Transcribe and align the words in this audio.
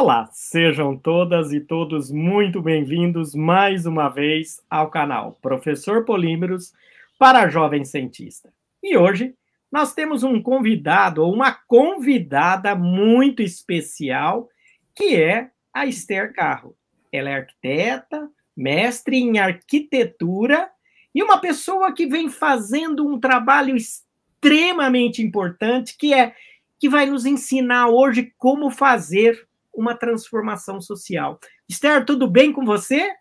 Olá, 0.00 0.28
sejam 0.30 0.96
todas 0.96 1.52
e 1.52 1.58
todos 1.58 2.08
muito 2.08 2.62
bem-vindos 2.62 3.34
mais 3.34 3.84
uma 3.84 4.08
vez 4.08 4.62
ao 4.70 4.88
canal 4.90 5.36
Professor 5.42 6.04
Polímeros 6.04 6.72
para 7.18 7.48
Jovem 7.48 7.84
Cientista. 7.84 8.54
E 8.80 8.96
hoje 8.96 9.34
nós 9.72 9.92
temos 9.94 10.22
um 10.22 10.40
convidado 10.40 11.20
ou 11.20 11.34
uma 11.34 11.50
convidada 11.50 12.76
muito 12.76 13.42
especial, 13.42 14.48
que 14.94 15.16
é 15.16 15.50
a 15.74 15.84
Esther 15.84 16.32
Carro. 16.32 16.76
Ela 17.10 17.30
é 17.30 17.34
arquiteta, 17.34 18.30
mestre 18.56 19.16
em 19.16 19.40
arquitetura 19.40 20.70
e 21.12 21.20
uma 21.24 21.38
pessoa 21.38 21.92
que 21.92 22.06
vem 22.06 22.28
fazendo 22.28 23.04
um 23.04 23.18
trabalho 23.18 23.74
extremamente 23.74 25.20
importante, 25.20 25.96
que 25.98 26.14
é 26.14 26.36
que 26.78 26.88
vai 26.88 27.04
nos 27.04 27.26
ensinar 27.26 27.88
hoje 27.88 28.32
como 28.38 28.70
fazer 28.70 29.47
uma 29.78 29.94
transformação 29.94 30.80
social. 30.80 31.38
Esther, 31.68 32.04
tudo 32.04 32.28
bem 32.28 32.52
com 32.52 32.64
você? 32.64 33.12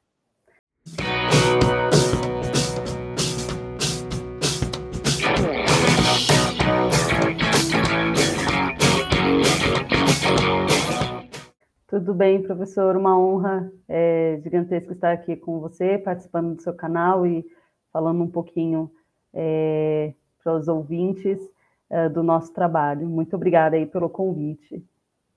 Tudo 11.87 12.13
bem, 12.15 12.41
professor. 12.41 12.97
Uma 12.97 13.17
honra 13.19 13.71
é, 13.87 14.39
gigantesca 14.43 14.93
estar 14.93 15.11
aqui 15.11 15.35
com 15.35 15.59
você, 15.59 15.99
participando 15.99 16.55
do 16.55 16.61
seu 16.63 16.73
canal 16.73 17.25
e 17.27 17.45
falando 17.93 18.23
um 18.23 18.29
pouquinho 18.29 18.91
é, 19.31 20.11
para 20.43 20.55
os 20.55 20.67
ouvintes 20.67 21.39
é, 21.87 22.09
do 22.09 22.23
nosso 22.23 22.51
trabalho. 22.51 23.07
Muito 23.07 23.35
obrigada 23.35 23.75
aí 23.75 23.85
pelo 23.85 24.09
convite. 24.09 24.83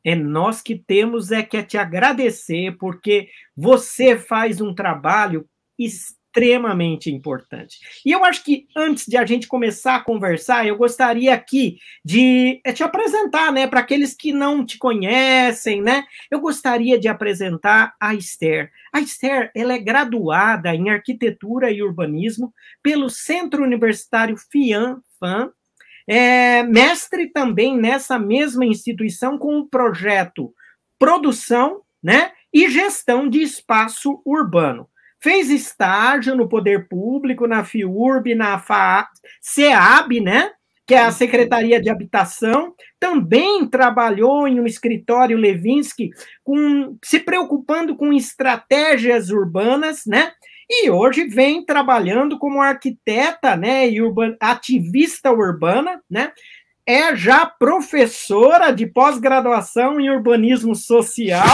É 0.05 0.15
nós 0.15 0.62
que 0.62 0.77
temos 0.77 1.31
é 1.31 1.43
que 1.43 1.62
te 1.62 1.77
agradecer, 1.77 2.77
porque 2.79 3.29
você 3.56 4.17
faz 4.17 4.61
um 4.61 4.75
trabalho 4.75 5.47
extremamente 5.79 7.11
importante. 7.11 7.79
E 8.05 8.12
eu 8.12 8.25
acho 8.25 8.45
que 8.45 8.67
antes 8.77 9.07
de 9.07 9.17
a 9.17 9.27
gente 9.27 9.48
começar 9.48 9.97
a 9.97 10.05
conversar, 10.05 10.67
eu 10.67 10.77
gostaria 10.77 11.34
aqui 11.34 11.79
de 12.05 12.61
é, 12.65 12.73
te 12.73 12.83
apresentar, 12.83 13.53
né, 13.53 13.67
para 13.67 13.81
aqueles 13.81 14.15
que 14.15 14.33
não 14.33 14.65
te 14.65 14.79
conhecem, 14.79 15.83
né? 15.83 16.05
Eu 16.31 16.41
gostaria 16.41 16.98
de 16.98 17.09
apresentar 17.09 17.95
a 18.01 18.14
Esther. 18.14 18.70
A 18.92 19.01
Esther, 19.01 19.51
ela 19.55 19.75
é 19.75 19.79
graduada 19.79 20.75
em 20.75 20.89
arquitetura 20.89 21.70
e 21.70 21.83
urbanismo 21.83 22.55
pelo 22.83 23.11
Centro 23.11 23.64
Universitário 23.64 24.37
FIAM, 24.37 25.01
FAM, 25.19 25.51
é 26.12 26.64
mestre 26.64 27.28
também 27.28 27.78
nessa 27.78 28.19
mesma 28.19 28.66
instituição 28.66 29.39
com 29.39 29.61
o 29.61 29.69
projeto 29.69 30.52
Produção 30.98 31.83
né, 32.02 32.33
e 32.52 32.69
Gestão 32.69 33.28
de 33.28 33.41
Espaço 33.41 34.20
Urbano. 34.27 34.89
Fez 35.22 35.50
estágio 35.50 36.34
no 36.34 36.48
Poder 36.48 36.89
Público, 36.89 37.47
na 37.47 37.62
FIURB, 37.62 38.34
na 38.34 38.58
FA, 38.58 39.08
SEAB, 39.41 40.20
né? 40.20 40.50
que 40.84 40.94
é 40.97 40.98
a 40.98 41.12
Secretaria 41.12 41.80
de 41.80 41.89
Habitação, 41.89 42.74
também 42.98 43.64
trabalhou 43.69 44.48
em 44.48 44.58
um 44.58 44.67
escritório 44.67 45.39
Levinsky, 45.39 46.11
com, 46.42 46.98
se 47.05 47.20
preocupando 47.20 47.95
com 47.95 48.12
estratégias 48.12 49.30
urbanas, 49.30 50.02
né? 50.05 50.33
E 50.73 50.89
hoje 50.89 51.25
vem 51.25 51.65
trabalhando 51.65 52.39
como 52.39 52.63
arquiteta, 52.63 53.57
né, 53.57 53.91
e 53.91 54.01
urban, 54.01 54.37
ativista 54.39 55.33
urbana, 55.33 56.01
né, 56.09 56.31
é 56.87 57.15
já 57.17 57.45
professora 57.45 58.70
de 58.70 58.86
pós-graduação 58.86 60.01
em 60.01 60.09
urbanismo 60.09 60.77
social, 60.77 61.45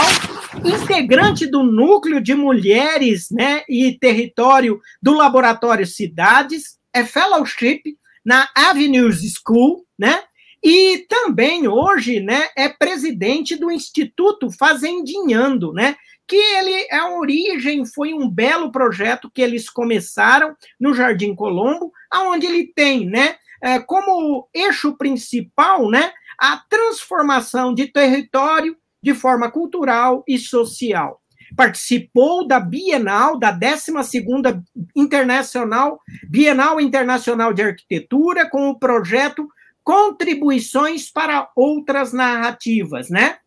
integrante 0.63 1.47
do 1.47 1.63
núcleo 1.63 2.21
de 2.21 2.35
mulheres, 2.35 3.29
né, 3.31 3.63
e 3.67 3.97
território 3.99 4.79
do 5.01 5.13
laboratório 5.13 5.85
Cidades, 5.85 6.77
é 6.93 7.03
fellowship 7.03 7.81
na 8.23 8.47
Avenues 8.55 9.33
School, 9.33 9.83
né, 9.97 10.21
e 10.63 11.05
também 11.09 11.67
hoje, 11.67 12.19
né, 12.19 12.47
é 12.55 12.67
presidente 12.67 13.55
do 13.55 13.71
Instituto 13.71 14.49
Fazendinhando, 14.51 15.71
né, 15.73 15.95
que 16.27 16.35
ele 16.35 16.91
a 16.91 17.17
origem 17.17 17.85
foi 17.85 18.13
um 18.13 18.29
belo 18.29 18.71
projeto 18.71 19.31
que 19.33 19.41
eles 19.41 19.69
começaram 19.69 20.55
no 20.79 20.93
Jardim 20.93 21.33
Colombo, 21.33 21.91
aonde 22.11 22.45
ele 22.45 22.71
tem, 22.75 23.05
né, 23.05 23.35
é, 23.61 23.79
como 23.79 24.47
eixo 24.53 24.97
principal, 24.97 25.89
né, 25.89 26.11
a 26.37 26.57
transformação 26.69 27.73
de 27.73 27.87
território 27.87 28.75
de 29.01 29.13
forma 29.13 29.49
cultural 29.49 30.23
e 30.27 30.37
social. 30.37 31.21
Participou 31.55 32.45
da 32.45 32.59
Bienal, 32.59 33.39
da 33.39 33.51
12ª 33.51 34.61
Internacional, 34.95 35.99
Bienal 36.29 36.81
Internacional 36.81 37.53
de 37.53 37.61
Arquitetura, 37.61 38.49
com 38.49 38.69
o 38.69 38.77
projeto 38.77 39.47
Contribuições 39.87 41.09
para 41.09 41.49
Outras 41.55 42.11
Narrativas, 42.11 43.09
né? 43.09 43.37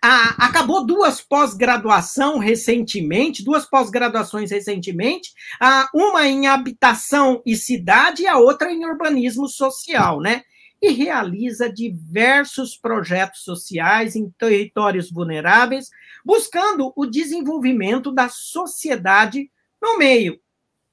Ah, 0.00 0.46
acabou 0.46 0.86
duas 0.86 1.20
pós-graduação 1.20 2.38
recentemente, 2.38 3.42
duas 3.42 3.66
pós-graduações 3.66 4.52
recentemente, 4.52 5.32
ah, 5.60 5.90
uma 5.92 6.24
em 6.24 6.46
habitação 6.46 7.42
e 7.44 7.56
cidade 7.56 8.22
e 8.22 8.26
a 8.28 8.38
outra 8.38 8.70
em 8.70 8.84
urbanismo 8.84 9.48
social, 9.48 10.20
né? 10.20 10.44
E 10.80 10.92
realiza 10.92 11.68
diversos 11.68 12.76
projetos 12.76 13.42
sociais 13.42 14.14
em 14.14 14.30
territórios 14.30 15.10
vulneráveis, 15.10 15.90
buscando 16.24 16.92
o 16.94 17.04
desenvolvimento 17.04 18.12
da 18.12 18.28
sociedade 18.28 19.50
no 19.82 19.98
meio, 19.98 20.40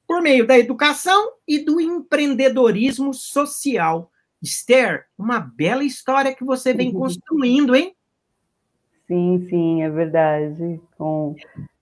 por 0.08 0.20
meio 0.20 0.48
da 0.48 0.58
educação 0.58 1.34
e 1.48 1.60
do 1.60 1.80
empreendedorismo 1.80 3.14
social. 3.14 4.12
Esther, 4.42 5.06
uma 5.18 5.40
bela 5.40 5.84
história 5.84 6.36
que 6.36 6.44
você 6.44 6.74
vem 6.74 6.92
construindo, 6.92 7.76
hein? 7.76 7.96
Sim, 9.08 9.46
sim, 9.50 9.82
é 9.82 9.90
verdade. 9.90 10.80
Com, 10.98 11.36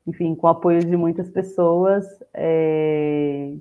enfim, 0.07 0.35
com 0.35 0.47
o 0.47 0.49
apoio 0.49 0.79
de 0.79 0.95
muitas 0.95 1.29
pessoas, 1.29 2.05
é, 2.33 3.53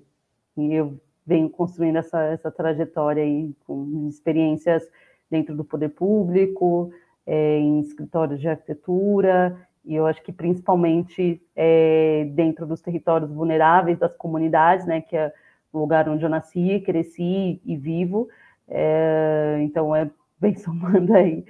e 0.56 0.75
eu 0.75 1.00
venho 1.27 1.49
construindo 1.49 1.97
essa, 1.97 2.22
essa 2.25 2.50
trajetória 2.50 3.22
aí 3.22 3.54
com 3.66 4.06
experiências 4.09 4.87
dentro 5.31 5.56
do 5.56 5.65
poder 5.65 5.88
público, 5.88 6.93
é, 7.27 7.59
em 7.59 7.81
escritórios 7.81 8.41
de 8.41 8.49
arquitetura, 8.49 9.56
e 9.84 9.94
eu 9.94 10.06
acho 10.06 10.22
que 10.22 10.33
principalmente 10.33 11.43
é, 11.56 12.28
dentro 12.33 12.66
dos 12.66 12.81
territórios 12.81 13.31
vulneráveis 13.31 13.99
das 13.99 14.15
comunidades, 14.16 14.87
né, 14.87 15.00
que 15.00 15.16
é 15.16 15.33
o 15.72 15.78
lugar 15.78 16.09
onde 16.09 16.25
eu 16.25 16.28
nasci, 16.28 16.83
cresci 16.84 17.60
e 17.65 17.77
vivo. 17.77 18.28
É, 18.69 19.58
então, 19.62 19.94
é 19.94 20.10
bem 20.41 20.54
somando 20.58 21.14
aí 21.14 21.44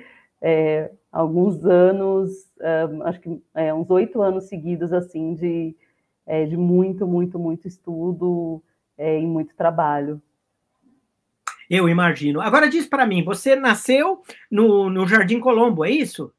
é, 0.46 0.90
alguns 1.10 1.64
anos, 1.64 2.30
uh, 2.60 3.02
acho 3.04 3.18
que 3.18 3.42
é, 3.54 3.72
uns 3.72 3.88
oito 3.88 4.20
anos 4.20 4.44
seguidos, 4.44 4.92
assim, 4.92 5.32
de, 5.34 5.74
é, 6.26 6.44
de 6.44 6.54
muito, 6.54 7.06
muito, 7.06 7.38
muito 7.38 7.66
estudo 7.66 8.62
é, 8.98 9.18
e 9.18 9.26
muito 9.26 9.56
trabalho. 9.56 10.20
Eu 11.70 11.88
imagino. 11.88 12.42
Agora 12.42 12.68
diz 12.68 12.86
para 12.86 13.06
mim, 13.06 13.24
você 13.24 13.56
nasceu 13.56 14.20
no, 14.50 14.90
no 14.90 15.06
Jardim 15.06 15.40
Colombo, 15.40 15.82
é 15.82 15.90
isso? 15.90 16.30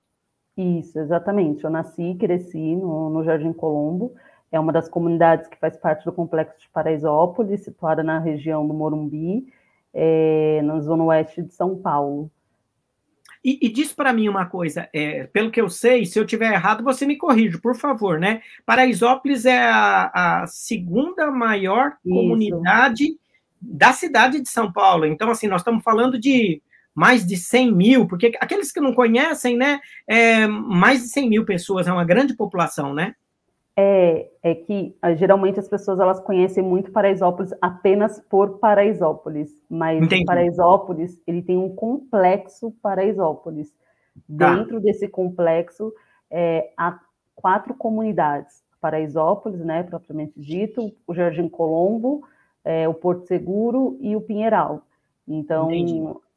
Isso, 0.55 0.99
exatamente. 0.99 1.63
Eu 1.63 1.71
nasci 1.71 2.11
e 2.11 2.15
cresci 2.15 2.75
no, 2.75 3.09
no 3.09 3.23
Jardim 3.23 3.51
Colombo. 3.53 4.13
É 4.51 4.59
uma 4.59 4.71
das 4.71 4.87
comunidades 4.87 5.47
que 5.47 5.57
faz 5.57 5.75
parte 5.77 6.05
do 6.05 6.13
complexo 6.13 6.59
de 6.59 6.69
Paraisópolis, 6.69 7.61
situada 7.61 8.03
na 8.03 8.19
região 8.19 8.67
do 8.67 8.73
Morumbi, 8.73 9.51
é, 9.95 10.61
na 10.61 10.81
zona 10.81 11.05
oeste 11.05 11.41
de 11.41 11.53
São 11.53 11.77
Paulo. 11.77 12.29
E, 13.43 13.59
e 13.61 13.69
diz 13.69 13.93
para 13.93 14.11
mim 14.11 14.27
uma 14.27 14.45
coisa, 14.47 14.89
é, 14.91 15.25
pelo 15.25 15.51
que 15.51 15.61
eu 15.61 15.69
sei, 15.69 16.05
se 16.05 16.19
eu 16.19 16.25
tiver 16.25 16.51
errado, 16.51 16.83
você 16.83 17.05
me 17.05 17.15
corrige, 17.15 17.59
por 17.59 17.75
favor, 17.75 18.19
né? 18.19 18.41
Paraisópolis 18.65 19.45
é 19.45 19.63
a, 19.63 20.41
a 20.41 20.47
segunda 20.47 21.31
maior 21.31 21.93
Isso. 22.03 22.13
comunidade 22.13 23.17
da 23.61 23.93
cidade 23.93 24.41
de 24.41 24.49
São 24.49 24.71
Paulo. 24.71 25.05
Então, 25.05 25.29
assim, 25.29 25.47
nós 25.47 25.61
estamos 25.61 25.83
falando 25.83 26.19
de 26.19 26.61
mais 26.93 27.25
de 27.25 27.37
100 27.37 27.71
mil, 27.71 28.07
porque 28.07 28.31
aqueles 28.39 28.71
que 28.71 28.79
não 28.79 28.93
conhecem, 28.93 29.55
né, 29.55 29.79
é, 30.07 30.47
mais 30.47 31.03
de 31.03 31.09
100 31.09 31.29
mil 31.29 31.45
pessoas, 31.45 31.87
é 31.87 31.91
uma 31.91 32.05
grande 32.05 32.35
população, 32.35 32.93
né? 32.93 33.15
É, 33.77 34.29
é 34.41 34.55
que 34.55 34.95
ah, 35.01 35.13
geralmente 35.13 35.59
as 35.59 35.67
pessoas 35.67 35.99
elas 35.99 36.19
conhecem 36.21 36.63
muito 36.63 36.91
Paraisópolis 36.91 37.53
apenas 37.61 38.19
por 38.29 38.57
Paraisópolis, 38.59 39.61
mas 39.69 40.01
Entendi. 40.01 40.23
Paraisópolis 40.23 41.21
ele 41.27 41.41
tem 41.41 41.57
um 41.57 41.75
complexo 41.75 42.71
Paraisópolis. 42.81 43.73
Tá. 44.37 44.55
Dentro 44.55 44.79
desse 44.79 45.09
complexo 45.09 45.93
é, 46.31 46.71
há 46.77 46.97
quatro 47.35 47.73
comunidades: 47.73 48.63
Paraisópolis, 48.79 49.59
né, 49.59 49.83
propriamente 49.83 50.39
dito, 50.39 50.93
o 51.05 51.13
Jardim 51.13 51.49
Colombo, 51.49 52.25
é, 52.63 52.87
o 52.87 52.93
Porto 52.93 53.27
Seguro 53.27 53.97
e 53.99 54.15
o 54.15 54.21
Pinheiral. 54.21 54.83
Então, 55.27 55.69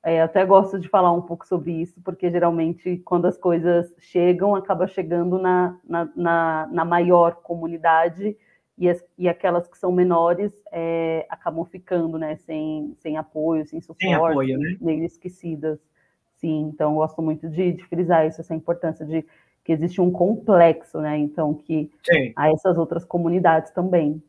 é, 0.05 0.23
até 0.23 0.45
gosto 0.45 0.79
de 0.79 0.89
falar 0.89 1.13
um 1.13 1.23
pouco 1.23 1.47
sobre 1.47 1.73
isso, 1.73 2.01
porque 2.03 2.31
geralmente 2.31 2.99
quando 3.05 3.27
as 3.27 3.37
coisas 3.37 3.93
chegam, 3.99 4.55
acaba 4.55 4.87
chegando 4.87 5.39
na, 5.39 5.79
na, 5.85 6.09
na, 6.15 6.69
na 6.71 6.85
maior 6.85 7.37
comunidade 7.37 8.37
e, 8.77 8.89
as, 8.89 9.05
e 9.19 9.29
aquelas 9.29 9.67
que 9.67 9.77
são 9.77 9.91
menores 9.91 10.53
é, 10.71 11.27
acabam 11.29 11.65
ficando, 11.65 12.17
né, 12.17 12.37
sem, 12.37 12.97
sem 13.01 13.17
apoio, 13.17 13.67
sem 13.67 13.81
suporte, 13.81 14.05
sem 14.05 14.15
apoio, 14.15 14.59
né? 14.59 14.77
meio 14.81 15.05
esquecidas. 15.05 15.81
Sim, 16.37 16.71
então 16.73 16.95
gosto 16.95 17.21
muito 17.21 17.49
de, 17.49 17.73
de, 17.73 17.85
frisar 17.87 18.27
isso, 18.27 18.41
essa 18.41 18.55
importância 18.55 19.05
de 19.05 19.27
que 19.65 19.73
existe 19.73 20.01
um 20.01 20.13
complexo, 20.13 21.01
né, 21.01 21.19
então 21.19 21.53
que 21.53 21.91
Sim. 22.05 22.33
há 22.37 22.53
essas 22.53 22.79
outras 22.79 23.05
comunidades 23.05 23.73
também. 23.73 24.23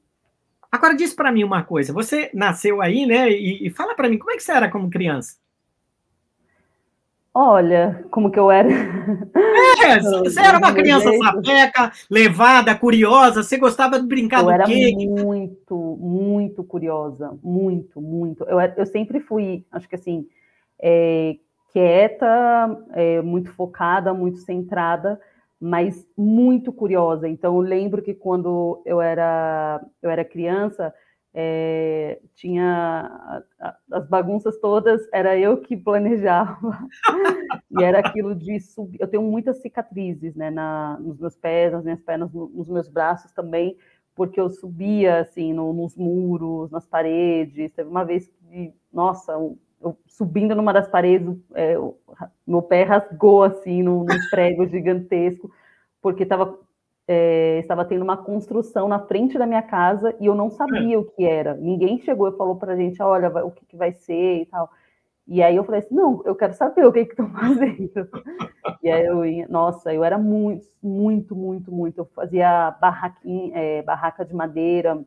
Agora 0.72 0.96
diz 0.96 1.14
para 1.14 1.32
mim 1.32 1.44
uma 1.44 1.64
coisa, 1.64 1.94
você 1.94 2.32
nasceu 2.34 2.82
aí, 2.82 3.06
né, 3.06 3.30
e, 3.30 3.68
e 3.68 3.70
fala 3.70 3.96
para 3.96 4.10
mim, 4.10 4.18
como 4.18 4.32
é 4.32 4.36
que 4.36 4.44
você 4.44 4.52
era 4.52 4.70
como 4.70 4.90
criança? 4.90 5.38
Olha, 7.42 8.06
como 8.12 8.30
que 8.30 8.38
eu 8.38 8.52
era. 8.52 8.68
É, 8.70 9.98
você 10.04 10.42
era 10.42 10.58
uma 10.58 10.74
criança 10.74 11.10
sapeca, 11.18 11.90
levada, 12.12 12.76
curiosa, 12.76 13.42
você 13.42 13.58
gostava 13.58 13.98
de 13.98 14.06
brincar 14.06 14.42
eu 14.42 14.48
do 14.48 14.66
quê? 14.66 14.94
Eu 14.98 15.16
era 15.16 15.24
muito, 15.24 15.98
muito 16.02 16.66
curiosa, 16.66 17.32
muito, 17.42 18.02
muito. 18.02 18.44
Eu, 18.44 18.60
eu 18.60 18.86
sempre 18.86 19.22
fui, 19.22 19.66
acho 19.72 19.88
que 19.88 19.96
assim, 19.96 20.28
é, 20.82 21.38
quieta, 21.72 22.78
é, 22.92 23.22
muito 23.22 23.54
focada, 23.54 24.14
muito 24.14 24.40
centrada, 24.40 25.18
mas 25.58 26.06
muito 26.18 26.74
curiosa. 26.74 27.26
Então, 27.26 27.56
eu 27.56 27.62
lembro 27.62 28.02
que 28.02 28.14
quando 28.14 28.82
eu 28.86 29.00
era, 29.00 29.82
eu 30.04 30.10
era 30.10 30.26
criança, 30.26 30.94
é, 31.42 32.20
tinha 32.36 33.42
as 33.90 34.06
bagunças 34.10 34.60
todas, 34.60 35.08
era 35.14 35.38
eu 35.38 35.62
que 35.62 35.78
planejava, 35.78 36.78
e 37.72 37.82
era 37.82 38.00
aquilo 38.00 38.36
de 38.36 38.60
subir. 38.60 39.00
Eu 39.00 39.08
tenho 39.08 39.24
muitas 39.24 39.62
cicatrizes 39.62 40.36
né, 40.36 40.50
na, 40.50 40.98
nos 41.00 41.18
meus 41.18 41.38
pés, 41.38 41.72
nas 41.72 41.84
minhas 41.86 42.02
pernas, 42.02 42.30
nos 42.34 42.68
meus 42.68 42.90
braços 42.90 43.32
também, 43.32 43.78
porque 44.14 44.38
eu 44.38 44.50
subia 44.50 45.22
assim 45.22 45.54
no, 45.54 45.72
nos 45.72 45.96
muros, 45.96 46.70
nas 46.72 46.86
paredes. 46.86 47.72
Teve 47.72 47.90
uma 47.90 48.04
vez 48.04 48.28
que, 48.28 48.74
nossa, 48.92 49.32
eu, 49.32 49.58
subindo 50.08 50.54
numa 50.54 50.74
das 50.74 50.90
paredes, 50.90 51.38
é, 51.56 51.76
meu 52.46 52.62
pé 52.62 52.84
rasgou 52.84 53.44
assim 53.44 53.82
no, 53.82 54.04
nos 54.04 54.30
pregos 54.30 54.70
gigantesco, 54.72 55.50
porque 56.02 56.24
estava 56.24 56.60
é, 57.12 57.58
estava 57.58 57.84
tendo 57.84 58.04
uma 58.04 58.18
construção 58.18 58.88
na 58.88 59.00
frente 59.00 59.36
da 59.36 59.48
minha 59.48 59.64
casa 59.64 60.16
e 60.20 60.28
eu 60.28 60.36
não 60.36 60.52
sabia 60.52 60.94
é. 60.94 60.98
o 61.00 61.04
que 61.04 61.26
era. 61.26 61.56
Ninguém 61.56 61.98
chegou 61.98 62.30
e 62.30 62.38
falou 62.38 62.56
para 62.56 62.74
a 62.74 62.76
gente, 62.76 63.02
olha, 63.02 63.30
o 63.44 63.50
que, 63.50 63.66
que, 63.66 63.76
vai 63.76 63.92
ser 63.94 64.42
e 64.42 64.46
tal. 64.46 64.70
E 65.28 65.42
aí 65.42 65.56
eu 65.56 65.64
falei 65.64 65.80
assim, 65.80 65.96
não, 65.96 66.22
eu 66.24 66.36
quero 66.36 66.54
saber 66.54 66.86
o 66.86 66.92
que 66.94 67.00
estão 67.00 67.28
fazendo. 67.34 68.08
e 68.84 68.92
aí 68.92 69.08
eu 69.08 69.24
nossa, 69.50 69.92
eu 69.92 70.04
era 70.04 70.20
muito, 70.20 70.68
muito, 70.84 71.36
muito, 71.36 71.72
muito. 71.72 71.98
Eu 71.98 72.06
fazia 72.14 72.78
é, 73.56 73.82
barraca 73.82 74.24
de 74.24 74.36
madeira 74.36 75.04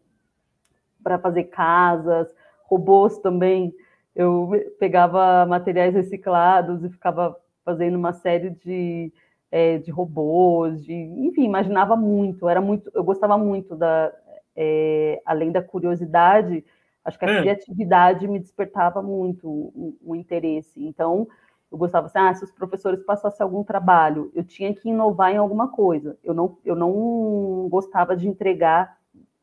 para 1.04 1.20
fazer 1.20 1.44
casas, 1.44 2.34
robôs 2.64 3.16
também. 3.18 3.72
Eu 4.12 4.50
pegava 4.76 5.46
materiais 5.46 5.94
reciclados 5.94 6.82
e 6.82 6.90
ficava 6.90 7.36
fazendo 7.64 7.94
uma 7.94 8.12
série 8.12 8.50
de 8.50 9.12
é, 9.52 9.76
de 9.76 9.90
robôs, 9.90 10.82
de, 10.82 10.94
enfim, 10.94 11.44
imaginava 11.44 11.94
muito, 11.94 12.48
era 12.48 12.58
muito, 12.58 12.90
eu 12.94 13.04
gostava 13.04 13.36
muito 13.36 13.76
da, 13.76 14.10
é, 14.56 15.20
além 15.26 15.52
da 15.52 15.62
curiosidade, 15.62 16.64
acho 17.04 17.18
que 17.18 17.24
a 17.26 17.28
é. 17.28 17.40
criatividade 17.42 18.26
me 18.26 18.38
despertava 18.38 19.02
muito 19.02 19.46
o, 19.46 19.94
o, 20.02 20.16
interesse. 20.16 20.82
Então, 20.82 21.28
eu 21.70 21.76
gostava 21.76 22.06
assim, 22.06 22.18
ah, 22.18 22.34
se 22.34 22.44
os 22.44 22.50
professores 22.50 23.04
passassem 23.04 23.44
algum 23.44 23.62
trabalho, 23.62 24.32
eu 24.34 24.42
tinha 24.42 24.74
que 24.74 24.88
inovar 24.88 25.32
em 25.32 25.36
alguma 25.36 25.68
coisa. 25.68 26.16
Eu 26.24 26.32
não, 26.32 26.56
eu 26.64 26.74
não 26.74 27.68
gostava 27.68 28.16
de 28.16 28.26
entregar 28.26 28.96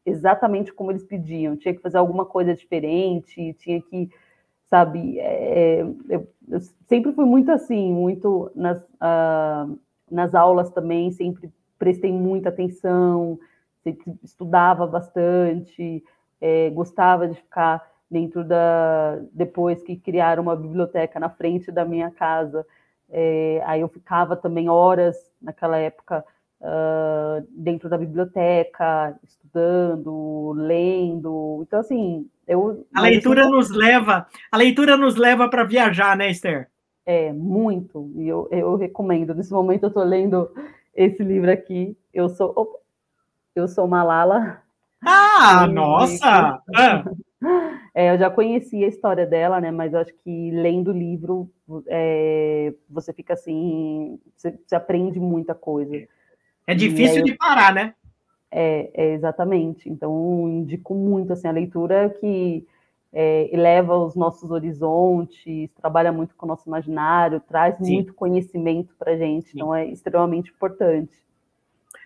exatamente 0.03 0.73
como 0.73 0.91
eles 0.91 1.03
pediam. 1.03 1.55
Tinha 1.55 1.75
que 1.75 1.81
fazer 1.81 1.99
alguma 1.99 2.25
coisa 2.25 2.55
diferente, 2.55 3.53
tinha 3.59 3.79
que, 3.79 4.09
sabe, 4.67 5.19
é, 5.19 5.81
eu, 6.09 6.27
eu, 6.47 6.59
sempre 6.87 7.13
fui 7.13 7.25
muito 7.25 7.51
assim, 7.51 7.93
muito 7.93 8.51
nas, 8.55 8.79
uh, 8.79 9.77
nas 10.11 10.35
aulas 10.35 10.69
também 10.71 11.11
sempre 11.11 11.51
prestei 11.77 12.11
muita 12.11 12.49
atenção, 12.49 13.39
sempre 13.83 14.13
estudava 14.23 14.85
bastante, 14.85 16.03
é, 16.41 16.69
gostava 16.69 17.27
de 17.27 17.35
ficar 17.35 17.85
dentro 18.09 18.43
da. 18.43 19.19
Depois 19.31 19.81
que 19.81 19.95
criaram 19.95 20.43
uma 20.43 20.55
biblioteca 20.55 21.19
na 21.19 21.29
frente 21.29 21.71
da 21.71 21.85
minha 21.85 22.11
casa, 22.11 22.65
é, 23.09 23.61
aí 23.65 23.81
eu 23.81 23.87
ficava 23.87 24.35
também 24.35 24.69
horas 24.69 25.15
naquela 25.41 25.77
época 25.77 26.23
uh, 26.61 27.45
dentro 27.51 27.89
da 27.89 27.97
biblioteca, 27.97 29.17
estudando, 29.23 30.53
lendo. 30.55 31.63
Então, 31.67 31.79
assim, 31.79 32.27
eu. 32.47 32.85
A 32.93 33.01
leitura 33.01 33.47
nos 33.47 33.69
leva, 33.69 34.27
a 34.51 34.57
leitura 34.57 34.97
nos 34.97 35.15
leva 35.15 35.49
para 35.49 35.63
viajar, 35.63 36.15
né, 36.17 36.29
Esther? 36.29 36.69
É, 37.09 37.33
muito. 37.33 38.11
E 38.17 38.27
eu, 38.27 38.47
eu 38.51 38.75
recomendo. 38.75 39.33
Nesse 39.33 39.51
momento 39.51 39.81
eu 39.81 39.87
estou 39.87 40.03
lendo 40.03 40.47
esse 40.93 41.23
livro 41.23 41.51
aqui. 41.51 41.97
Eu 42.13 42.29
sou. 42.29 42.53
Opa, 42.55 42.77
eu 43.55 43.67
sou 43.67 43.87
Malala. 43.87 44.61
Ah, 45.03 45.65
nossa! 45.73 46.61
É, 47.95 48.11
eu 48.13 48.17
já 48.17 48.29
conhecia 48.29 48.85
a 48.85 48.89
história 48.89 49.25
dela, 49.25 49.61
né? 49.61 49.71
Mas 49.71 49.95
acho 49.95 50.13
que 50.23 50.51
lendo 50.51 50.91
o 50.91 50.97
livro 50.97 51.49
é, 51.87 52.73
você 52.89 53.13
fica 53.13 53.33
assim, 53.33 54.19
você, 54.35 54.59
você, 54.65 54.75
aprende 54.75 55.21
muita 55.21 55.55
coisa. 55.55 56.05
É 56.67 56.75
difícil 56.75 57.23
de 57.23 57.35
parar, 57.35 57.73
né? 57.73 57.93
É, 58.51 58.91
é, 58.93 59.13
exatamente. 59.13 59.89
Então 59.89 60.49
indico 60.49 60.93
muito 60.93 61.31
assim 61.31 61.47
a 61.47 61.51
leitura 61.51 62.09
que 62.09 62.67
é, 63.11 63.49
eleva 63.53 63.97
os 63.97 64.15
nossos 64.15 64.51
horizontes, 64.51 65.69
trabalha 65.75 66.11
muito 66.11 66.35
com 66.35 66.45
o 66.45 66.49
nosso 66.49 66.67
imaginário, 66.67 67.39
traz 67.39 67.75
Sim. 67.77 67.95
muito 67.95 68.13
conhecimento 68.13 68.95
para 68.97 69.13
a 69.13 69.17
gente, 69.17 69.49
Sim. 69.49 69.51
então 69.55 69.73
é 69.73 69.87
extremamente 69.87 70.51
importante. 70.51 71.17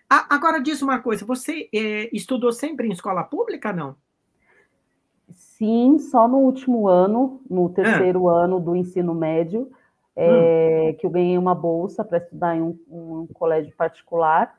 agora 0.10 0.62
diz 0.62 0.82
uma 0.82 1.00
coisa, 1.00 1.26
você 1.26 1.70
é, 1.74 2.10
estudou 2.16 2.52
sempre 2.52 2.88
em 2.88 2.92
escola 2.92 3.24
pública, 3.24 3.74
não? 3.74 3.96
Sim, 5.32 5.98
só 6.00 6.28
no 6.28 6.38
último 6.38 6.88
ano, 6.88 7.42
no 7.50 7.70
terceiro 7.70 8.30
ah. 8.30 8.44
ano 8.44 8.60
do 8.60 8.76
ensino 8.76 9.14
médio, 9.14 9.72
é, 10.16 10.90
hum. 10.92 10.98
que 11.00 11.06
eu 11.06 11.10
ganhei 11.10 11.38
uma 11.38 11.56
bolsa 11.56 12.04
para 12.04 12.20
estudar 12.20 12.56
em 12.56 12.62
um, 12.62 12.78
um 12.90 13.28
colégio 13.34 13.74
particular. 13.76 14.56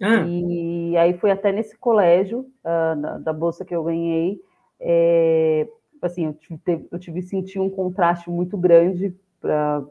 Ah. 0.00 0.24
E 0.26 0.96
aí 0.96 1.14
foi 1.18 1.30
até 1.30 1.52
nesse 1.52 1.76
colégio, 1.76 2.40
uh, 2.64 3.00
da, 3.00 3.18
da, 3.18 3.32
bolsa 3.32 3.64
que 3.64 3.74
eu 3.74 3.84
ganhei, 3.84 4.40
é, 4.80 5.68
assim, 6.02 6.26
eu 6.26 6.34
tive, 6.34 6.88
eu 6.90 6.98
tive 6.98 7.22
sentir 7.22 7.60
um 7.60 7.70
contraste 7.70 8.28
muito 8.28 8.56
grande 8.56 9.14
para 9.40 9.84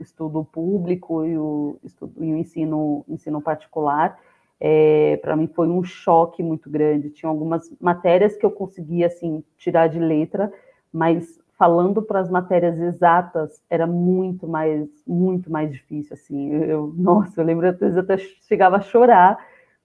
estudo 0.00 0.44
público 0.44 1.24
e 1.24 1.36
o, 1.38 1.78
estudo, 1.82 2.22
e 2.22 2.32
o 2.32 2.36
ensino, 2.36 3.04
ensino 3.08 3.40
particular. 3.40 4.18
É, 4.60 5.16
para 5.22 5.36
mim 5.36 5.46
foi 5.46 5.68
um 5.68 5.82
choque 5.82 6.42
muito 6.42 6.68
grande. 6.68 7.10
Tinha 7.10 7.30
algumas 7.30 7.70
matérias 7.80 8.36
que 8.36 8.44
eu 8.44 8.50
conseguia 8.50 9.06
assim 9.06 9.42
tirar 9.56 9.88
de 9.88 9.98
letra, 9.98 10.52
mas 10.92 11.40
falando 11.56 12.02
para 12.02 12.20
as 12.20 12.30
matérias 12.30 12.78
exatas 12.78 13.60
era 13.68 13.86
muito 13.86 14.46
mais 14.46 14.88
muito 15.06 15.50
mais 15.50 15.72
difícil 15.72 16.14
assim. 16.14 16.50
Eu, 16.50 16.92
nossa, 16.96 17.40
eu 17.40 17.44
lembro 17.44 17.68
às 17.68 17.78
vezes 17.78 17.96
até 17.96 18.18
chegava 18.18 18.76
a 18.76 18.80
chorar 18.80 19.38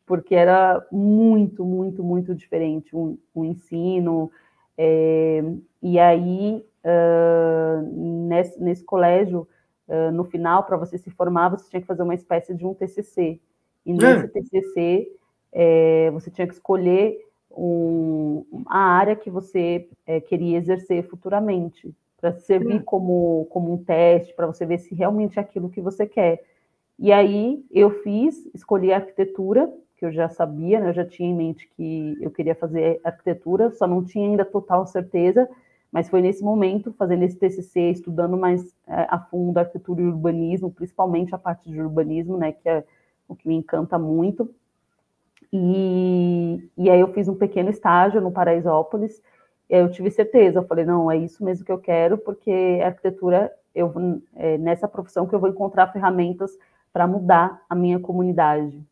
porque 0.06 0.36
era 0.36 0.86
muito 0.92 1.64
muito 1.64 2.04
muito 2.04 2.36
diferente 2.36 2.96
o, 2.96 3.18
o 3.34 3.46
ensino 3.46 4.30
é, 4.78 5.44
e 5.82 6.00
aí, 6.00 6.66
uh, 6.84 7.82
nesse, 8.28 8.62
nesse, 8.62 8.84
colégio, 8.84 9.48
uh, 9.88 10.12
no 10.12 10.24
final, 10.24 10.64
para 10.64 10.78
você 10.78 10.98
se 10.98 11.10
formar, 11.12 11.50
você 11.50 11.70
tinha 11.70 11.82
que 11.82 11.88
fazer 11.88 12.04
uma 12.04 12.16
espécie 12.16 12.54
de 12.54 12.66
um 12.66 12.74
TCC. 12.74 13.40
E 13.86 13.94
hum. 13.94 13.98
nesse 13.98 14.28
TCC, 14.30 15.12
é, 15.52 16.10
você 16.12 16.32
tinha 16.32 16.48
que 16.48 16.54
escolher 16.54 17.20
um, 17.52 18.46
a 18.68 18.80
área 18.80 19.16
que 19.16 19.30
você 19.30 19.88
é, 20.06 20.20
queria 20.20 20.58
exercer 20.58 21.04
futuramente, 21.08 21.94
para 22.20 22.32
servir 22.40 22.78
hum. 22.78 22.84
como, 22.84 23.48
como 23.52 23.74
um 23.74 23.84
teste, 23.84 24.34
para 24.34 24.48
você 24.48 24.66
ver 24.66 24.80
se 24.80 24.96
realmente 24.96 25.38
é 25.38 25.42
aquilo 25.42 25.70
que 25.70 25.82
você 25.82 26.08
quer. 26.08 26.42
E 26.98 27.12
aí 27.12 27.64
eu 27.70 27.90
fiz, 28.02 28.50
escolhi 28.54 28.94
arquitetura, 28.94 29.72
que 30.04 30.08
eu 30.08 30.12
já 30.12 30.28
sabia, 30.28 30.82
né, 30.82 30.90
eu 30.90 30.94
já 30.94 31.06
tinha 31.06 31.30
em 31.30 31.34
mente 31.34 31.70
que 31.78 32.18
eu 32.20 32.30
queria 32.30 32.54
fazer 32.54 33.00
arquitetura, 33.06 33.72
só 33.72 33.88
não 33.88 34.04
tinha 34.04 34.28
ainda 34.28 34.44
total 34.44 34.86
certeza, 34.86 35.50
mas 35.90 36.10
foi 36.10 36.22
nesse 36.22 36.44
momento, 36.44 36.92
fazendo 36.98 37.24
esse 37.24 37.38
TCC, 37.38 37.92
estudando 37.92 38.36
mais 38.36 38.76
é, 38.86 39.08
a 39.10 39.18
fundo 39.18 39.58
arquitetura 39.58 40.02
e 40.02 40.06
urbanismo, 40.06 40.70
principalmente 40.70 41.34
a 41.34 41.38
parte 41.38 41.70
de 41.70 41.80
urbanismo, 41.80 42.36
né, 42.36 42.52
que 42.52 42.68
é 42.68 42.84
o 43.30 43.34
que 43.34 43.48
me 43.48 43.56
encanta 43.56 43.98
muito. 43.98 44.54
E, 45.54 46.70
e 46.78 46.90
aí 46.90 47.00
eu 47.00 47.14
fiz 47.14 47.30
um 47.30 47.36
pequeno 47.36 47.70
estágio 47.70 48.20
no 48.20 48.32
Paraisópolis, 48.32 49.22
eu 49.70 49.90
tive 49.90 50.12
certeza, 50.12 50.60
eu 50.60 50.68
falei, 50.68 50.84
não, 50.84 51.10
é 51.10 51.16
isso 51.16 51.46
mesmo 51.46 51.64
que 51.64 51.72
eu 51.72 51.80
quero, 51.80 52.18
porque 52.18 52.82
a 52.84 52.88
arquitetura, 52.88 53.54
eu, 53.74 53.94
é 54.36 54.58
nessa 54.58 54.86
profissão 54.86 55.26
que 55.26 55.34
eu 55.34 55.40
vou 55.40 55.50
encontrar 55.50 55.94
ferramentas 55.94 56.52
para 56.92 57.08
mudar 57.08 57.62
a 57.70 57.74
minha 57.74 58.00
comunidade. 58.00 58.84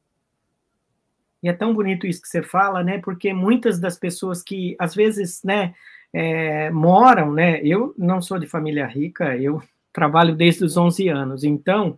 E 1.41 1.49
é 1.49 1.53
tão 1.53 1.73
bonito 1.73 2.05
isso 2.05 2.21
que 2.21 2.27
você 2.27 2.41
fala, 2.41 2.83
né? 2.83 2.99
Porque 2.99 3.33
muitas 3.33 3.79
das 3.79 3.97
pessoas 3.97 4.43
que, 4.43 4.75
às 4.79 4.93
vezes, 4.93 5.41
né, 5.43 5.73
é, 6.13 6.69
moram, 6.71 7.33
né? 7.33 7.59
Eu 7.63 7.93
não 7.97 8.21
sou 8.21 8.37
de 8.37 8.47
família 8.47 8.85
rica, 8.85 9.35
eu 9.37 9.61
trabalho 9.93 10.35
desde 10.35 10.63
os 10.63 10.77
11 10.77 11.09
anos, 11.09 11.43
então 11.43 11.97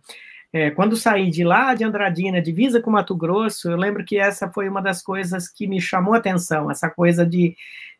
é, 0.54 0.70
quando 0.70 0.96
saí 0.96 1.30
de 1.30 1.42
lá 1.42 1.74
de 1.74 1.82
Andradina, 1.82 2.40
divisa 2.40 2.80
com 2.80 2.88
Mato 2.88 3.14
Grosso, 3.16 3.68
eu 3.68 3.76
lembro 3.76 4.04
que 4.04 4.16
essa 4.16 4.48
foi 4.48 4.68
uma 4.68 4.80
das 4.80 5.02
coisas 5.02 5.48
que 5.48 5.66
me 5.66 5.80
chamou 5.80 6.14
a 6.14 6.18
atenção, 6.18 6.70
essa 6.70 6.88
coisa 6.88 7.26
de, 7.26 7.56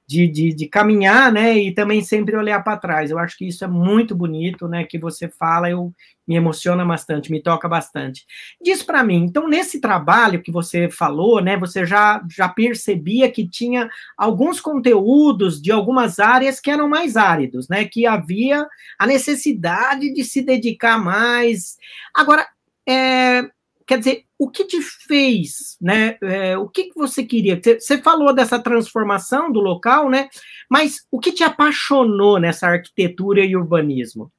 de, 0.06 0.28
de, 0.28 0.54
de 0.54 0.68
caminhar, 0.68 1.32
né, 1.32 1.56
e 1.56 1.72
também 1.72 2.02
sempre 2.02 2.36
olhar 2.36 2.62
para 2.62 2.76
trás. 2.76 3.10
Eu 3.10 3.18
acho 3.18 3.36
que 3.38 3.46
isso 3.46 3.64
é 3.64 3.68
muito 3.68 4.14
bonito, 4.14 4.68
né, 4.68 4.84
que 4.84 4.98
você 4.98 5.28
fala, 5.28 5.70
eu 5.70 5.92
me 6.26 6.36
emociona 6.36 6.84
bastante, 6.84 7.30
me 7.30 7.42
toca 7.42 7.68
bastante. 7.68 8.24
Diz 8.62 8.82
para 8.82 9.04
mim, 9.04 9.24
então 9.24 9.48
nesse 9.48 9.80
trabalho 9.80 10.42
que 10.42 10.52
você 10.52 10.90
falou, 10.90 11.40
né, 11.40 11.56
você 11.56 11.84
já 11.86 12.22
já 12.30 12.48
percebia 12.48 13.30
que 13.30 13.48
tinha 13.48 13.88
alguns 14.16 14.60
conteúdos 14.60 15.60
de 15.60 15.70
algumas 15.70 16.18
áreas 16.18 16.60
que 16.60 16.70
eram 16.70 16.88
mais 16.88 17.16
áridos, 17.16 17.68
né, 17.68 17.84
que 17.84 18.06
havia 18.06 18.66
a 18.98 19.06
necessidade 19.06 20.12
de 20.12 20.24
se 20.24 20.42
dedicar 20.42 20.98
mais. 20.98 21.76
Agora, 22.14 22.46
é, 22.86 23.42
quer 23.86 23.98
dizer, 23.98 24.24
o 24.38 24.50
que 24.50 24.64
te 24.64 24.80
fez, 24.80 25.76
né? 25.80 26.16
É, 26.22 26.56
o 26.56 26.68
que, 26.68 26.84
que 26.84 26.94
você 26.94 27.24
queria? 27.24 27.60
Você 27.62 27.98
falou 27.98 28.34
dessa 28.34 28.58
transformação 28.58 29.50
do 29.50 29.60
local, 29.60 30.08
né? 30.08 30.28
Mas 30.70 31.06
o 31.10 31.18
que 31.18 31.32
te 31.32 31.42
apaixonou 31.42 32.38
nessa 32.38 32.66
arquitetura 32.66 33.44
e 33.44 33.56
urbanismo? 33.56 34.30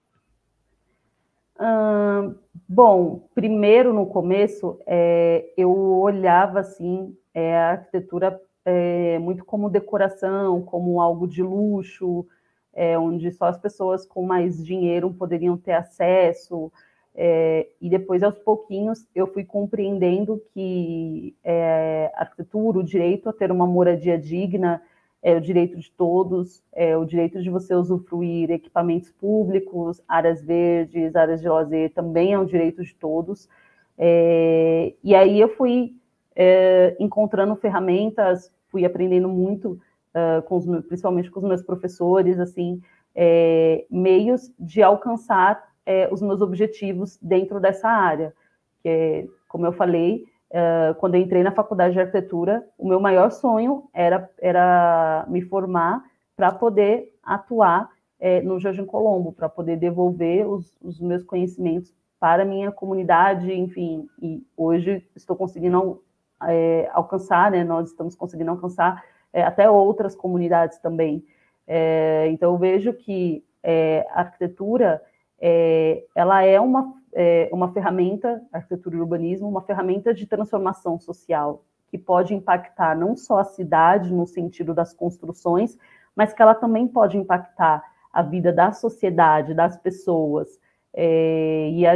Hum, 1.59 2.35
bom, 2.67 3.29
primeiro 3.33 3.93
no 3.93 4.05
começo, 4.07 4.79
é, 4.85 5.45
eu 5.55 5.71
olhava 5.71 6.59
assim 6.59 7.15
é, 7.33 7.55
a 7.57 7.71
arquitetura 7.71 8.39
é, 8.65 9.19
muito 9.19 9.45
como 9.45 9.69
decoração, 9.69 10.61
como 10.61 10.99
algo 10.99 11.27
de 11.27 11.41
luxo, 11.41 12.25
é, 12.73 12.97
onde 12.97 13.31
só 13.31 13.45
as 13.45 13.57
pessoas 13.57 14.05
com 14.05 14.25
mais 14.25 14.63
dinheiro 14.63 15.13
poderiam 15.13 15.55
ter 15.55 15.73
acesso. 15.73 16.71
É, 17.17 17.67
e 17.79 17.89
depois, 17.89 18.21
aos 18.21 18.37
pouquinhos, 18.37 19.07
eu 19.15 19.25
fui 19.27 19.45
compreendendo 19.45 20.41
que 20.53 21.35
é, 21.43 22.11
a 22.15 22.21
arquitetura, 22.21 22.79
o 22.79 22.83
direito 22.83 23.29
a 23.29 23.33
ter 23.33 23.51
uma 23.51 23.65
moradia 23.65 24.17
digna, 24.17 24.81
é 25.23 25.35
o 25.35 25.41
direito 25.41 25.77
de 25.79 25.91
todos, 25.91 26.61
é 26.71 26.95
o 26.95 27.05
direito 27.05 27.41
de 27.41 27.49
você 27.49 27.73
usufruir 27.73 28.51
equipamentos 28.51 29.11
públicos, 29.11 30.01
áreas 30.07 30.43
verdes, 30.43 31.15
áreas 31.15 31.41
de 31.41 31.49
lazer, 31.49 31.93
também 31.93 32.33
é 32.33 32.39
um 32.39 32.45
direito 32.45 32.83
de 32.83 32.93
todos. 32.93 33.49
É, 33.97 34.93
e 35.03 35.15
aí 35.15 35.39
eu 35.39 35.49
fui 35.49 35.95
é, 36.35 36.95
encontrando 36.99 37.55
ferramentas, 37.55 38.51
fui 38.67 38.85
aprendendo 38.85 39.29
muito, 39.29 39.79
uh, 40.15 40.41
com 40.43 40.57
os, 40.57 40.65
principalmente 40.85 41.31
com 41.31 41.39
os 41.39 41.47
meus 41.47 41.61
professores, 41.61 42.39
assim, 42.39 42.81
é, 43.15 43.85
meios 43.89 44.51
de 44.59 44.83
alcançar 44.83 45.63
é, 45.85 46.09
os 46.11 46.21
meus 46.21 46.41
objetivos 46.41 47.17
dentro 47.21 47.59
dessa 47.59 47.87
área. 47.87 48.33
Que, 48.81 49.29
como 49.47 49.65
eu 49.65 49.73
falei, 49.73 50.25
é, 50.51 50.95
quando 50.99 51.15
eu 51.15 51.21
entrei 51.21 51.43
na 51.43 51.51
faculdade 51.51 51.93
de 51.93 51.99
arquitetura, 51.99 52.65
o 52.77 52.87
meu 52.87 52.99
maior 52.99 53.31
sonho 53.31 53.89
era, 53.93 54.29
era 54.39 55.25
me 55.27 55.41
formar 55.41 56.03
para 56.35 56.51
poder 56.51 57.13
atuar 57.23 57.89
é, 58.19 58.41
no 58.41 58.59
Jardim 58.59 58.85
Colombo, 58.85 59.31
para 59.31 59.49
poder 59.49 59.77
devolver 59.77 60.47
os, 60.47 60.77
os, 60.81 60.99
meus 60.99 61.23
conhecimentos 61.23 61.93
para 62.19 62.43
a 62.43 62.45
minha 62.45 62.71
comunidade, 62.71 63.51
enfim, 63.53 64.07
e 64.21 64.45
hoje 64.55 65.05
estou 65.15 65.35
conseguindo 65.35 66.01
é, 66.43 66.89
alcançar, 66.93 67.51
né, 67.51 67.63
nós 67.63 67.89
estamos 67.89 68.15
conseguindo 68.15 68.51
alcançar 68.51 69.03
é, 69.33 69.43
até 69.43 69.69
outras 69.69 70.15
comunidades 70.15 70.79
também. 70.79 71.23
É, 71.67 72.27
então, 72.29 72.53
eu 72.53 72.57
vejo 72.57 72.93
que 72.93 73.43
é, 73.61 74.05
a 74.11 74.21
arquitetura 74.21 75.01
é, 75.39 76.03
ela 76.15 76.43
é 76.43 76.59
uma, 76.59 76.93
é 77.13 77.49
uma 77.51 77.71
ferramenta, 77.71 78.41
arquitetura 78.51 78.95
e 78.95 78.99
urbanismo, 78.99 79.47
uma 79.47 79.61
ferramenta 79.61 80.13
de 80.13 80.25
transformação 80.25 80.99
social, 80.99 81.63
que 81.87 81.97
pode 81.97 82.33
impactar 82.33 82.97
não 82.97 83.15
só 83.15 83.39
a 83.39 83.43
cidade 83.43 84.13
no 84.13 84.25
sentido 84.25 84.73
das 84.73 84.93
construções, 84.93 85.77
mas 86.15 86.33
que 86.33 86.41
ela 86.41 86.55
também 86.55 86.87
pode 86.87 87.17
impactar 87.17 87.83
a 88.11 88.21
vida 88.21 88.53
da 88.53 88.71
sociedade, 88.71 89.53
das 89.53 89.77
pessoas. 89.77 90.59
É, 90.93 91.69
e 91.71 91.85
a, 91.85 91.93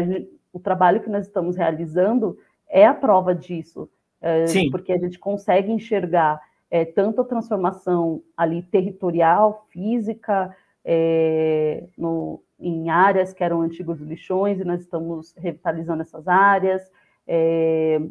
o 0.52 0.60
trabalho 0.60 1.02
que 1.02 1.10
nós 1.10 1.26
estamos 1.26 1.56
realizando 1.56 2.38
é 2.68 2.86
a 2.86 2.94
prova 2.94 3.34
disso, 3.34 3.90
é, 4.22 4.46
porque 4.70 4.92
a 4.92 4.98
gente 4.98 5.18
consegue 5.18 5.72
enxergar 5.72 6.42
é, 6.70 6.84
tanto 6.86 7.22
a 7.22 7.26
transformação 7.26 8.22
ali 8.36 8.62
territorial, 8.62 9.66
física, 9.70 10.56
é, 10.84 11.86
no, 11.98 12.44
em 12.60 12.90
áreas 12.90 13.34
que 13.34 13.44
eram 13.44 13.62
antigos 13.62 14.00
lixões, 14.00 14.60
e 14.60 14.64
nós 14.64 14.82
estamos 14.82 15.34
revitalizando 15.38 16.02
essas 16.02 16.28
áreas, 16.28 16.92
é, 17.28 18.02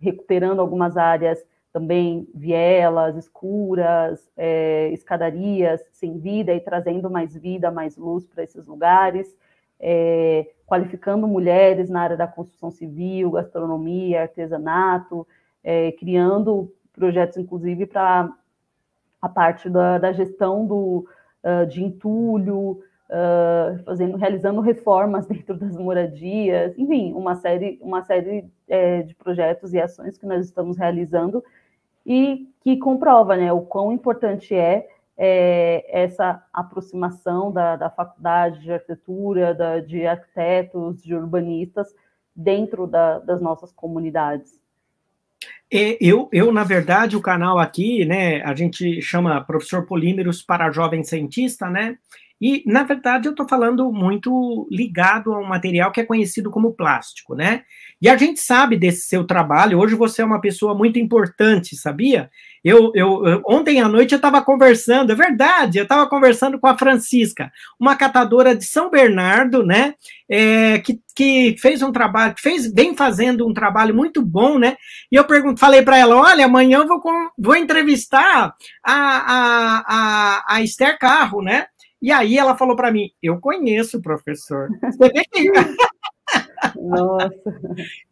recuperando 0.00 0.60
algumas 0.60 0.96
áreas 0.96 1.44
também 1.72 2.26
vielas, 2.34 3.16
escuras, 3.16 4.30
é, 4.36 4.88
escadarias 4.92 5.80
sem 5.92 6.18
vida 6.18 6.54
e 6.54 6.60
trazendo 6.60 7.10
mais 7.10 7.36
vida, 7.36 7.70
mais 7.70 7.96
luz 7.96 8.26
para 8.26 8.42
esses 8.42 8.66
lugares, 8.66 9.36
é, 9.78 10.50
qualificando 10.66 11.28
mulheres 11.28 11.90
na 11.90 12.00
área 12.00 12.16
da 12.16 12.26
construção 12.26 12.70
civil, 12.70 13.32
gastronomia, 13.32 14.22
artesanato, 14.22 15.26
é, 15.62 15.92
criando 15.92 16.72
projetos, 16.92 17.36
inclusive, 17.36 17.86
para 17.86 18.32
a 19.20 19.28
parte 19.28 19.68
da, 19.68 19.98
da 19.98 20.12
gestão 20.12 20.66
do, 20.66 21.06
uh, 21.42 21.66
de 21.66 21.82
entulho, 21.82 22.82
uh, 23.08 23.82
fazendo, 23.84 24.16
realizando 24.16 24.60
reformas 24.60 25.26
dentro 25.28 25.56
das 25.56 25.76
moradias, 25.76 26.76
enfim, 26.78 27.12
uma 27.12 27.34
série, 27.34 27.78
uma 27.82 28.02
série 28.02 28.44
é, 28.68 29.02
de 29.02 29.14
projetos 29.14 29.72
e 29.72 29.80
ações 29.80 30.18
que 30.18 30.26
nós 30.26 30.44
estamos 30.46 30.76
realizando 30.76 31.42
e 32.04 32.48
que 32.62 32.76
comprova 32.78 33.36
né, 33.36 33.52
o 33.52 33.62
quão 33.62 33.92
importante 33.92 34.54
é, 34.54 34.88
é 35.16 35.84
essa 35.88 36.42
aproximação 36.52 37.52
da, 37.52 37.76
da, 37.76 37.90
faculdade 37.90 38.60
de 38.60 38.72
arquitetura, 38.72 39.54
da, 39.54 39.80
de 39.80 40.06
arquitetos, 40.06 41.02
de 41.02 41.14
urbanistas 41.14 41.94
dentro 42.34 42.86
da, 42.86 43.18
das 43.18 43.40
nossas 43.40 43.72
comunidades. 43.72 44.58
Eu, 45.70 46.30
eu, 46.32 46.50
na 46.50 46.64
verdade, 46.64 47.14
o 47.14 47.20
canal 47.20 47.58
aqui, 47.58 48.02
né, 48.06 48.40
a 48.42 48.54
gente 48.54 49.02
chama 49.02 49.44
Professor 49.44 49.84
Polímeros 49.84 50.42
para 50.42 50.70
Jovem 50.70 51.04
Cientista, 51.04 51.68
né, 51.68 51.98
e, 52.40 52.62
na 52.66 52.84
verdade, 52.84 53.26
eu 53.26 53.32
estou 53.32 53.48
falando 53.48 53.90
muito 53.92 54.68
ligado 54.70 55.32
a 55.32 55.40
um 55.40 55.46
material 55.46 55.90
que 55.90 56.00
é 56.00 56.04
conhecido 56.04 56.50
como 56.50 56.72
plástico, 56.72 57.34
né? 57.34 57.64
E 58.00 58.08
a 58.08 58.16
gente 58.16 58.38
sabe 58.38 58.76
desse 58.76 59.06
seu 59.06 59.24
trabalho. 59.24 59.78
Hoje 59.78 59.96
você 59.96 60.22
é 60.22 60.24
uma 60.24 60.40
pessoa 60.40 60.72
muito 60.72 61.00
importante, 61.00 61.74
sabia? 61.74 62.30
Eu, 62.62 62.92
eu, 62.94 63.26
eu 63.26 63.42
ontem 63.44 63.80
à 63.80 63.88
noite 63.88 64.12
eu 64.12 64.16
estava 64.16 64.40
conversando, 64.40 65.10
é 65.10 65.16
verdade, 65.16 65.78
eu 65.78 65.82
estava 65.82 66.08
conversando 66.08 66.60
com 66.60 66.66
a 66.68 66.78
Francisca, 66.78 67.50
uma 67.78 67.96
catadora 67.96 68.54
de 68.54 68.64
São 68.64 68.88
Bernardo, 68.88 69.64
né? 69.64 69.94
É, 70.30 70.78
que, 70.78 71.00
que 71.16 71.56
fez 71.58 71.82
um 71.82 71.90
trabalho, 71.90 72.34
fez, 72.38 72.72
vem 72.72 72.94
fazendo 72.94 73.48
um 73.48 73.54
trabalho 73.54 73.94
muito 73.94 74.22
bom, 74.22 74.58
né? 74.58 74.76
E 75.10 75.16
eu 75.16 75.24
pergunto, 75.24 75.58
falei 75.58 75.82
para 75.82 75.98
ela: 75.98 76.14
olha, 76.14 76.44
amanhã 76.44 76.78
eu 76.78 76.86
vou, 76.86 77.02
vou 77.36 77.56
entrevistar 77.56 78.54
a, 78.84 78.94
a, 78.94 79.84
a, 79.88 80.54
a 80.54 80.62
Esther 80.62 80.96
Carro, 81.00 81.42
né? 81.42 81.66
E 82.00 82.12
aí 82.12 82.38
ela 82.38 82.56
falou 82.56 82.76
para 82.76 82.92
mim: 82.92 83.10
Eu 83.22 83.40
conheço 83.40 83.98
o 83.98 84.02
professor. 84.02 84.68
Você 84.80 85.12
vê 85.12 85.22
que. 85.32 85.50
Nossa. 86.76 87.30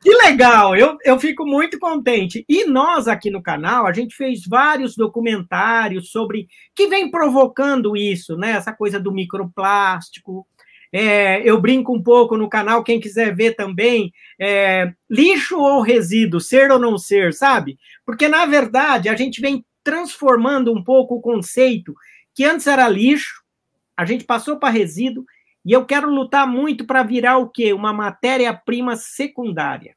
Que 0.00 0.10
legal, 0.10 0.76
eu, 0.76 0.96
eu 1.04 1.18
fico 1.18 1.44
muito 1.44 1.78
contente. 1.78 2.44
E 2.48 2.64
nós 2.64 3.08
aqui 3.08 3.30
no 3.30 3.42
canal, 3.42 3.86
a 3.86 3.92
gente 3.92 4.14
fez 4.14 4.46
vários 4.46 4.96
documentários 4.96 6.10
sobre 6.10 6.48
que 6.74 6.86
vem 6.86 7.10
provocando 7.10 7.96
isso, 7.96 8.36
né? 8.36 8.52
Essa 8.52 8.72
coisa 8.72 8.98
do 8.98 9.12
microplástico. 9.12 10.46
É, 10.92 11.42
eu 11.48 11.60
brinco 11.60 11.94
um 11.94 12.02
pouco 12.02 12.36
no 12.36 12.48
canal, 12.48 12.84
quem 12.84 13.00
quiser 13.00 13.34
ver 13.34 13.54
também, 13.54 14.12
é, 14.40 14.92
lixo 15.10 15.58
ou 15.58 15.82
resíduo, 15.82 16.40
ser 16.40 16.70
ou 16.70 16.78
não 16.78 16.96
ser, 16.96 17.34
sabe? 17.34 17.76
Porque, 18.04 18.28
na 18.28 18.46
verdade, 18.46 19.08
a 19.08 19.16
gente 19.16 19.40
vem 19.40 19.64
transformando 19.82 20.72
um 20.72 20.82
pouco 20.82 21.16
o 21.16 21.20
conceito 21.20 21.94
que 22.34 22.44
antes 22.44 22.66
era 22.66 22.88
lixo, 22.88 23.42
a 23.96 24.04
gente 24.04 24.24
passou 24.24 24.58
para 24.58 24.68
resíduo 24.70 25.24
e 25.64 25.72
eu 25.72 25.84
quero 25.84 26.08
lutar 26.08 26.46
muito 26.46 26.84
para 26.84 27.02
virar 27.02 27.38
o 27.38 27.48
quê? 27.48 27.72
Uma 27.72 27.92
matéria-prima 27.92 28.94
secundária. 28.94 29.96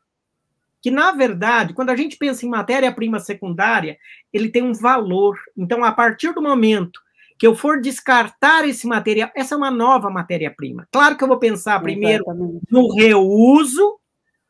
Que, 0.82 0.90
na 0.90 1.12
verdade, 1.12 1.74
quando 1.74 1.90
a 1.90 1.96
gente 1.96 2.18
pensa 2.18 2.46
em 2.46 2.50
matéria-prima 2.50 3.20
secundária, 3.20 3.98
ele 4.32 4.50
tem 4.50 4.64
um 4.64 4.74
valor. 4.74 5.38
Então, 5.56 5.84
a 5.84 5.92
partir 5.92 6.34
do 6.34 6.42
momento 6.42 7.00
que 7.38 7.46
eu 7.46 7.56
for 7.56 7.80
descartar 7.80 8.68
esse 8.68 8.88
material, 8.88 9.30
essa 9.36 9.56
é 9.56 9.58
uma 9.58 9.70
nova 9.70 10.10
matéria-prima. 10.10 10.88
Claro 10.92 11.16
que 11.18 11.24
eu 11.24 11.28
vou 11.28 11.38
pensar 11.38 11.80
primeiro 11.82 12.24
Exatamente. 12.24 12.62
no 12.72 12.96
reuso, 12.96 14.00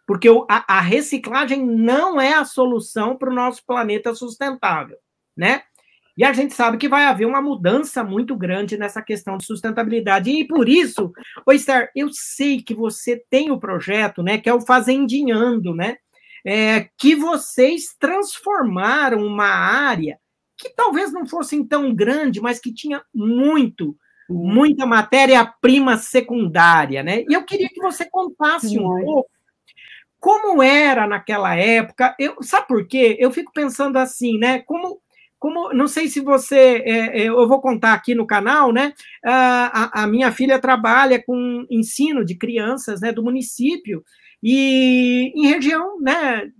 porque 0.07 0.29
a, 0.49 0.77
a 0.77 0.81
reciclagem 0.81 1.65
não 1.65 2.19
é 2.19 2.33
a 2.33 2.45
solução 2.45 3.15
para 3.15 3.29
o 3.29 3.35
nosso 3.35 3.63
planeta 3.65 4.15
sustentável, 4.15 4.97
né? 5.35 5.63
E 6.19 6.23
a 6.25 6.33
gente 6.33 6.53
sabe 6.53 6.77
que 6.77 6.89
vai 6.89 7.05
haver 7.05 7.25
uma 7.25 7.41
mudança 7.41 8.03
muito 8.03 8.35
grande 8.35 8.77
nessa 8.77 9.01
questão 9.01 9.37
de 9.37 9.45
sustentabilidade. 9.45 10.29
E 10.29 10.45
por 10.45 10.67
isso, 10.67 11.13
Esther, 11.49 11.89
eu 11.95 12.09
sei 12.11 12.61
que 12.61 12.75
você 12.75 13.23
tem 13.29 13.51
o 13.51 13.57
projeto, 13.57 14.21
né, 14.21 14.37
que 14.37 14.49
é 14.49 14.53
o 14.53 14.59
Fazendinhando, 14.59 15.73
né? 15.73 15.95
É, 16.45 16.89
que 16.97 17.15
vocês 17.15 17.95
transformaram 17.97 19.25
uma 19.25 19.45
área 19.45 20.19
que 20.57 20.67
talvez 20.75 21.13
não 21.13 21.25
fosse 21.25 21.63
tão 21.63 21.95
grande, 21.95 22.41
mas 22.41 22.59
que 22.59 22.73
tinha 22.73 23.01
muito, 23.15 23.95
muita 24.29 24.85
matéria-prima 24.85 25.97
secundária, 25.97 27.01
né? 27.01 27.23
E 27.29 27.33
eu 27.33 27.45
queria 27.45 27.69
que 27.69 27.81
você 27.81 28.03
contasse 28.03 28.77
um 28.77 28.83
pouco 29.05 29.29
como 30.19 30.61
era 30.61 31.07
naquela 31.07 31.55
época. 31.55 32.13
Eu, 32.19 32.43
sabe 32.43 32.67
por 32.67 32.85
quê? 32.85 33.15
Eu 33.21 33.31
fico 33.31 33.53
pensando 33.53 33.95
assim, 33.95 34.37
né? 34.37 34.59
Como 34.59 34.99
como 35.39 35.73
não 35.73 35.87
sei 35.87 36.09
se 36.09 36.19
você, 36.19 36.83
é, 36.85 37.21
é, 37.21 37.29
eu 37.29 37.47
vou 37.47 37.61
contar 37.61 37.93
aqui 37.93 38.13
no 38.13 38.27
canal, 38.27 38.73
né? 38.73 38.93
A, 39.25 40.03
a, 40.03 40.07
minha 40.07 40.31
filha 40.31 40.59
trabalha 40.59 41.23
com 41.23 41.65
ensino 41.69 42.25
de 42.25 42.35
crianças, 42.35 42.99
né, 42.99 43.11
do 43.13 43.23
município 43.23 44.03
e 44.43 45.31
em 45.35 45.47
região, 45.47 45.99
né, 46.01 46.51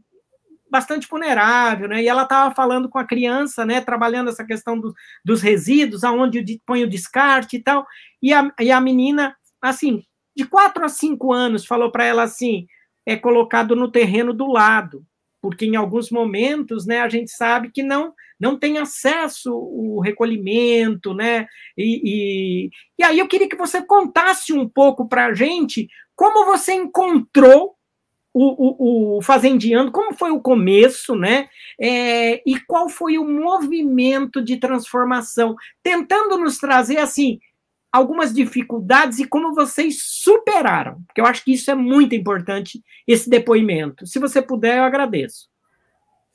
bastante 0.72 1.08
vulnerável, 1.10 1.90
né? 1.90 2.02
E 2.02 2.08
ela 2.08 2.24
estava 2.24 2.56
falando 2.56 2.88
com 2.88 2.98
a 2.98 3.06
criança, 3.06 3.66
né, 3.66 3.82
trabalhando 3.82 4.30
essa 4.30 4.46
questão 4.46 4.80
do, 4.80 4.94
dos 5.26 5.42
resíduos, 5.42 6.04
aonde 6.06 6.62
põe 6.66 6.84
o 6.84 6.90
descarte 6.90 7.58
e 7.58 7.64
tal. 7.64 7.86
E 8.22 8.34
a, 8.34 8.50
e 8.60 8.72
a 8.72 8.80
menina, 8.80 9.36
assim, 9.62 10.04
de 10.36 10.46
quatro 10.46 10.86
a 10.86 10.90
cinco 10.90 11.34
anos, 11.34 11.66
falou 11.66 11.92
para 11.92 12.06
ela 12.06 12.24
assim: 12.24 12.66
é 13.06 13.18
colocado 13.18 13.76
no 13.76 13.92
terreno 13.92 14.34
do 14.34 14.48
lado 14.48 15.06
porque 15.42 15.66
em 15.66 15.76
alguns 15.76 16.10
momentos, 16.10 16.86
né, 16.86 17.00
a 17.00 17.10
gente 17.10 17.32
sabe 17.32 17.72
que 17.72 17.84
não 17.84 18.14
não 18.40 18.58
tem 18.58 18.78
acesso 18.78 19.54
o 19.54 20.00
recolhimento, 20.00 21.14
né, 21.14 21.46
e, 21.78 22.02
e, 22.06 22.70
e 22.98 23.04
aí 23.04 23.20
eu 23.20 23.28
queria 23.28 23.50
que 23.50 23.58
você 23.58 23.82
contasse 23.82 24.54
um 24.54 24.68
pouco 24.68 25.10
para 25.10 25.26
a 25.26 25.34
gente 25.34 25.90
como 26.16 26.46
você 26.46 26.74
encontrou 26.74 27.76
o, 28.34 29.18
o, 29.18 29.18
o 29.18 29.92
como 29.92 30.14
foi 30.14 30.32
o 30.32 30.40
começo, 30.40 31.16
né, 31.16 31.50
é, 31.80 32.42
e 32.46 32.60
qual 32.68 32.88
foi 32.88 33.18
o 33.18 33.28
movimento 33.28 34.42
de 34.42 34.58
transformação, 34.58 35.56
tentando 35.84 36.38
nos 36.38 36.58
trazer, 36.58 36.98
assim, 36.98 37.40
algumas 37.92 38.34
dificuldades 38.34 39.20
e 39.20 39.28
como 39.28 39.54
vocês 39.54 39.98
superaram, 40.02 41.02
porque 41.08 41.22
eu 41.22 41.26
acho 41.26 41.44
que 41.44 41.54
isso 41.54 41.70
é 41.72 41.76
muito 41.76 42.16
importante, 42.16 42.84
esse 43.08 43.30
depoimento. 43.30 44.06
Se 44.06 44.20
você 44.20 44.42
puder, 44.42 44.78
eu 44.78 44.84
agradeço. 44.84 45.50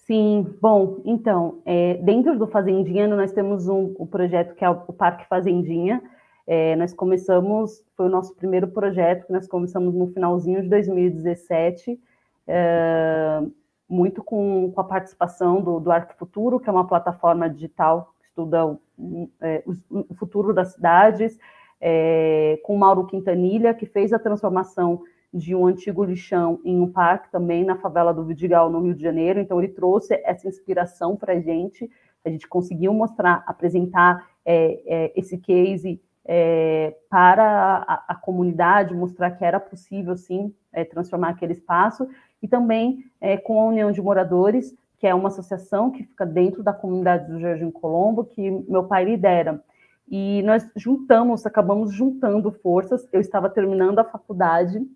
Sim, 0.06 0.54
bom, 0.60 1.00
então, 1.04 1.62
é, 1.64 1.94
dentro 1.94 2.38
do 2.38 2.46
Fazendinha, 2.46 3.08
nós 3.08 3.32
temos 3.32 3.68
um, 3.68 3.94
um, 3.98 4.06
projeto 4.06 4.54
que 4.54 4.64
é 4.64 4.68
o 4.68 4.92
Parque 4.92 5.26
Fazendinha. 5.26 6.02
É, 6.46 6.76
nós 6.76 6.92
começamos, 6.92 7.82
foi 7.96 8.06
o 8.06 8.10
nosso 8.10 8.34
primeiro 8.34 8.68
projeto, 8.68 9.26
que 9.26 9.32
nós 9.32 9.48
começamos 9.48 9.94
no 9.94 10.08
finalzinho 10.08 10.60
de 10.60 10.68
2017, 10.68 11.98
é, 12.46 13.42
muito 13.88 14.22
com, 14.22 14.70
com, 14.74 14.80
a 14.80 14.84
participação 14.84 15.62
do, 15.62 15.80
do 15.80 15.90
Futuro, 16.18 16.60
que 16.60 16.68
é 16.68 16.72
uma 16.72 16.86
plataforma 16.86 17.48
digital 17.48 18.13
estuda 18.34 18.66
o, 18.66 19.30
é, 19.40 19.62
o 19.88 20.14
futuro 20.14 20.52
das 20.52 20.72
cidades, 20.72 21.38
é, 21.80 22.58
com 22.64 22.76
Mauro 22.76 23.06
Quintanilha, 23.06 23.72
que 23.72 23.86
fez 23.86 24.12
a 24.12 24.18
transformação 24.18 25.02
de 25.32 25.54
um 25.54 25.66
antigo 25.66 26.04
lixão 26.04 26.60
em 26.64 26.80
um 26.80 26.90
parque 26.90 27.30
também 27.30 27.64
na 27.64 27.76
favela 27.76 28.12
do 28.12 28.24
Vidigal, 28.24 28.70
no 28.70 28.80
Rio 28.80 28.94
de 28.94 29.02
Janeiro. 29.02 29.40
Então, 29.40 29.58
ele 29.58 29.72
trouxe 29.72 30.20
essa 30.24 30.48
inspiração 30.48 31.16
para 31.16 31.34
a 31.34 31.40
gente. 31.40 31.88
A 32.24 32.30
gente 32.30 32.48
conseguiu 32.48 32.92
mostrar, 32.92 33.44
apresentar 33.46 34.26
é, 34.44 34.80
é, 34.86 35.12
esse 35.16 35.38
case 35.38 36.00
é, 36.24 36.96
para 37.08 37.84
a, 37.86 38.04
a, 38.08 38.14
comunidade, 38.14 38.94
mostrar 38.94 39.32
que 39.32 39.44
era 39.44 39.60
possível, 39.60 40.16
sim, 40.16 40.54
é, 40.72 40.84
transformar 40.84 41.30
aquele 41.30 41.52
espaço. 41.52 42.08
E 42.40 42.48
também 42.48 43.04
é, 43.20 43.36
com 43.36 43.60
a 43.60 43.66
União 43.66 43.90
de 43.90 44.00
Moradores, 44.00 44.74
que 44.98 45.06
é 45.06 45.14
uma 45.14 45.28
associação 45.28 45.90
que 45.90 46.04
fica 46.04 46.24
dentro 46.24 46.62
da 46.62 46.72
comunidade 46.72 47.30
do 47.30 47.40
Jardim 47.40 47.70
Colombo, 47.70 48.24
que 48.24 48.50
meu 48.68 48.84
pai 48.84 49.04
lidera. 49.04 49.62
E 50.08 50.42
nós 50.42 50.68
juntamos, 50.76 51.46
acabamos 51.46 51.92
juntando 51.92 52.50
forças. 52.52 53.08
Eu 53.12 53.20
estava 53.20 53.48
terminando 53.48 53.98
a 53.98 54.04
faculdade 54.04 54.86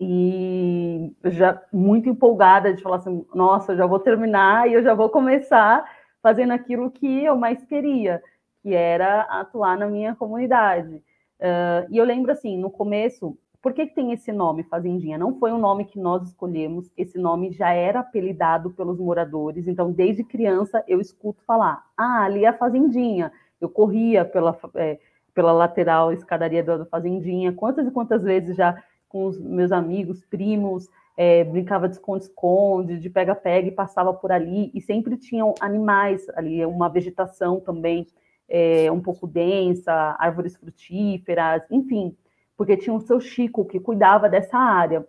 e 0.00 1.12
já 1.24 1.62
muito 1.72 2.08
empolgada 2.08 2.72
de 2.72 2.82
falar 2.82 2.96
assim, 2.96 3.24
nossa, 3.34 3.72
eu 3.72 3.76
já 3.76 3.86
vou 3.86 3.98
terminar 3.98 4.68
e 4.68 4.74
eu 4.74 4.82
já 4.82 4.94
vou 4.94 5.08
começar 5.08 5.84
fazendo 6.22 6.52
aquilo 6.52 6.90
que 6.90 7.24
eu 7.24 7.36
mais 7.36 7.64
queria, 7.64 8.22
que 8.62 8.74
era 8.74 9.22
atuar 9.22 9.78
na 9.78 9.86
minha 9.86 10.14
comunidade. 10.14 10.96
Uh, 11.38 11.86
e 11.90 11.98
eu 11.98 12.04
lembro 12.04 12.32
assim, 12.32 12.58
no 12.58 12.70
começo, 12.70 13.38
por 13.66 13.74
que, 13.74 13.84
que 13.84 13.96
tem 13.96 14.12
esse 14.12 14.30
nome, 14.30 14.62
Fazendinha? 14.62 15.18
Não 15.18 15.40
foi 15.40 15.50
um 15.50 15.58
nome 15.58 15.86
que 15.86 15.98
nós 15.98 16.22
escolhemos, 16.28 16.88
esse 16.96 17.18
nome 17.18 17.50
já 17.50 17.72
era 17.72 17.98
apelidado 17.98 18.70
pelos 18.70 18.96
moradores, 18.96 19.66
então 19.66 19.90
desde 19.90 20.22
criança 20.22 20.84
eu 20.86 21.00
escuto 21.00 21.42
falar, 21.44 21.84
ah, 21.98 22.22
ali 22.22 22.44
é 22.44 22.48
a 22.48 22.56
Fazendinha. 22.56 23.32
Eu 23.60 23.68
corria 23.68 24.24
pela, 24.24 24.56
é, 24.76 25.00
pela 25.34 25.50
lateral 25.50 26.12
escadaria 26.12 26.62
da 26.62 26.86
Fazendinha, 26.86 27.52
quantas 27.52 27.88
e 27.88 27.90
quantas 27.90 28.22
vezes 28.22 28.54
já 28.54 28.80
com 29.08 29.26
os 29.26 29.36
meus 29.36 29.72
amigos, 29.72 30.24
primos, 30.26 30.88
é, 31.16 31.42
brincava 31.42 31.88
de 31.88 31.96
esconde-esconde, 31.96 33.00
de 33.00 33.10
pega-pega 33.10 33.66
e 33.66 33.72
passava 33.72 34.14
por 34.14 34.30
ali, 34.30 34.70
e 34.74 34.80
sempre 34.80 35.16
tinham 35.16 35.52
animais 35.58 36.24
ali, 36.36 36.64
uma 36.64 36.88
vegetação 36.88 37.58
também 37.58 38.06
é, 38.48 38.92
um 38.92 39.00
pouco 39.00 39.26
densa, 39.26 40.14
árvores 40.20 40.56
frutíferas, 40.56 41.64
enfim, 41.68 42.16
porque 42.56 42.76
tinha 42.76 42.94
o 42.94 43.00
seu 43.00 43.20
Chico 43.20 43.64
que 43.64 43.78
cuidava 43.78 44.28
dessa 44.28 44.56
área. 44.56 45.06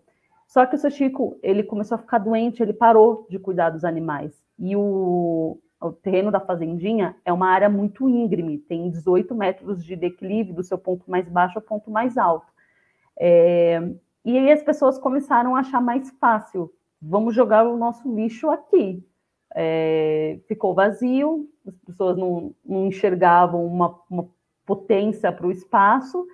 Só 0.48 0.66
que 0.66 0.76
o 0.76 0.78
seu 0.78 0.90
Chico, 0.90 1.38
ele 1.42 1.64
começou 1.64 1.96
a 1.96 2.00
ficar 2.00 2.20
doente, 2.20 2.62
ele 2.62 2.74
parou 2.74 3.28
de 3.30 3.38
cuidar 3.38 3.70
dos 3.70 3.84
animais. 3.84 4.42
E 4.58 4.76
o, 4.76 5.60
o 5.80 5.92
terreno 5.92 6.32
da 6.32 6.40
fazendinha 6.40 7.16
é 7.24 7.32
uma 7.32 7.50
área 7.50 7.70
muito 7.70 8.10
íngreme, 8.10 8.58
tem 8.58 8.90
18 8.90 9.36
metros 9.36 9.84
de 9.84 9.96
declive 9.96 10.54
do 10.54 10.64
seu 10.64 10.78
ponto 10.78 11.10
mais 11.10 11.28
baixo 11.28 11.58
ao 11.58 11.62
ponto 11.62 11.92
mais 11.92 12.18
alto. 12.18 12.48
É, 13.20 13.82
e 14.24 14.38
aí 14.38 14.52
as 14.52 14.64
pessoas 14.64 14.98
começaram 14.98 15.56
a 15.56 15.60
achar 15.60 15.82
mais 15.82 16.10
fácil, 16.20 16.72
vamos 17.02 17.36
jogar 17.36 17.68
o 17.68 17.78
nosso 17.78 18.14
lixo 18.14 18.50
aqui. 18.50 19.04
É, 19.56 20.40
ficou 20.48 20.74
vazio, 20.74 21.50
as 21.66 21.76
pessoas 21.80 22.18
não, 22.18 22.54
não 22.66 22.88
enxergavam 22.88 23.66
uma, 23.66 24.00
uma 24.10 24.28
potência 24.66 25.32
para 25.32 25.48
o 25.48 25.52
espaço, 25.52 26.28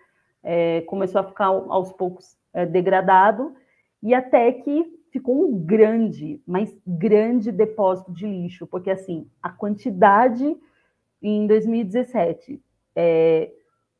é, 0.44 0.82
começou 0.82 1.22
a 1.22 1.24
ficar 1.24 1.46
aos 1.46 1.92
poucos 1.94 2.38
é, 2.54 2.66
degradado, 2.66 3.56
e 4.02 4.14
até 4.14 4.52
que 4.52 5.00
ficou 5.12 5.48
um 5.48 5.58
grande, 5.58 6.42
mas 6.46 6.76
grande 6.86 7.52
depósito 7.52 8.12
de 8.12 8.28
lixo, 8.28 8.68
porque 8.68 8.90
assim, 8.90 9.28
a 9.42 9.50
quantidade 9.50 10.58
em 11.22 11.48
2017 11.48 12.62
é, 12.96 13.52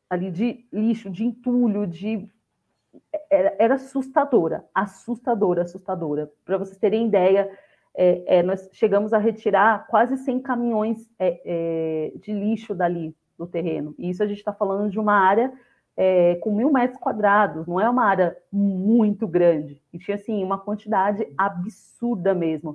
ali 0.10 0.30
de 0.30 0.66
lixo, 0.72 1.10
de 1.10 1.24
entulho, 1.24 1.88
de 1.88 2.28
era, 3.30 3.56
era 3.58 3.76
assustadora, 3.76 4.66
assustadora, 4.74 5.64
assustadora. 5.64 6.32
Para 6.46 6.58
vocês 6.58 6.78
terem 6.78 7.08
ideia, 7.08 7.50
é, 7.96 8.38
é, 8.38 8.44
nós 8.44 8.70
chegamos 8.74 9.14
a 9.14 9.18
retirar 9.18 9.88
quase 9.88 10.18
100 10.18 10.42
caminhões 10.42 11.10
é, 11.18 11.42
é, 11.46 12.18
de 12.18 12.34
lixo 12.34 12.76
dali 12.76 13.16
do 13.38 13.48
terreno. 13.48 13.96
E 13.98 14.10
isso 14.10 14.22
a 14.22 14.28
gente 14.28 14.38
está 14.38 14.54
falando 14.54 14.90
de 14.90 15.00
uma 15.00 15.14
área 15.14 15.52
é, 15.96 16.36
com 16.36 16.56
mil 16.56 16.72
metros 16.72 17.00
quadrados, 17.00 17.68
não 17.68 17.80
é 17.80 17.90
uma 17.90 18.06
área 18.06 18.36
muito 18.52 19.28
grande. 19.28 19.82
E 19.92 20.00
tinha, 20.00 20.16
assim, 20.16 20.44
uma 20.44 20.58
quantidade 20.58 21.28
absurda 21.38 22.34
mesmo. 22.34 22.72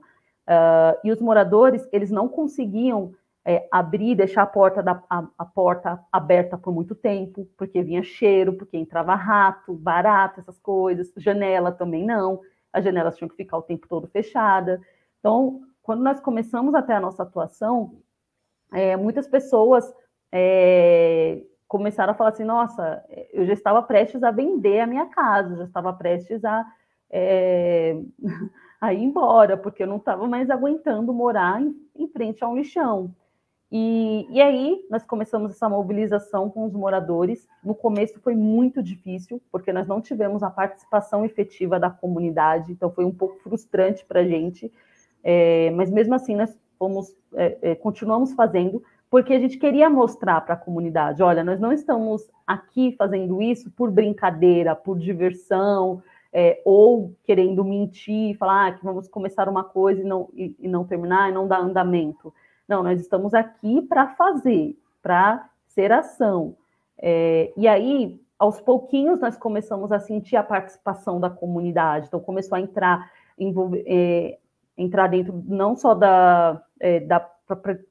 Uh, 0.46 0.96
e 1.04 1.12
os 1.12 1.20
moradores, 1.20 1.87
eles 1.92 2.11
não 2.11 2.28
conseguiam 2.28 3.12
é, 3.44 3.66
abrir, 3.70 4.14
deixar 4.14 4.42
a 4.42 4.46
porta, 4.46 4.83
da, 4.83 5.02
a, 5.09 5.26
a, 5.38 5.44
porta 5.44 5.98
aberta 6.12 6.57
por 6.57 6.72
muito 6.72 6.94
tempo, 6.94 7.48
porque 7.57 7.83
vinha 7.83 8.02
cheiro, 8.02 8.52
porque 8.52 8.76
entrava 8.76 9.14
rato, 9.14 9.72
barato, 9.74 10.40
essas 10.40 10.59
coisas, 10.59 11.12
janela 11.16 11.72
também 11.72 12.04
não, 12.04 12.40
as 12.72 12.85
janelas 12.85 13.16
tinham 13.16 13.28
que 13.28 13.37
ficar 13.37 13.57
o 13.57 13.62
tempo 13.62 13.88
todo 13.88 14.07
fechada. 14.07 14.81
Então, 15.18 15.62
quando 15.83 16.02
nós 16.02 16.20
começamos 16.20 16.74
até 16.74 16.94
a 16.94 17.00
nossa 17.00 17.22
atuação, 17.22 17.96
é, 18.72 18.96
muitas 18.96 19.26
pessoas 19.26 19.90
é, 20.31 21.42
começaram 21.68 22.12
a 22.12 22.16
falar 22.16 22.31
assim: 22.31 22.44
nossa, 22.44 23.04
eu 23.33 23.46
já 23.46 23.52
estava 23.52 23.83
prestes 23.83 24.22
a 24.22 24.31
vender 24.31 24.81
a 24.81 24.87
minha 24.87 25.07
casa, 25.07 25.57
já 25.57 25.64
estava 25.64 25.92
prestes 25.92 26.44
a, 26.44 26.66
é, 27.11 27.96
a 28.81 28.94
ir 28.94 29.04
embora, 29.04 29.57
porque 29.57 29.83
eu 29.83 29.87
não 29.87 29.98
estava 29.98 30.26
mais 30.26 30.50
aguentando 30.50 31.12
morar 31.12 31.61
em, 31.61 31.76
em 31.94 32.09
frente 32.09 32.42
a 32.42 32.48
um 32.48 32.57
lixão. 32.57 33.14
E, 33.70 34.26
e 34.31 34.40
aí 34.40 34.83
nós 34.90 35.04
começamos 35.04 35.50
essa 35.52 35.68
mobilização 35.68 36.48
com 36.48 36.64
os 36.64 36.72
moradores. 36.72 37.46
No 37.62 37.74
começo 37.74 38.18
foi 38.20 38.35
muito 38.35 38.83
difícil, 38.83 39.42
porque 39.52 39.72
nós 39.74 39.87
não 39.87 40.00
tivemos 40.00 40.42
a 40.42 40.50
participação 40.50 41.22
efetiva 41.22 41.78
da 41.78 41.90
comunidade, 41.90 42.72
então 42.72 42.90
foi 42.90 43.04
um 43.04 43.12
pouco 43.12 43.38
frustrante 43.40 44.07
para 44.07 44.20
a 44.20 44.24
gente. 44.24 44.72
É, 45.22 45.70
mas 45.72 45.90
mesmo 45.90 46.14
assim 46.14 46.35
nós 46.35 46.59
fomos, 46.78 47.14
é, 47.35 47.74
continuamos 47.74 48.33
fazendo, 48.33 48.83
porque 49.11 49.33
a 49.33 49.40
gente 49.40 49.59
queria 49.59 49.88
mostrar 49.88 50.40
para 50.42 50.55
a 50.55 50.59
comunidade: 50.59 51.23
olha, 51.23 51.42
nós 51.42 51.61
não 51.61 51.73
estamos 51.73 52.29
aqui 52.47 52.94
fazendo 52.97 53.40
isso 53.40 53.71
por 53.71 53.90
brincadeira, 53.90 54.77
por 54.77 54.99
diversão, 54.99 56.03
é, 56.33 56.61
ou 56.64 57.14
querendo 57.25 57.64
mentir, 57.64 58.37
falar 58.37 58.66
ah, 58.66 58.73
que 58.73 58.85
vamos 58.85 59.09
começar 59.09 59.49
uma 59.49 59.64
coisa 59.64 60.01
e 60.01 60.05
não, 60.05 60.29
e, 60.35 60.55
e 60.59 60.68
não 60.68 60.85
terminar, 60.85 61.31
e 61.31 61.33
não 61.33 61.49
dar 61.49 61.61
andamento. 61.61 62.33
Não, 62.66 62.83
nós 62.83 63.01
estamos 63.01 63.33
aqui 63.33 63.81
para 63.83 64.09
fazer, 64.09 64.79
para 65.03 65.49
ser 65.66 65.90
ação. 65.90 66.55
É, 66.99 67.53
e 67.57 67.66
aí, 67.66 68.21
aos 68.38 68.61
pouquinhos, 68.61 69.21
nós 69.21 69.37
começamos 69.37 69.90
a 69.90 69.99
sentir 69.99 70.37
a 70.37 70.42
participação 70.42 71.18
da 71.18 71.31
comunidade. 71.31 72.07
Então, 72.09 72.21
começou 72.21 72.57
a 72.57 72.61
entrar, 72.61 73.11
envolver, 73.38 73.85
é, 73.87 74.38
entrar 74.77 75.07
dentro 75.07 75.42
não 75.47 75.75
só 75.75 75.94
da, 75.94 76.62
é, 76.79 77.01
da 77.01 77.21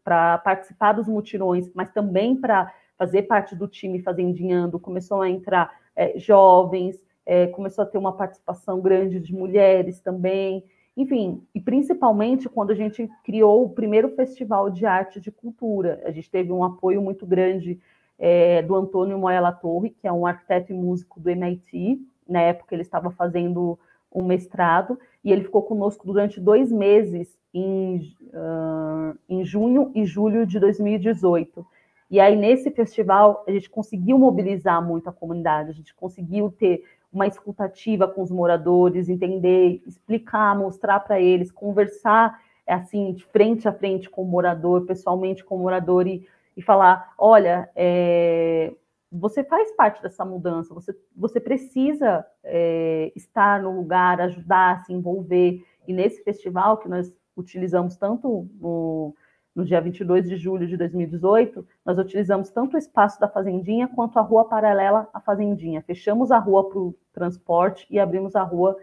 para 0.04 0.38
participar 0.40 0.94
dos 0.94 1.08
mutirões, 1.08 1.70
mas 1.74 1.92
também 1.92 2.36
para 2.36 2.74
fazer 2.98 3.24
parte 3.24 3.56
do 3.56 3.68
time 3.68 4.02
fazendinhando. 4.02 4.80
Começou 4.80 5.22
a 5.22 5.30
entrar 5.30 5.74
é, 5.96 6.18
jovens, 6.18 7.02
é, 7.26 7.48
começou 7.48 7.84
a 7.84 7.88
ter 7.88 7.98
uma 7.98 8.14
participação 8.14 8.82
grande 8.82 9.20
de 9.20 9.34
mulheres 9.34 10.00
também. 10.00 10.64
Enfim, 10.96 11.44
e 11.54 11.62
principalmente 11.62 12.50
quando 12.50 12.72
a 12.72 12.76
gente 12.76 13.08
criou 13.24 13.64
o 13.64 13.70
primeiro 13.70 14.10
festival 14.16 14.70
de 14.70 14.86
arte 14.86 15.18
e 15.18 15.22
de 15.22 15.32
cultura. 15.32 16.02
A 16.06 16.12
gente 16.12 16.30
teve 16.30 16.52
um 16.52 16.64
apoio 16.64 17.02
muito 17.02 17.26
grande 17.26 17.80
é, 18.18 18.62
do 18.64 18.76
Antônio 18.76 19.18
Moela 19.20 19.52
Torre, 19.52 19.92
que 19.92 20.08
é 20.08 20.12
um 20.12 20.26
arquiteto 20.26 20.72
e 20.72 20.76
músico 20.76 21.20
do 21.20 21.30
MIT. 21.30 22.02
Na 22.28 22.42
época 22.42 22.74
ele 22.74 22.82
estava 22.82 23.12
fazendo 23.12 23.78
um 24.18 24.26
mestrado, 24.26 25.00
e 25.24 25.32
ele 25.32 25.44
ficou 25.44 25.62
conosco 25.62 26.06
durante 26.06 26.40
dois 26.40 26.72
meses, 26.72 27.38
em, 27.54 28.16
uh, 28.34 29.18
em 29.30 29.44
junho 29.46 29.92
e 29.96 30.06
julho 30.06 30.46
de 30.46 30.60
2018. 30.60 31.66
E 32.10 32.20
aí, 32.20 32.36
nesse 32.36 32.72
festival, 32.72 33.44
a 33.48 33.52
gente 33.52 33.70
conseguiu 33.70 34.18
mobilizar 34.18 34.86
muito 34.86 35.10
a 35.10 35.14
comunidade, 35.14 35.70
a 35.70 35.74
gente 35.74 35.94
conseguiu 35.94 36.52
ter 36.52 36.84
uma 37.12 37.28
escutativa 37.28 38.08
com 38.08 38.22
os 38.22 38.32
moradores, 38.32 39.10
entender, 39.10 39.82
explicar, 39.86 40.58
mostrar 40.58 41.00
para 41.02 41.20
eles, 41.20 41.52
conversar 41.52 42.40
assim, 42.66 43.14
de 43.14 43.24
frente 43.26 43.68
a 43.68 43.74
frente 43.74 44.10
com 44.10 44.24
o 44.24 44.28
morador, 44.28 44.86
pessoalmente 44.86 45.44
com 45.44 45.56
o 45.56 45.60
morador 45.60 46.08
e, 46.08 46.28
e 46.56 46.62
falar: 46.62 47.14
olha, 47.18 47.70
é, 47.76 48.74
você 49.12 49.44
faz 49.44 49.72
parte 49.72 50.02
dessa 50.02 50.26
mudança, 50.26 50.74
você, 50.74 50.96
você 51.16 51.40
precisa 51.40 52.26
é, 52.44 53.12
estar 53.16 53.62
no 53.62 53.76
lugar, 53.76 54.20
ajudar, 54.22 54.84
se 54.86 54.94
envolver. 54.94 55.64
E 55.88 55.94
nesse 55.94 56.24
festival 56.24 56.78
que 56.78 56.90
nós 56.90 57.14
utilizamos 57.36 57.96
tanto 57.96 58.50
no, 58.60 59.16
no 59.56 59.64
dia 59.64 59.80
22 59.80 60.28
de 60.28 60.36
julho 60.36 60.68
de 60.68 60.76
2018, 60.76 61.66
nós 61.86 61.98
utilizamos 61.98 62.50
tanto 62.50 62.76
o 62.76 62.78
espaço 62.78 63.20
da 63.20 63.30
Fazendinha 63.30 63.88
quanto 63.88 64.20
a 64.20 64.22
rua 64.22 64.46
paralela 64.46 65.10
à 65.14 65.22
Fazendinha. 65.22 65.82
Fechamos 65.82 66.32
a 66.32 66.38
rua 66.38 66.68
para 66.68 66.80
o 66.80 66.96
transporte 67.14 67.88
e 67.90 68.00
abrimos 68.00 68.36
a 68.36 68.44
rua 68.44 68.78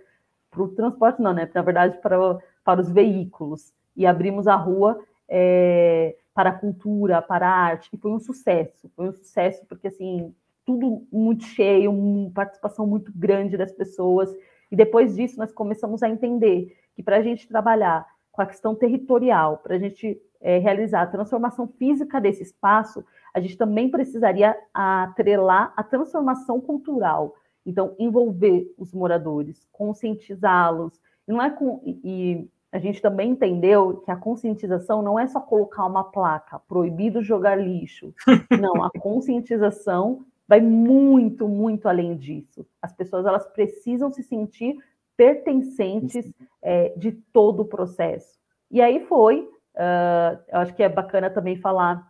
para 0.51 0.63
o 0.63 0.69
transporte, 0.69 1.21
não, 1.21 1.35
né? 1.35 1.49
Na 1.55 1.63
verdade, 1.63 1.99
para, 1.99 2.39
para 2.65 2.81
os 2.81 2.91
veículos. 2.91 3.75
E 3.97 4.07
abrimos 4.07 4.47
a 4.47 4.57
rua 4.57 4.99
é, 5.29 6.17
para 6.35 6.51
a 6.51 6.59
cultura, 6.59 7.23
para 7.23 7.49
a 7.49 7.53
arte, 7.53 7.89
e 7.93 7.97
foi 7.97 8.11
um 8.11 8.19
sucesso. 8.19 8.91
Foi 8.97 9.09
um 9.09 9.13
sucesso 9.13 9.65
porque, 9.67 9.87
assim, 9.87 10.35
tudo 10.67 11.07
muito 11.13 11.45
cheio, 11.45 11.93
uma 11.93 12.31
participação 12.31 12.87
muito 12.87 13.13
grande 13.15 13.57
das 13.57 13.73
pessoas. 13.73 14.35
E 14.71 14.77
depois 14.77 15.15
disso, 15.15 15.39
nós 15.39 15.53
começamos 15.53 16.03
a 16.03 16.09
entender 16.09 16.77
que 16.97 17.03
para 17.03 17.19
a 17.19 17.23
gente 17.23 17.47
trabalhar 17.47 18.07
com 18.33 18.43
a 18.43 18.47
questão 18.47 18.75
territorial, 18.75 19.59
para 19.59 19.77
a 19.77 19.79
gente 19.79 20.21
é, 20.41 20.59
realizar 20.59 21.03
a 21.03 21.07
transformação 21.07 21.69
física 21.69 22.21
desse 22.21 22.43
espaço, 22.43 23.05
a 23.33 23.41
gente 23.41 23.57
também 23.57 23.89
precisaria 23.89 24.57
atrelar 24.73 25.73
a 25.77 25.83
transformação 25.83 26.61
cultural. 26.61 27.37
Então, 27.65 27.95
envolver 27.99 28.73
os 28.77 28.93
moradores, 28.93 29.67
conscientizá-los. 29.73 31.01
Não 31.27 31.41
é 31.41 31.51
com, 31.51 31.81
e 31.85 32.49
a 32.75 32.79
gente 32.79 33.01
também 33.01 33.31
entendeu 33.31 34.03
que 34.05 34.11
a 34.11 34.17
conscientização 34.17 35.01
não 35.01 35.19
é 35.19 35.27
só 35.27 35.41
colocar 35.41 35.87
uma 35.87 36.05
placa 36.05 36.59
proibido 36.69 37.23
jogar 37.23 37.55
lixo. 37.57 38.13
Não, 38.61 38.83
a 38.83 38.91
conscientização 38.91 40.25
vai 40.47 40.61
muito, 40.61 41.49
muito 41.49 41.89
além 41.89 42.17
disso. 42.17 42.67
As 42.83 42.93
pessoas 42.93 43.25
elas 43.25 43.47
precisam 43.47 44.11
se 44.11 44.23
sentir 44.23 44.77
pertencentes 45.17 46.31
é, 46.61 46.93
de 46.97 47.13
todo 47.13 47.61
o 47.61 47.65
processo. 47.65 48.39
E 48.71 48.83
aí 48.83 49.07
foi 49.07 49.49
Uh, 49.75 50.39
eu 50.53 50.59
acho 50.61 50.75
que 50.75 50.83
é 50.83 50.89
bacana 50.89 51.29
também 51.29 51.57
falar 51.57 52.09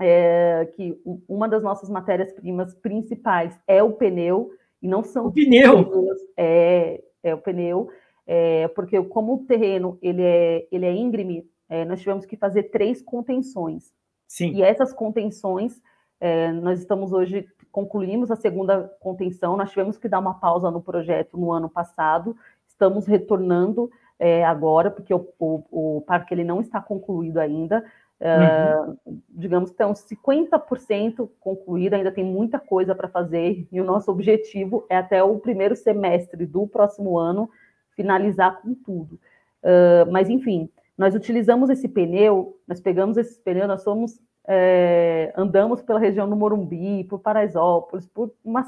é, 0.00 0.70
que 0.76 0.96
uma 1.28 1.48
das 1.48 1.62
nossas 1.62 1.88
matérias-primas 1.88 2.74
principais 2.74 3.58
é 3.66 3.82
o 3.82 3.92
pneu, 3.92 4.50
e 4.80 4.86
não 4.86 5.02
são... 5.02 5.26
O 5.26 5.32
pneu! 5.32 6.14
É, 6.36 7.02
é 7.22 7.34
o 7.34 7.38
pneu, 7.38 7.90
é, 8.26 8.68
porque 8.68 9.00
como 9.04 9.34
o 9.34 9.46
terreno 9.46 9.98
ele 10.02 10.22
é, 10.22 10.66
ele 10.72 10.84
é 10.84 10.92
íngreme, 10.92 11.48
é, 11.68 11.84
nós 11.84 12.00
tivemos 12.00 12.26
que 12.26 12.36
fazer 12.36 12.64
três 12.64 13.00
contenções. 13.00 13.92
Sim. 14.26 14.52
E 14.52 14.62
essas 14.62 14.92
contenções, 14.92 15.80
é, 16.20 16.50
nós 16.52 16.80
estamos 16.80 17.12
hoje, 17.12 17.46
concluímos 17.70 18.30
a 18.30 18.36
segunda 18.36 18.82
contenção, 19.00 19.56
nós 19.56 19.70
tivemos 19.70 19.96
que 19.96 20.08
dar 20.08 20.18
uma 20.18 20.34
pausa 20.34 20.70
no 20.70 20.82
projeto 20.82 21.36
no 21.36 21.52
ano 21.52 21.68
passado, 21.68 22.36
estamos 22.66 23.06
retornando 23.06 23.90
é, 24.18 24.44
agora, 24.44 24.90
porque 24.90 25.14
o, 25.14 25.28
o, 25.38 25.96
o, 25.96 26.00
parque 26.00 26.34
ele 26.34 26.44
não 26.44 26.60
está 26.60 26.80
concluído 26.80 27.38
ainda. 27.38 27.84
Uhum. 28.18 28.94
Uh, 28.94 29.20
digamos 29.28 29.68
que 29.68 29.74
está 29.74 29.86
uns 29.86 30.02
50% 30.06 31.28
concluído, 31.38 31.92
ainda 31.92 32.10
tem 32.10 32.24
muita 32.24 32.58
coisa 32.58 32.94
para 32.94 33.08
fazer, 33.08 33.68
e 33.70 33.78
o 33.78 33.84
nosso 33.84 34.10
objetivo 34.10 34.86
é 34.88 34.96
até 34.96 35.22
o 35.22 35.38
primeiro 35.38 35.76
semestre 35.76 36.46
do 36.46 36.66
próximo 36.66 37.18
ano 37.18 37.50
finalizar 37.96 38.60
com 38.60 38.74
tudo. 38.74 39.18
Uh, 39.62 40.10
mas, 40.12 40.28
enfim, 40.28 40.68
nós 40.96 41.14
utilizamos 41.14 41.68
esse 41.70 41.88
pneu, 41.88 42.58
nós 42.68 42.80
pegamos 42.80 43.16
esse 43.16 43.40
pneu, 43.40 43.66
nós 43.66 43.82
somos, 43.82 44.20
é, 44.46 45.32
andamos 45.36 45.82
pela 45.82 45.98
região 45.98 46.28
do 46.28 46.36
Morumbi, 46.36 47.04
por 47.04 47.18
Paraisópolis, 47.18 48.06
por 48.06 48.32
uma 48.44 48.64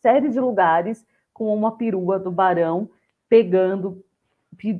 série 0.00 0.30
de 0.30 0.40
lugares 0.40 1.04
com 1.32 1.54
uma 1.54 1.76
perua 1.76 2.18
do 2.18 2.30
Barão, 2.30 2.88
pegando 3.28 4.02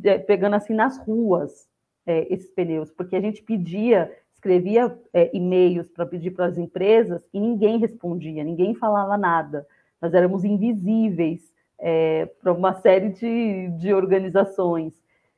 é, 0.04 0.18
pegando 0.18 0.56
assim 0.56 0.74
nas 0.74 0.98
ruas 0.98 1.68
é, 2.04 2.32
esses 2.32 2.50
pneus, 2.50 2.90
porque 2.90 3.16
a 3.16 3.20
gente 3.20 3.42
pedia, 3.42 4.12
escrevia 4.34 4.98
é, 5.12 5.34
e-mails 5.34 5.88
para 5.88 6.04
pedir 6.04 6.32
para 6.32 6.46
as 6.46 6.58
empresas 6.58 7.22
e 7.32 7.40
ninguém 7.40 7.78
respondia, 7.78 8.44
ninguém 8.44 8.74
falava 8.74 9.16
nada. 9.16 9.66
Nós 10.02 10.12
éramos 10.12 10.44
invisíveis 10.44 11.50
é, 11.80 12.26
para 12.40 12.52
uma 12.52 12.74
série 12.74 13.08
de, 13.08 13.68
de 13.78 13.92
organizações 13.92 14.94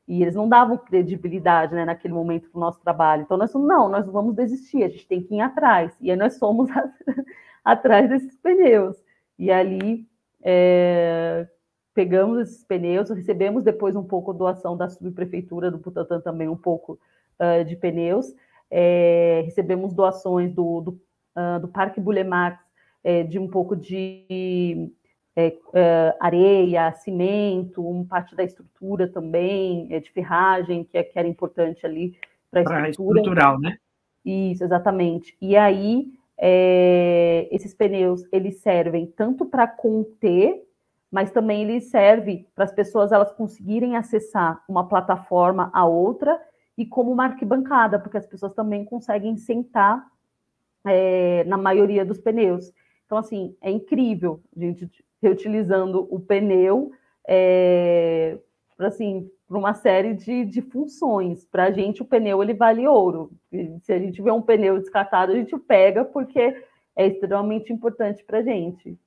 e 0.06 0.20
eles 0.20 0.34
não 0.34 0.48
davam 0.48 0.76
credibilidade 0.76 1.74
né, 1.74 1.84
naquele 1.84 2.12
momento 2.12 2.50
para 2.50 2.58
o 2.58 2.60
nosso 2.60 2.80
trabalho. 2.80 3.22
Então 3.22 3.36
nós 3.36 3.54
não, 3.54 3.88
nós 3.88 4.06
vamos 4.06 4.34
desistir, 4.34 4.82
a 4.82 4.88
gente 4.88 5.06
tem 5.06 5.22
que 5.22 5.36
ir 5.36 5.40
atrás. 5.40 5.96
E 6.00 6.10
aí 6.10 6.16
nós 6.16 6.38
fomos 6.38 6.68
atrás 7.64 8.08
desses 8.08 8.36
pneus. 8.38 8.96
E 9.38 9.50
ali 9.50 10.06
é, 10.42 11.46
pegamos 11.94 12.40
esses 12.40 12.64
pneus, 12.64 13.10
recebemos 13.10 13.62
depois 13.62 13.94
um 13.94 14.04
pouco 14.04 14.32
doação 14.32 14.76
da 14.76 14.88
subprefeitura 14.88 15.70
do 15.70 15.78
Butantã 15.78 16.20
também, 16.20 16.48
um 16.48 16.56
pouco 16.56 16.98
uh, 17.38 17.64
de 17.64 17.76
pneus, 17.76 18.34
é, 18.70 19.42
recebemos 19.44 19.92
doações 19.92 20.52
do, 20.52 20.80
do, 20.80 20.90
uh, 21.36 21.60
do 21.60 21.68
Parque 21.68 22.00
Bulemax, 22.00 22.58
é, 23.04 23.22
de 23.22 23.38
um 23.38 23.48
pouco 23.48 23.76
de 23.76 24.90
é, 25.36 26.16
areia, 26.20 26.92
cimento, 26.92 27.86
uma 27.86 28.04
parte 28.04 28.36
da 28.36 28.44
estrutura 28.44 29.08
também, 29.08 29.88
de 29.88 30.10
ferragem, 30.10 30.84
que, 30.84 31.02
que 31.02 31.18
era 31.18 31.28
importante 31.28 31.84
ali 31.86 32.16
para 32.50 32.60
a 32.60 32.88
estrutura. 32.88 33.20
estrutural, 33.20 33.58
né? 33.58 33.76
Isso, 34.24 34.62
exatamente. 34.62 35.36
E 35.40 35.56
aí, 35.56 36.12
esses 37.50 37.74
pneus, 37.74 38.22
eles 38.30 38.60
servem 38.60 39.06
tanto 39.06 39.46
para 39.46 39.66
conter 39.66 40.62
mas 41.12 41.30
também 41.30 41.62
ele 41.62 41.78
serve 41.82 42.48
para 42.54 42.64
as 42.64 42.72
pessoas 42.72 43.12
elas 43.12 43.30
conseguirem 43.32 43.96
acessar 43.96 44.64
uma 44.66 44.88
plataforma 44.88 45.70
a 45.74 45.84
outra 45.84 46.40
e 46.76 46.86
como 46.86 47.12
uma 47.12 47.24
arquibancada, 47.24 47.98
porque 47.98 48.16
as 48.16 48.26
pessoas 48.26 48.54
também 48.54 48.82
conseguem 48.86 49.36
sentar 49.36 50.02
é, 50.86 51.44
na 51.44 51.58
maioria 51.58 52.02
dos 52.02 52.18
pneus. 52.18 52.72
Então, 53.12 53.20
assim, 53.20 53.54
é 53.60 53.70
incrível 53.70 54.40
a 54.56 54.58
gente 54.58 54.88
reutilizando 55.22 56.08
o 56.10 56.18
pneu, 56.18 56.92
é, 57.28 58.38
assim, 58.78 59.30
por 59.46 59.58
uma 59.58 59.74
série 59.74 60.14
de, 60.14 60.46
de 60.46 60.62
funções. 60.62 61.44
Para 61.44 61.64
a 61.64 61.70
gente, 61.70 62.00
o 62.00 62.06
pneu 62.06 62.42
ele 62.42 62.54
vale 62.54 62.88
ouro. 62.88 63.30
Se 63.82 63.92
a 63.92 63.98
gente 63.98 64.22
vê 64.22 64.30
um 64.30 64.40
pneu 64.40 64.78
descartado, 64.78 65.32
a 65.32 65.34
gente 65.34 65.54
pega 65.58 66.06
porque 66.06 66.64
é 66.96 67.06
extremamente 67.06 67.70
importante 67.70 68.24
para 68.24 68.38
a 68.38 68.42
gente. 68.42 68.98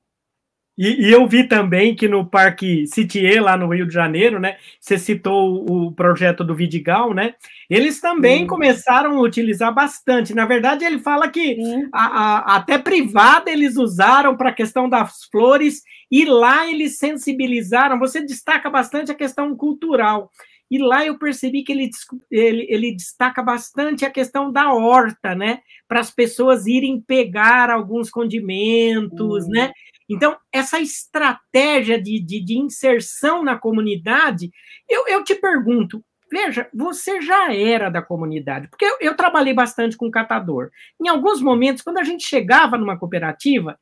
E, 0.78 1.08
e, 1.08 1.12
eu 1.12 1.26
vi 1.26 1.48
também 1.48 1.96
que 1.96 2.08
no 2.08 2.26
Parque 2.26 2.86
Citier, 2.88 3.42
lá 3.42 3.56
no 3.56 3.74
Rio 3.74 3.88
de 3.88 3.94
Janeiro, 3.94 4.40
né? 4.40 4.58
Você 4.80 4.98
citou 4.98 5.66
o 5.70 5.92
projeto 5.94 6.44
do 6.44 6.54
Vidigal, 6.54 7.14
né? 7.14 7.34
Eles 7.70 8.02
também 8.02 8.40
Sim. 8.40 8.48
começaram 8.48 9.18
a 9.18 9.22
utilizar 9.22 9.74
bastante. 9.74 10.36
Na 10.36 10.46
verdade, 10.46 10.84
ele 10.84 11.00
fala 11.00 11.30
que 11.30 11.58
a, 11.94 12.06
a, 12.06 12.56
até 12.58 12.78
privada 12.78 13.50
eles 13.50 13.78
usaram 13.78 14.36
para 14.36 14.50
a 14.50 14.54
questão 14.54 14.90
das 14.90 15.24
flores, 15.32 15.82
e 16.12 16.26
lá 16.26 16.70
eles 16.70 16.98
sensibilizaram. 16.98 17.98
Você 17.98 18.22
destaca 18.22 18.70
bastante 18.70 19.12
a 19.12 19.16
questão 19.16 19.56
cultural. 19.56 20.30
E 20.70 20.78
lá 20.78 21.06
eu 21.06 21.18
percebi 21.18 21.64
que 21.64 21.72
ele, 21.72 21.90
ele, 22.32 22.66
ele 22.70 22.96
destaca 22.96 23.42
bastante 23.42 24.04
a 24.04 24.10
questão 24.10 24.52
da 24.52 24.74
horta, 24.74 25.36
né? 25.36 25.60
Para 25.88 26.00
as 26.00 26.10
pessoas 26.12 26.66
irem 26.66 27.00
pegar 27.00 27.70
alguns 27.70 28.10
condimentos, 28.10 29.48
né? 29.48 29.72
Então, 30.10 30.38
essa 30.52 30.80
estratégia 30.80 32.00
de, 32.02 32.20
de, 32.20 32.40
de 32.40 32.58
inserção 32.58 33.44
na 33.44 33.58
comunidade, 33.58 34.52
eu, 34.88 35.08
eu, 35.08 35.24
te 35.24 35.36
pergunto, 35.36 36.04
veja, 36.32 36.70
você 36.74 37.22
já 37.22 37.54
era 37.54 37.90
da 37.90 38.02
comunidade, 38.02 38.68
porque 38.68 38.86
eu, 38.86 38.98
eu 39.02 39.16
trabalhei 39.16 39.54
bastante 39.54 39.98
com 39.98 40.12
catador. 40.12 40.70
Em 41.02 41.08
alguns 41.08 41.42
momentos, 41.42 41.82
quando 41.82 41.98
a 41.98 42.04
gente 42.04 42.24
chegava 42.24 42.78
numa 42.78 42.98
cooperativa, 42.98 43.80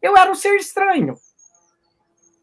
eu 0.00 0.16
era 0.16 0.30
um 0.30 0.34
ser 0.34 0.56
estranho. 0.56 1.14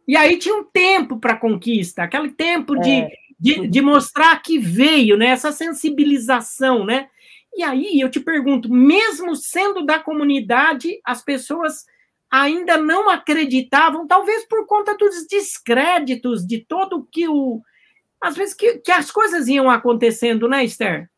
E 0.07 0.17
aí 0.17 0.37
tinha 0.37 0.55
um 0.55 0.63
tempo 0.63 1.19
para 1.19 1.37
conquista, 1.37 2.03
aquele 2.03 2.31
tempo 2.31 2.75
de, 2.75 2.91
é. 2.91 3.11
de, 3.39 3.67
de, 3.67 3.81
mostrar 3.81 4.41
que 4.41 4.57
veio, 4.57 5.15
né? 5.15 5.27
Essa 5.27 5.51
sensibilização, 5.51 6.83
né? 6.83 7.07
E 7.53 7.63
aí 7.63 7.99
eu 7.99 8.09
te 8.09 8.19
pergunto, 8.19 8.69
mesmo 8.69 9.35
sendo 9.35 9.85
da 9.85 9.99
comunidade, 9.99 10.99
as 11.05 11.21
pessoas 11.21 11.85
ainda 12.31 12.77
não 12.77 13.09
acreditavam, 13.09 14.07
talvez 14.07 14.47
por 14.47 14.65
conta 14.65 14.95
dos 14.95 15.27
descréditos 15.27 16.47
de 16.47 16.65
todo 16.65 17.07
que 17.11 17.27
o. 17.27 17.61
Às 18.21 18.37
vezes 18.37 18.53
que, 18.53 18.77
que 18.77 18.91
as 18.91 19.11
coisas 19.11 19.47
iam 19.47 19.69
acontecendo, 19.69 20.47
né, 20.47 20.63
Esther? 20.63 21.09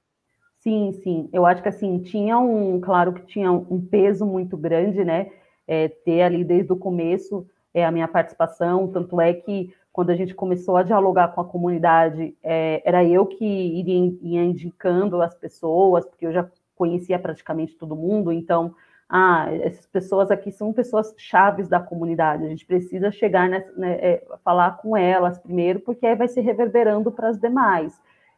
Sim, 0.60 0.94
sim. 1.04 1.30
Eu 1.32 1.46
acho 1.46 1.62
que 1.62 1.70
assim, 1.70 2.00
tinha 2.00 2.40
um, 2.40 2.80
claro 2.80 3.14
que 3.14 3.26
tinha 3.28 3.52
um 3.52 3.86
peso 3.86 4.26
muito 4.26 4.58
grande, 4.58 5.04
né? 5.04 5.30
É, 5.68 5.90
ter 5.90 6.22
ali 6.22 6.44
desde 6.44 6.72
o 6.74 6.78
começo 6.78 7.46
é, 7.74 7.86
a 7.86 7.92
minha 7.92 8.08
participação, 8.08 8.88
tanto 8.88 9.20
é 9.20 9.34
que 9.34 9.74
quando 9.92 10.10
a 10.10 10.16
gente 10.16 10.34
começou 10.34 10.78
a 10.78 10.84
dialogar 10.84 11.30
com 11.30 11.42
a 11.42 11.46
comunidade, 11.46 12.36
é, 12.44 12.82
era 12.86 13.04
eu 13.04 13.26
que 13.26 13.46
iria, 13.46 14.14
ia 14.22 14.44
indicando 14.44 15.22
as 15.22 15.36
pessoas, 15.36 16.06
porque 16.06 16.26
eu 16.26 16.34
já 16.34 16.50
conhecia 16.76 17.20
praticamente 17.20 17.76
todo 17.76 17.96
mundo, 17.96 18.32
então 18.32 18.76
ah, 19.16 19.46
essas 19.62 19.86
pessoas 19.86 20.32
aqui 20.32 20.52
são 20.52 20.74
pessoas 20.74 21.14
chaves 21.16 21.70
da 21.70 21.80
comunidade, 21.80 22.44
a 22.44 22.50
gente 22.50 22.66
precisa 22.66 23.12
chegar, 23.12 23.48
nessa, 23.48 23.72
né, 23.74 23.94
é, 24.02 24.26
falar 24.44 24.78
com 24.78 24.98
elas 24.98 25.38
primeiro, 25.38 25.82
porque 25.82 26.04
aí 26.08 26.16
vai 26.16 26.28
se 26.28 26.42
reverberando 26.42 27.12
para 27.12 27.30
as 27.30 27.40
demais. 27.40 27.94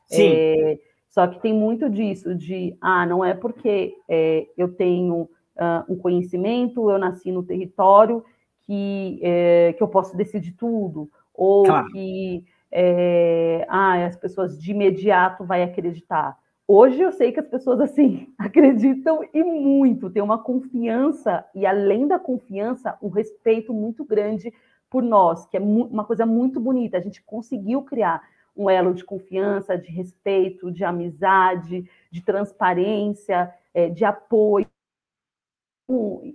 Sim. 0.05 0.33
É, 0.33 0.79
só 1.07 1.27
que 1.27 1.39
tem 1.39 1.53
muito 1.53 1.89
disso, 1.89 2.35
de, 2.35 2.77
ah, 2.81 3.05
não 3.05 3.23
é 3.23 3.33
porque 3.33 3.95
é, 4.09 4.47
eu 4.57 4.67
tenho 4.75 5.21
uh, 5.21 5.85
um 5.87 5.95
conhecimento, 5.95 6.91
eu 6.91 6.99
nasci 6.99 7.31
no 7.31 7.41
território, 7.41 8.21
que, 8.63 9.21
é, 9.23 9.71
que 9.77 9.81
eu 9.81 9.87
posso 9.87 10.17
decidir 10.17 10.51
tudo, 10.57 11.09
ou 11.33 11.63
claro. 11.63 11.87
que 11.87 12.43
é, 12.69 13.65
ah, 13.69 14.05
as 14.05 14.17
pessoas 14.17 14.61
de 14.61 14.71
imediato 14.71 15.45
vai 15.45 15.63
acreditar. 15.63 16.37
Hoje 16.67 16.99
eu 16.99 17.11
sei 17.11 17.31
que 17.31 17.39
as 17.39 17.47
pessoas 17.47 17.79
assim 17.79 18.33
acreditam 18.39 19.21
e 19.31 19.43
muito, 19.43 20.09
tem 20.09 20.23
uma 20.23 20.41
confiança 20.41 21.45
e 21.53 21.65
além 21.65 22.07
da 22.07 22.17
confiança, 22.17 22.97
um 23.01 23.09
respeito 23.09 23.71
muito 23.71 24.03
grande 24.03 24.51
por 24.89 25.03
nós, 25.03 25.45
que 25.45 25.57
é 25.57 25.59
uma 25.59 26.03
coisa 26.05 26.25
muito 26.25 26.59
bonita. 26.59 26.97
A 26.97 27.01
gente 27.01 27.21
conseguiu 27.21 27.83
criar 27.83 28.27
um 28.55 28.69
elo 28.69 28.93
de 28.93 29.03
confiança, 29.03 29.77
de 29.77 29.91
respeito, 29.91 30.71
de 30.71 30.83
amizade, 30.83 31.87
de 32.09 32.21
transparência, 32.21 33.53
é, 33.73 33.89
de 33.89 34.03
apoio. 34.03 34.67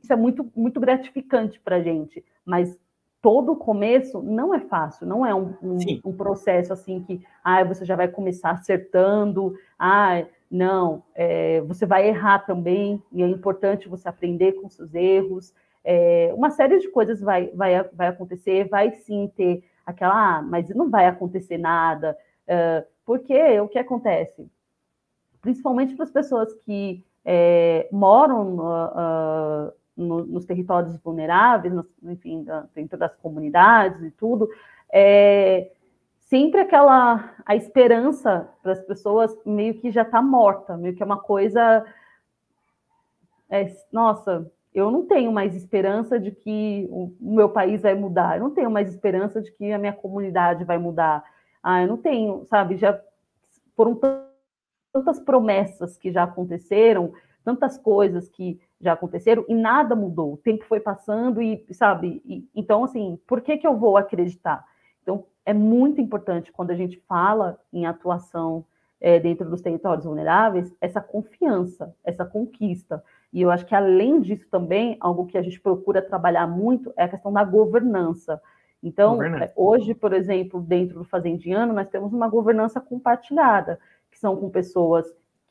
Isso 0.02 0.12
é 0.12 0.16
muito, 0.16 0.48
muito 0.54 0.78
gratificante 0.78 1.58
para 1.58 1.76
a 1.76 1.82
gente, 1.82 2.24
mas 2.44 2.78
todo 3.22 3.52
o 3.52 3.56
começo 3.56 4.22
não 4.22 4.54
é 4.54 4.60
fácil, 4.60 5.06
não 5.06 5.24
é 5.24 5.34
um, 5.34 5.54
um, 5.62 5.78
um, 6.06 6.12
processo 6.12 6.72
assim 6.72 7.02
que 7.02 7.22
ah, 7.44 7.62
você 7.64 7.84
já 7.84 7.94
vai 7.94 8.08
começar 8.08 8.50
acertando, 8.50 9.54
ah, 9.78 10.24
não, 10.50 11.02
é, 11.14 11.60
você 11.60 11.84
vai 11.86 12.08
errar 12.08 12.40
também, 12.40 13.02
e 13.12 13.22
é 13.22 13.26
importante 13.26 13.88
você 13.88 14.08
aprender 14.08 14.52
com 14.52 14.68
seus 14.68 14.94
erros. 14.94 15.54
É, 15.84 16.32
uma 16.34 16.50
série 16.50 16.78
de 16.78 16.88
coisas 16.88 17.20
vai, 17.20 17.48
vai, 17.48 17.82
vai 17.92 18.08
acontecer, 18.08 18.68
vai 18.68 18.90
sim 18.92 19.30
ter 19.36 19.64
aquela, 19.84 20.38
ah, 20.38 20.42
mas 20.42 20.68
não 20.70 20.90
vai 20.90 21.06
acontecer 21.06 21.58
nada, 21.58 22.16
uh, 22.46 22.86
porque 23.04 23.60
o 23.60 23.68
que 23.68 23.78
acontece? 23.78 24.50
Principalmente 25.40 25.94
para 25.94 26.04
as 26.04 26.10
pessoas 26.10 26.52
que 26.64 27.04
é, 27.24 27.88
moram 27.92 28.56
uh, 28.56 29.72
no, 30.00 30.24
nos 30.24 30.44
territórios 30.44 30.96
vulneráveis, 30.98 31.72
nos, 31.72 31.86
enfim, 32.02 32.44
dentro 32.74 32.98
das 32.98 33.14
comunidades 33.16 34.02
e 34.02 34.10
tudo, 34.10 34.48
é, 34.92 35.70
sempre 36.20 36.60
aquela 36.60 37.34
a 37.44 37.54
esperança 37.54 38.48
para 38.62 38.72
as 38.72 38.80
pessoas 38.80 39.36
meio 39.44 39.74
que 39.74 39.90
já 39.90 40.02
está 40.02 40.22
morta, 40.22 40.76
meio 40.76 40.94
que 40.94 41.02
é 41.02 41.06
uma 41.06 41.20
coisa, 41.20 41.84
é, 43.48 43.66
nossa, 43.92 44.50
eu 44.72 44.90
não 44.90 45.04
tenho 45.06 45.32
mais 45.32 45.54
esperança 45.54 46.18
de 46.18 46.30
que 46.30 46.86
o, 46.90 47.12
o 47.20 47.34
meu 47.34 47.48
país 47.48 47.82
vai 47.82 47.94
mudar, 47.94 48.36
eu 48.36 48.44
não 48.44 48.50
tenho 48.50 48.70
mais 48.70 48.88
esperança 48.88 49.40
de 49.40 49.50
que 49.52 49.72
a 49.72 49.78
minha 49.78 49.92
comunidade 49.92 50.64
vai 50.64 50.78
mudar, 50.78 51.24
ah, 51.62 51.82
eu 51.82 51.88
não 51.88 51.96
tenho, 51.96 52.44
sabe, 52.46 52.76
já 52.76 52.98
foram 53.76 53.98
tantas 54.92 55.20
promessas 55.20 55.96
que 55.96 56.10
já 56.10 56.22
aconteceram, 56.22 57.12
tantas 57.44 57.78
coisas 57.78 58.28
que 58.28 58.60
já 58.80 58.92
aconteceram 58.92 59.44
e 59.48 59.54
nada 59.54 59.94
mudou. 59.94 60.34
O 60.34 60.36
tempo 60.36 60.64
foi 60.64 60.80
passando 60.80 61.42
e, 61.42 61.64
sabe, 61.72 62.22
e, 62.24 62.48
então, 62.54 62.84
assim, 62.84 63.18
por 63.26 63.40
que, 63.40 63.58
que 63.58 63.66
eu 63.66 63.76
vou 63.76 63.96
acreditar? 63.96 64.64
Então, 65.02 65.24
é 65.44 65.52
muito 65.52 66.00
importante 66.00 66.52
quando 66.52 66.70
a 66.70 66.74
gente 66.74 66.98
fala 67.08 67.58
em 67.72 67.86
atuação 67.86 68.64
é, 69.00 69.18
dentro 69.18 69.48
dos 69.48 69.62
territórios 69.62 70.04
vulneráveis, 70.04 70.74
essa 70.80 71.00
confiança, 71.00 71.94
essa 72.04 72.24
conquista. 72.24 73.02
E 73.32 73.40
eu 73.40 73.50
acho 73.50 73.64
que, 73.64 73.74
além 73.74 74.20
disso, 74.20 74.46
também, 74.50 74.96
algo 75.00 75.26
que 75.26 75.38
a 75.38 75.42
gente 75.42 75.60
procura 75.60 76.02
trabalhar 76.02 76.46
muito 76.46 76.92
é 76.96 77.04
a 77.04 77.08
questão 77.08 77.32
da 77.32 77.42
governança. 77.42 78.40
Então, 78.82 79.14
governança. 79.14 79.52
hoje, 79.56 79.94
por 79.94 80.12
exemplo, 80.12 80.60
dentro 80.60 80.98
do 80.98 81.04
Fazendiano, 81.04 81.72
nós 81.72 81.88
temos 81.88 82.12
uma 82.12 82.28
governança 82.28 82.80
compartilhada, 82.80 83.78
que 84.10 84.18
são 84.18 84.36
com 84.36 84.50
pessoas 84.50 85.06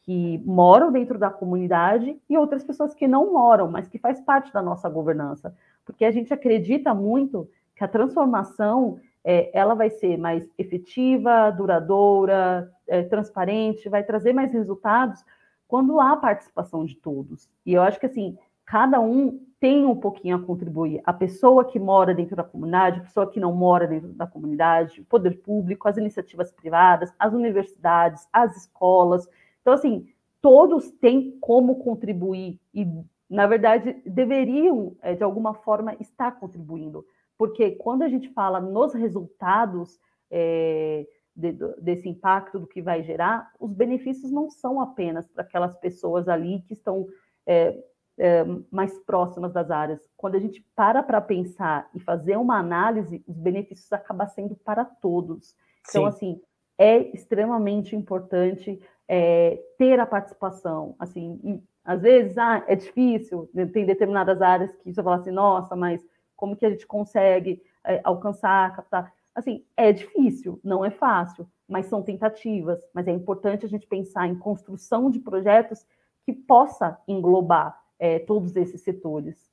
que 0.09 0.41
moram 0.43 0.91
dentro 0.91 1.19
da 1.19 1.29
comunidade 1.29 2.19
e 2.27 2.35
outras 2.35 2.63
pessoas 2.63 2.95
que 2.95 3.07
não 3.07 3.31
moram, 3.31 3.69
mas 3.69 3.87
que 3.87 3.99
faz 3.99 4.19
parte 4.19 4.51
da 4.51 4.59
nossa 4.59 4.89
governança, 4.89 5.55
porque 5.85 6.03
a 6.03 6.09
gente 6.09 6.33
acredita 6.33 6.95
muito 6.95 7.47
que 7.75 7.83
a 7.83 7.87
transformação 7.87 8.99
é, 9.23 9.51
ela 9.53 9.75
vai 9.75 9.91
ser 9.91 10.17
mais 10.17 10.49
efetiva, 10.57 11.51
duradoura, 11.51 12.71
é, 12.87 13.03
transparente, 13.03 13.87
vai 13.87 14.01
trazer 14.01 14.33
mais 14.33 14.51
resultados 14.51 15.23
quando 15.67 16.01
há 16.01 16.17
participação 16.17 16.85
de 16.85 16.95
todos. 16.95 17.47
E 17.63 17.75
eu 17.75 17.83
acho 17.83 17.99
que 17.99 18.07
assim 18.07 18.35
cada 18.65 18.99
um 18.99 19.39
tem 19.59 19.85
um 19.85 19.95
pouquinho 19.95 20.37
a 20.37 20.41
contribuir. 20.41 21.01
A 21.05 21.13
pessoa 21.13 21.65
que 21.65 21.77
mora 21.77 22.15
dentro 22.15 22.35
da 22.35 22.43
comunidade, 22.43 22.99
a 22.99 23.03
pessoa 23.03 23.29
que 23.29 23.39
não 23.39 23.53
mora 23.53 23.85
dentro 23.85 24.09
da 24.09 24.25
comunidade, 24.25 25.01
o 25.01 25.05
poder 25.05 25.39
público, 25.43 25.87
as 25.87 25.97
iniciativas 25.97 26.51
privadas, 26.51 27.13
as 27.19 27.31
universidades, 27.31 28.27
as 28.33 28.57
escolas. 28.57 29.29
Então, 29.69 29.77
assim, 29.77 30.07
todos 30.41 30.89
têm 30.93 31.37
como 31.39 31.75
contribuir 31.83 32.59
e, 32.73 32.87
na 33.29 33.45
verdade, 33.45 34.01
deveriam, 34.03 34.97
é, 34.99 35.13
de 35.13 35.23
alguma 35.23 35.53
forma, 35.53 35.95
estar 35.99 36.31
contribuindo. 36.39 37.05
Porque 37.37 37.71
quando 37.75 38.01
a 38.01 38.09
gente 38.09 38.29
fala 38.29 38.59
nos 38.59 38.95
resultados 38.95 39.99
é, 40.31 41.05
de, 41.35 41.53
desse 41.79 42.09
impacto, 42.09 42.57
do 42.57 42.65
que 42.65 42.81
vai 42.81 43.03
gerar, 43.03 43.51
os 43.59 43.71
benefícios 43.71 44.31
não 44.31 44.49
são 44.49 44.81
apenas 44.81 45.27
para 45.27 45.43
aquelas 45.43 45.77
pessoas 45.77 46.27
ali 46.27 46.63
que 46.63 46.73
estão 46.73 47.05
é, 47.45 47.77
é, 48.17 48.43
mais 48.71 48.97
próximas 49.03 49.53
das 49.53 49.69
áreas. 49.69 50.01
Quando 50.17 50.33
a 50.33 50.39
gente 50.39 50.65
para 50.75 51.03
para 51.03 51.21
pensar 51.21 51.87
e 51.93 51.99
fazer 51.99 52.37
uma 52.37 52.57
análise, 52.57 53.23
os 53.27 53.37
benefícios 53.37 53.93
acabam 53.93 54.27
sendo 54.29 54.55
para 54.55 54.83
todos. 54.83 55.55
Então, 55.87 56.03
Sim. 56.03 56.07
assim, 56.07 56.41
é 56.75 56.97
extremamente 57.13 57.95
importante 57.95 58.81
é, 59.09 59.59
ter 59.75 59.99
a 59.99 60.05
participação. 60.05 60.95
Assim, 60.99 61.39
e, 61.43 61.59
às 61.83 62.03
vezes 62.03 62.37
ah, 62.37 62.63
é 62.67 62.75
difícil, 62.75 63.49
né, 63.51 63.65
tem 63.65 63.83
determinadas 63.83 64.39
áreas 64.39 64.71
que 64.75 64.93
você 64.93 65.01
fala 65.01 65.15
assim, 65.15 65.31
nossa, 65.31 65.75
mas 65.75 66.05
como 66.35 66.55
que 66.55 66.65
a 66.65 66.69
gente 66.69 66.85
consegue 66.85 67.61
é, 67.83 67.99
alcançar, 68.03 68.75
captar? 68.75 69.11
Assim, 69.33 69.65
é 69.75 69.91
difícil, 69.91 70.59
não 70.63 70.85
é 70.85 70.91
fácil, 70.91 71.47
mas 71.67 71.87
são 71.87 72.03
tentativas. 72.03 72.79
Mas 72.93 73.07
é 73.07 73.11
importante 73.11 73.65
a 73.65 73.69
gente 73.69 73.87
pensar 73.87 74.27
em 74.27 74.35
construção 74.35 75.09
de 75.09 75.19
projetos 75.19 75.85
que 76.23 76.31
possa 76.31 76.99
englobar 77.07 77.79
é, 77.97 78.19
todos 78.19 78.55
esses 78.55 78.81
setores. 78.81 79.49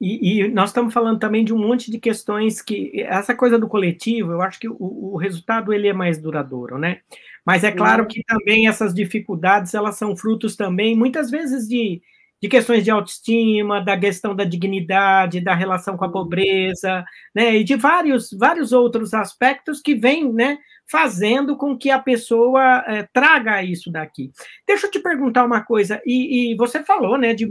E, 0.00 0.42
e, 0.42 0.48
nós 0.48 0.70
estamos 0.70 0.92
falando 0.92 1.18
também 1.18 1.44
de 1.44 1.54
um 1.54 1.58
monte 1.58 1.90
de 1.90 1.98
questões 1.98 2.60
que 2.60 3.00
essa 3.02 3.34
coisa 3.34 3.58
do 3.58 3.68
coletivo, 3.68 4.32
eu 4.32 4.42
acho 4.42 4.58
que 4.60 4.68
o, 4.68 4.76
o 4.78 5.16
resultado 5.16 5.72
ele 5.72 5.88
é 5.88 5.92
mais 5.92 6.18
duradouro, 6.18 6.76
né? 6.76 7.00
Mas 7.44 7.62
é 7.62 7.70
claro 7.70 8.06
que 8.06 8.22
também 8.24 8.66
essas 8.66 8.94
dificuldades 8.94 9.74
elas 9.74 9.96
são 9.96 10.16
frutos 10.16 10.56
também 10.56 10.96
muitas 10.96 11.30
vezes 11.30 11.68
de, 11.68 12.00
de 12.42 12.48
questões 12.48 12.82
de 12.82 12.90
autoestima, 12.90 13.80
da 13.80 13.98
questão 13.98 14.34
da 14.34 14.44
dignidade, 14.44 15.40
da 15.42 15.54
relação 15.54 15.96
com 15.96 16.04
a 16.04 16.10
pobreza, 16.10 17.04
né? 17.34 17.56
E 17.56 17.64
de 17.64 17.76
vários 17.76 18.30
vários 18.32 18.72
outros 18.72 19.12
aspectos 19.12 19.80
que 19.80 19.94
vêm, 19.94 20.32
né? 20.32 20.58
Fazendo 20.90 21.56
com 21.56 21.76
que 21.76 21.90
a 21.90 21.98
pessoa 21.98 22.84
é, 22.86 23.08
traga 23.12 23.62
isso 23.62 23.90
daqui. 23.90 24.30
Deixa 24.66 24.86
eu 24.86 24.90
te 24.90 24.98
perguntar 24.98 25.44
uma 25.44 25.62
coisa, 25.62 26.00
e, 26.06 26.52
e 26.52 26.56
você 26.56 26.82
falou, 26.82 27.16
né, 27.16 27.34
de 27.34 27.50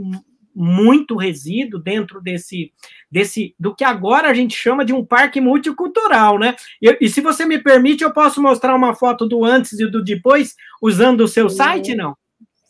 muito 0.54 1.16
resíduo 1.16 1.80
dentro 1.80 2.20
desse, 2.20 2.72
desse 3.10 3.54
do 3.58 3.74
que 3.74 3.84
agora 3.84 4.28
a 4.28 4.34
gente 4.34 4.56
chama 4.56 4.84
de 4.84 4.92
um 4.92 5.04
parque 5.04 5.40
multicultural, 5.40 6.38
né? 6.38 6.54
E, 6.80 6.96
e 7.00 7.08
se 7.08 7.20
você 7.20 7.44
me 7.44 7.58
permite, 7.58 8.04
eu 8.04 8.12
posso 8.12 8.40
mostrar 8.40 8.74
uma 8.74 8.94
foto 8.94 9.26
do 9.26 9.44
antes 9.44 9.78
e 9.80 9.86
do 9.86 10.02
depois 10.02 10.54
usando 10.80 11.22
o 11.22 11.28
seu 11.28 11.48
site, 11.50 11.94
não? 11.94 12.16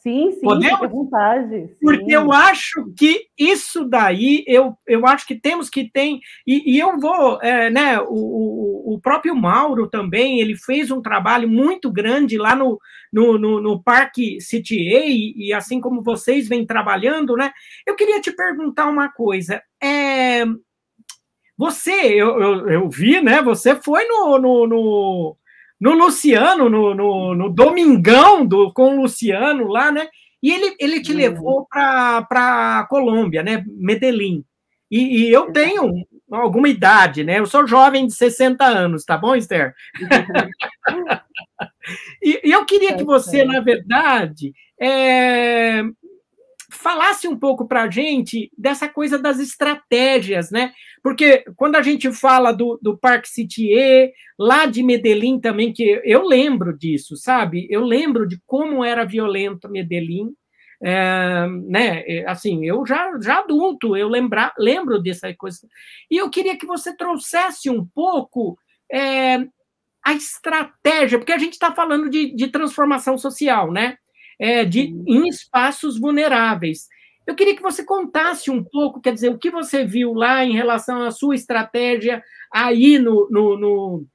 Sim, 0.04 0.32
sim, 0.32 0.40
Podemos? 0.42 0.82
à 0.82 0.86
vontade. 0.86 1.68
Sim. 1.68 1.78
Porque 1.80 2.14
eu 2.14 2.30
acho 2.30 2.92
que 2.94 3.22
isso 3.38 3.86
daí, 3.86 4.44
eu, 4.46 4.76
eu 4.86 5.06
acho 5.06 5.26
que 5.26 5.34
temos 5.34 5.70
que 5.70 5.90
ter, 5.90 6.18
e, 6.46 6.74
e 6.74 6.78
eu 6.78 7.00
vou, 7.00 7.40
é, 7.40 7.70
né, 7.70 7.98
o, 8.00 8.94
o 8.94 9.00
próprio 9.00 9.34
Mauro 9.34 9.88
também, 9.88 10.40
ele 10.40 10.58
fez 10.58 10.90
um 10.90 11.00
trabalho 11.00 11.48
muito 11.48 11.90
grande 11.90 12.36
lá 12.36 12.54
no, 12.54 12.78
no, 13.10 13.38
no, 13.38 13.62
no 13.62 13.82
Parque 13.82 14.38
City 14.42 14.94
A, 14.94 15.06
e, 15.06 15.32
e, 15.36 15.52
assim 15.54 15.80
como 15.80 16.02
vocês 16.02 16.46
vêm 16.46 16.66
trabalhando, 16.66 17.34
né, 17.34 17.50
eu 17.86 17.96
queria 17.96 18.20
te 18.20 18.30
perguntar 18.30 18.86
uma 18.90 19.08
coisa, 19.10 19.62
é, 19.82 20.44
você, 21.56 21.92
eu, 21.92 22.38
eu, 22.42 22.68
eu 22.68 22.90
vi, 22.90 23.22
né, 23.22 23.40
você 23.40 23.74
foi 23.74 24.04
no, 24.04 24.38
no, 24.38 24.66
no 24.66 25.36
no 25.84 25.92
Luciano, 25.92 26.70
no, 26.70 26.94
no, 26.94 27.34
no 27.34 27.50
Domingão 27.50 28.46
do, 28.46 28.72
com 28.72 28.96
o 28.96 29.02
Luciano 29.02 29.68
lá, 29.68 29.92
né? 29.92 30.08
E 30.42 30.50
ele, 30.50 30.74
ele 30.80 31.02
te 31.02 31.12
uhum. 31.12 31.18
levou 31.18 31.66
para 31.68 32.86
Colômbia, 32.88 33.42
né? 33.42 33.62
Medellín. 33.66 34.42
E, 34.90 35.26
e, 35.26 35.30
eu 35.30 35.52
tenho 35.52 35.92
alguma 36.30 36.70
idade, 36.70 37.22
né? 37.22 37.38
Eu 37.38 37.44
sou 37.44 37.66
jovem 37.66 38.06
de 38.06 38.14
60 38.14 38.64
anos, 38.64 39.04
tá 39.04 39.18
bom, 39.18 39.36
Esther? 39.36 39.74
e, 42.22 42.48
e, 42.48 42.50
eu 42.50 42.64
queria 42.64 42.96
que 42.96 43.04
você, 43.04 43.44
na 43.44 43.60
verdade, 43.60 44.54
é, 44.80 45.82
falasse 46.84 47.26
um 47.26 47.38
pouco 47.38 47.66
para 47.66 47.84
a 47.84 47.90
gente 47.90 48.52
dessa 48.58 48.86
coisa 48.86 49.18
das 49.18 49.38
estratégias, 49.40 50.50
né? 50.50 50.70
Porque 51.02 51.42
quando 51.56 51.76
a 51.76 51.82
gente 51.82 52.12
fala 52.12 52.52
do, 52.52 52.78
do 52.82 52.98
Parque 52.98 53.26
Citier, 53.26 54.12
lá 54.38 54.66
de 54.66 54.82
Medellín 54.82 55.40
também, 55.40 55.72
que 55.72 56.02
eu 56.04 56.26
lembro 56.26 56.76
disso, 56.76 57.16
sabe? 57.16 57.66
Eu 57.70 57.82
lembro 57.82 58.28
de 58.28 58.38
como 58.46 58.84
era 58.84 59.06
violento 59.06 59.66
Medellín, 59.66 60.34
é, 60.82 61.46
né? 61.66 62.04
É, 62.06 62.28
assim, 62.28 62.66
eu 62.66 62.84
já, 62.84 63.18
já 63.18 63.38
adulto, 63.38 63.96
eu 63.96 64.06
lembra, 64.06 64.52
lembro 64.58 65.02
dessa 65.02 65.32
coisa. 65.34 65.66
E 66.10 66.18
eu 66.18 66.28
queria 66.28 66.58
que 66.58 66.66
você 66.66 66.94
trouxesse 66.94 67.70
um 67.70 67.82
pouco 67.94 68.58
é, 68.92 69.38
a 70.04 70.12
estratégia, 70.12 71.18
porque 71.18 71.32
a 71.32 71.38
gente 71.38 71.54
está 71.54 71.72
falando 71.72 72.10
de, 72.10 72.36
de 72.36 72.48
transformação 72.48 73.16
social, 73.16 73.72
né? 73.72 73.96
É, 74.38 74.64
de, 74.64 74.94
em 75.06 75.28
espaços 75.28 75.98
vulneráveis. 75.98 76.88
Eu 77.26 77.34
queria 77.34 77.56
que 77.56 77.62
você 77.62 77.84
contasse 77.84 78.50
um 78.50 78.62
pouco, 78.62 79.00
quer 79.00 79.12
dizer, 79.14 79.30
o 79.30 79.38
que 79.38 79.50
você 79.50 79.84
viu 79.84 80.12
lá 80.12 80.44
em 80.44 80.52
relação 80.52 81.02
à 81.02 81.10
sua 81.10 81.34
estratégia 81.34 82.22
aí 82.52 82.98
no, 82.98 83.28
no, 83.30 83.58
no, 83.58 84.06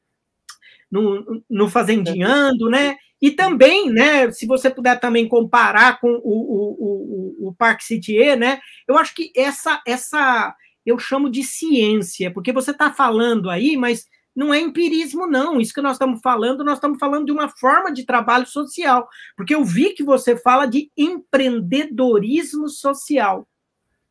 no, 0.91 1.43
no 1.49 1.69
Fazendinhando, 1.69 2.69
né? 2.69 2.95
E 3.21 3.31
também, 3.31 3.91
né, 3.91 4.31
se 4.31 4.45
você 4.45 4.69
puder 4.69 4.97
também 4.99 5.27
comparar 5.27 5.99
com 5.99 6.09
o, 6.09 6.21
o, 6.23 7.47
o, 7.47 7.49
o 7.49 7.55
Parque 7.55 7.83
Citier, 7.83 8.37
né? 8.37 8.59
Eu 8.87 8.97
acho 8.97 9.13
que 9.13 9.31
essa, 9.35 9.81
essa 9.85 10.55
eu 10.85 10.97
chamo 10.97 11.29
de 11.29 11.43
ciência, 11.43 12.31
porque 12.31 12.53
você 12.53 12.71
está 12.71 12.91
falando 12.93 13.49
aí, 13.49 13.75
mas 13.75 14.05
não 14.39 14.53
é 14.53 14.61
empirismo, 14.61 15.27
não. 15.27 15.59
Isso 15.59 15.73
que 15.73 15.81
nós 15.81 15.93
estamos 15.93 16.21
falando, 16.21 16.63
nós 16.63 16.75
estamos 16.75 16.97
falando 16.97 17.25
de 17.25 17.31
uma 17.33 17.49
forma 17.49 17.91
de 17.91 18.05
trabalho 18.05 18.45
social. 18.45 19.05
Porque 19.35 19.53
eu 19.53 19.65
vi 19.65 19.89
que 19.89 20.01
você 20.01 20.37
fala 20.37 20.65
de 20.65 20.89
empreendedorismo 20.97 22.69
social. 22.69 23.45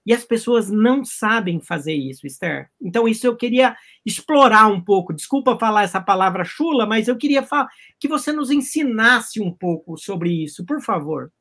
E 0.05 0.13
as 0.13 0.27
pessoas 0.27 0.71
não 0.71 1.03
sabem 1.03 1.61
fazer 1.61 1.95
isso, 1.95 2.27
Esther. 2.27 2.69
Então, 2.79 3.09
isso 3.09 3.27
eu 3.27 3.37
queria 3.37 3.75
explorar 4.05 4.67
um 4.67 4.83
pouco. 4.83 5.15
Desculpa 5.15 5.59
falar 5.59 5.85
essa 5.85 6.01
palavra 6.01 6.45
chula, 6.45 6.85
mas 6.85 7.09
eu 7.09 7.17
queria 7.17 7.43
que 7.99 8.07
você 8.07 8.31
nos 8.31 8.51
ensinasse 8.51 9.41
um 9.41 9.51
pouco 9.51 9.97
sobre 9.97 10.45
isso, 10.45 10.63
por 10.67 10.83
favor. 10.83 11.33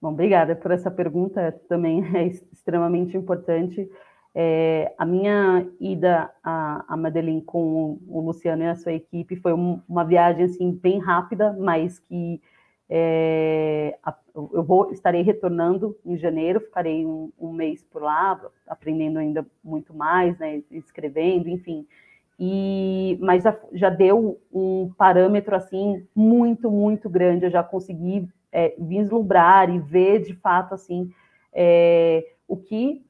Bom, 0.00 0.12
obrigada 0.12 0.54
por 0.54 0.70
essa 0.70 0.92
pergunta, 0.92 1.60
também 1.68 2.04
é 2.16 2.26
extremamente 2.52 3.16
importante. 3.16 3.90
É, 4.36 4.92
a 4.98 5.06
minha 5.06 5.64
ida 5.78 6.28
a, 6.42 6.84
a 6.88 6.96
Medellín 6.96 7.40
com 7.40 8.00
o, 8.08 8.20
Luciano 8.20 8.64
e 8.64 8.66
a 8.66 8.74
sua 8.74 8.92
equipe 8.92 9.36
foi 9.36 9.52
um, 9.52 9.80
uma 9.88 10.04
viagem 10.04 10.44
assim 10.44 10.72
bem 10.72 10.98
rápida, 10.98 11.52
mas 11.52 12.00
que 12.00 12.40
é, 12.90 13.96
a, 14.02 14.12
eu 14.34 14.64
vou 14.64 14.90
estarei 14.90 15.22
retornando 15.22 15.96
em 16.04 16.16
janeiro, 16.18 16.60
ficarei 16.60 17.06
um, 17.06 17.30
um, 17.38 17.52
mês 17.52 17.84
por 17.84 18.02
lá, 18.02 18.40
aprendendo 18.66 19.20
ainda 19.20 19.46
muito 19.62 19.94
mais, 19.94 20.36
né, 20.38 20.62
escrevendo, 20.70 21.48
enfim. 21.48 21.86
E 22.38 23.16
mas 23.20 23.44
já, 23.44 23.56
já 23.72 23.90
deu 23.90 24.40
um 24.52 24.90
parâmetro 24.98 25.54
assim 25.54 26.04
muito 26.14 26.68
muito 26.68 27.08
grande. 27.08 27.44
Eu 27.46 27.50
já 27.50 27.62
consegui 27.62 28.28
é, 28.50 28.74
vislumbrar 28.78 29.70
e 29.70 29.78
ver 29.78 30.22
de 30.22 30.34
fato 30.34 30.74
assim 30.74 31.12
é, 31.52 32.26
o 32.48 32.56
que 32.56 33.04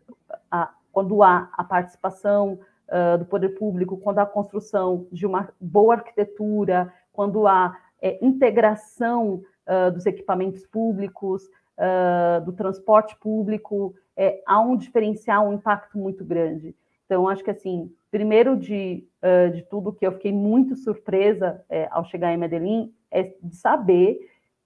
quando 0.95 1.25
há 1.25 1.51
a 1.53 1.65
participação 1.65 2.61
uh, 2.89 3.19
do 3.19 3.27
poder 3.27 3.51
público, 3.51 3.99
quando 3.99 4.21
há 4.21 4.23
a 4.23 4.27
construção 4.27 5.09
de 5.11 5.27
uma 5.27 5.49
boa 5.61 5.97
arquitetura, 5.97 6.91
quando 7.13 7.49
há 7.49 7.77
é, 8.01 8.25
integração 8.25 9.43
uh, 9.67 9.91
dos 9.93 10.07
equipamentos 10.07 10.65
públicos, 10.67 11.43
uh, 11.77 12.45
do 12.45 12.53
transporte 12.53 13.17
público, 13.17 13.95
é, 14.17 14.41
há 14.47 14.61
um 14.61 14.77
diferencial, 14.77 15.49
um 15.49 15.55
impacto 15.55 15.99
muito 15.99 16.25
grande. 16.25 16.77
Então, 17.05 17.29
acho 17.29 17.43
que, 17.43 17.51
assim, 17.51 17.93
primeiro 18.11 18.57
de, 18.57 19.07
de 19.53 19.63
tudo 19.69 19.93
que 19.93 20.07
eu 20.07 20.13
fiquei 20.13 20.33
muito 20.33 20.75
surpresa 20.75 21.63
é, 21.69 21.87
ao 21.91 22.03
chegar 22.05 22.33
em 22.33 22.39
Medellín 22.39 22.95
é 23.11 23.35
de 23.43 23.55
saber 23.57 24.19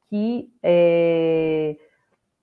que 0.09 0.49
é, 0.63 1.77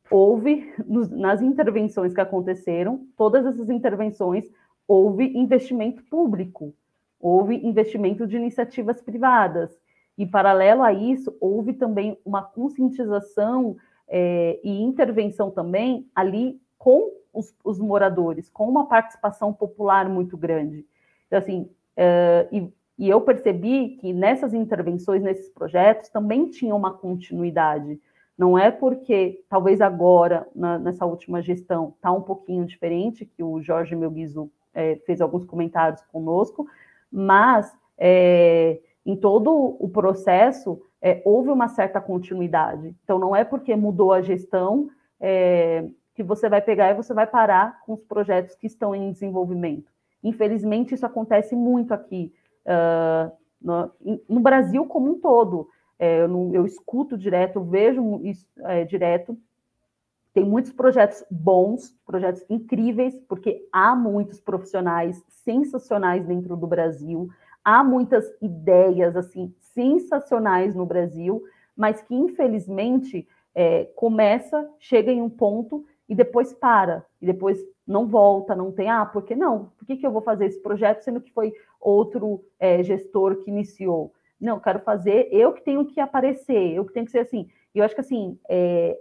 houve, 0.09 0.73
nas 0.87 1.41
intervenções 1.41 2.13
que 2.13 2.21
aconteceram, 2.21 3.05
todas 3.17 3.45
essas 3.45 3.69
intervenções, 3.69 4.45
houve 4.87 5.25
investimento 5.37 6.03
público, 6.03 6.73
houve 7.19 7.55
investimento 7.65 8.27
de 8.27 8.35
iniciativas 8.35 9.01
privadas. 9.01 9.77
E, 10.17 10.25
paralelo 10.25 10.83
a 10.83 10.93
isso, 10.93 11.35
houve 11.41 11.73
também 11.73 12.17
uma 12.23 12.41
conscientização 12.41 13.75
é, 14.07 14.59
e 14.63 14.81
intervenção 14.81 15.49
também 15.51 16.07
ali 16.15 16.59
com 16.77 17.11
os, 17.33 17.53
os, 17.63 17.79
moradores, 17.79 18.49
com 18.49 18.69
uma 18.69 18.87
participação 18.87 19.51
popular 19.51 20.07
muito 20.07 20.37
grande. 20.37 20.85
Então, 21.27 21.39
assim, 21.39 21.69
é, 21.97 22.47
e, 22.51 22.71
e 22.97 23.09
eu 23.09 23.19
percebi 23.21 23.97
que 23.99 24.13
nessas 24.13 24.53
intervenções, 24.53 25.21
nesses 25.21 25.49
projetos, 25.49 26.09
também 26.09 26.49
tinha 26.49 26.73
uma 26.73 26.93
continuidade. 26.93 27.99
Não 28.37 28.57
é 28.57 28.69
porque, 28.69 29.43
talvez 29.49 29.79
agora, 29.79 30.47
na, 30.53 30.77
nessa 30.77 31.05
última 31.05 31.41
gestão, 31.41 31.93
está 31.95 32.11
um 32.11 32.21
pouquinho 32.21 32.65
diferente, 32.65 33.25
que 33.25 33.41
o 33.41 33.61
Jorge 33.61 33.95
Melguizo 33.95 34.51
é, 34.73 34.97
fez 35.05 35.21
alguns 35.21 35.45
comentários 35.45 36.01
conosco, 36.11 36.67
mas 37.09 37.73
é, 37.97 38.79
em 39.05 39.15
todo 39.15 39.77
o 39.79 39.87
processo 39.87 40.81
é, 41.01 41.21
houve 41.23 41.49
uma 41.49 41.69
certa 41.69 42.01
continuidade. 42.01 42.93
Então, 43.03 43.17
não 43.17 43.35
é 43.35 43.45
porque 43.45 43.75
mudou 43.75 44.11
a 44.11 44.21
gestão 44.21 44.89
é, 45.19 45.85
que 46.13 46.23
você 46.23 46.49
vai 46.49 46.61
pegar 46.61 46.91
e 46.91 46.95
você 46.95 47.13
vai 47.13 47.27
parar 47.27 47.81
com 47.85 47.93
os 47.93 48.03
projetos 48.03 48.55
que 48.55 48.67
estão 48.67 48.95
em 48.95 49.11
desenvolvimento. 49.11 49.91
Infelizmente, 50.23 50.95
isso 50.95 51.05
acontece 51.05 51.55
muito 51.55 51.93
aqui 51.93 52.33
uh, 52.65 53.31
no, 53.61 53.91
no 54.27 54.39
Brasil 54.39 54.85
como 54.85 55.11
um 55.11 55.19
todo. 55.19 55.69
É, 55.97 56.21
eu, 56.21 56.27
não, 56.27 56.53
eu, 56.53 56.65
escuto 56.65 57.17
direto, 57.17 57.59
eu 57.59 57.63
vejo 57.63 58.19
isso 58.23 58.45
é, 58.63 58.83
direto 58.83 59.37
tem 60.35 60.43
muitos 60.43 60.73
projetos 60.73 61.23
bons, 61.31 61.95
projetos 62.05 62.43
incríveis, 62.49 63.17
porque 63.21 63.65
há 63.71 63.95
muitos 63.95 64.37
profissionais 64.37 65.23
sensacionais 65.29 66.25
dentro 66.25 66.57
do 66.57 66.67
Brasil, 66.67 67.29
há 67.63 67.81
muitas 67.81 68.29
ideias 68.41 69.15
assim 69.15 69.55
sensacionais 69.61 70.75
no 70.75 70.85
Brasil, 70.85 71.41
mas 71.75 72.01
que 72.01 72.13
infelizmente 72.13 73.25
é, 73.55 73.85
começa, 73.95 74.69
chega 74.77 75.09
em 75.09 75.21
um 75.21 75.29
ponto 75.29 75.85
e 76.09 76.13
depois 76.13 76.51
para, 76.51 77.05
e 77.21 77.25
depois 77.25 77.57
não 77.87 78.05
volta, 78.05 78.53
não 78.53 78.73
tem, 78.73 78.89
ah, 78.89 79.05
por 79.05 79.23
que 79.23 79.37
não? 79.37 79.71
Por 79.77 79.85
que, 79.85 79.95
que 79.95 80.05
eu 80.05 80.11
vou 80.11 80.21
fazer 80.21 80.47
esse 80.47 80.61
projeto, 80.61 81.01
sendo 81.01 81.21
que 81.21 81.31
foi 81.31 81.53
outro 81.79 82.43
é, 82.59 82.83
gestor 82.83 83.37
que 83.37 83.49
iniciou? 83.49 84.11
Não, 84.39 84.59
quero 84.59 84.79
fazer, 84.79 85.29
eu 85.31 85.53
que 85.53 85.61
tenho 85.61 85.85
que 85.85 85.99
aparecer, 85.99 86.73
eu 86.73 86.85
que 86.85 86.93
tenho 86.93 87.05
que 87.05 87.11
ser 87.11 87.19
assim. 87.19 87.47
E 87.73 87.79
eu 87.79 87.85
acho 87.85 87.95
que 87.95 88.01
assim, 88.01 88.37
é, 88.49 88.97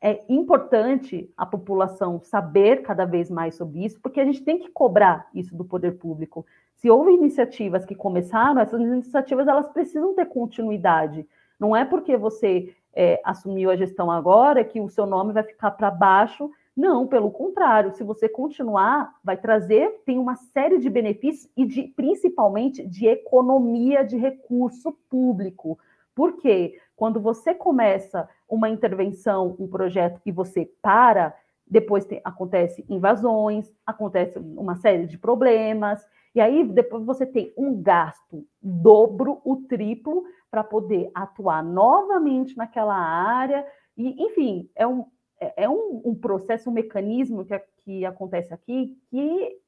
é 0.00 0.24
importante 0.28 1.30
a 1.36 1.44
população 1.44 2.20
saber 2.20 2.82
cada 2.82 3.04
vez 3.04 3.30
mais 3.30 3.56
sobre 3.56 3.84
isso, 3.84 4.00
porque 4.00 4.20
a 4.20 4.24
gente 4.24 4.42
tem 4.42 4.58
que 4.58 4.70
cobrar 4.70 5.28
isso 5.34 5.56
do 5.56 5.64
poder 5.64 5.98
público. 5.98 6.46
Se 6.76 6.88
houve 6.88 7.12
iniciativas 7.12 7.84
que 7.84 7.94
começaram, 7.94 8.60
essas 8.60 8.80
iniciativas 8.80 9.48
elas 9.48 9.68
precisam 9.68 10.14
ter 10.14 10.26
continuidade. 10.26 11.26
Não 11.58 11.74
é 11.74 11.84
porque 11.84 12.16
você 12.16 12.72
é, 12.94 13.20
assumiu 13.24 13.70
a 13.70 13.76
gestão 13.76 14.10
agora 14.10 14.64
que 14.64 14.80
o 14.80 14.88
seu 14.88 15.04
nome 15.04 15.32
vai 15.32 15.42
ficar 15.42 15.72
para 15.72 15.90
baixo. 15.90 16.50
Não, 16.78 17.08
pelo 17.08 17.32
contrário, 17.32 17.90
se 17.90 18.04
você 18.04 18.28
continuar, 18.28 19.12
vai 19.24 19.36
trazer, 19.36 20.00
tem 20.06 20.16
uma 20.16 20.36
série 20.36 20.78
de 20.78 20.88
benefícios 20.88 21.50
e 21.56 21.66
de, 21.66 21.82
principalmente 21.88 22.86
de 22.86 23.08
economia 23.08 24.04
de 24.04 24.16
recurso 24.16 24.96
público. 25.10 25.76
Por 26.14 26.36
quê? 26.36 26.80
Quando 26.94 27.20
você 27.20 27.52
começa 27.52 28.28
uma 28.48 28.70
intervenção, 28.70 29.56
um 29.58 29.66
projeto 29.66 30.20
que 30.20 30.30
você 30.30 30.70
para, 30.80 31.34
depois 31.66 32.04
tem, 32.04 32.20
acontece 32.22 32.84
invasões, 32.88 33.74
acontece 33.84 34.38
uma 34.38 34.76
série 34.76 35.04
de 35.04 35.18
problemas, 35.18 36.00
e 36.32 36.40
aí 36.40 36.62
depois 36.62 37.04
você 37.04 37.26
tem 37.26 37.52
um 37.58 37.82
gasto 37.82 38.46
dobro, 38.62 39.40
o 39.44 39.56
triplo, 39.56 40.22
para 40.48 40.62
poder 40.62 41.10
atuar 41.12 41.60
novamente 41.60 42.56
naquela 42.56 42.94
área. 42.94 43.66
E, 43.96 44.26
enfim, 44.26 44.70
é 44.76 44.86
um, 44.86 45.06
é, 45.40 45.64
é 45.64 45.68
um, 45.68 46.02
um 46.04 46.14
processo, 46.14 46.70
um 46.70 46.72
mecanismo 46.72 47.44
que, 47.44 47.58
que 47.84 48.04
acontece 48.04 48.52
aqui 48.52 48.98
que, 49.10 49.58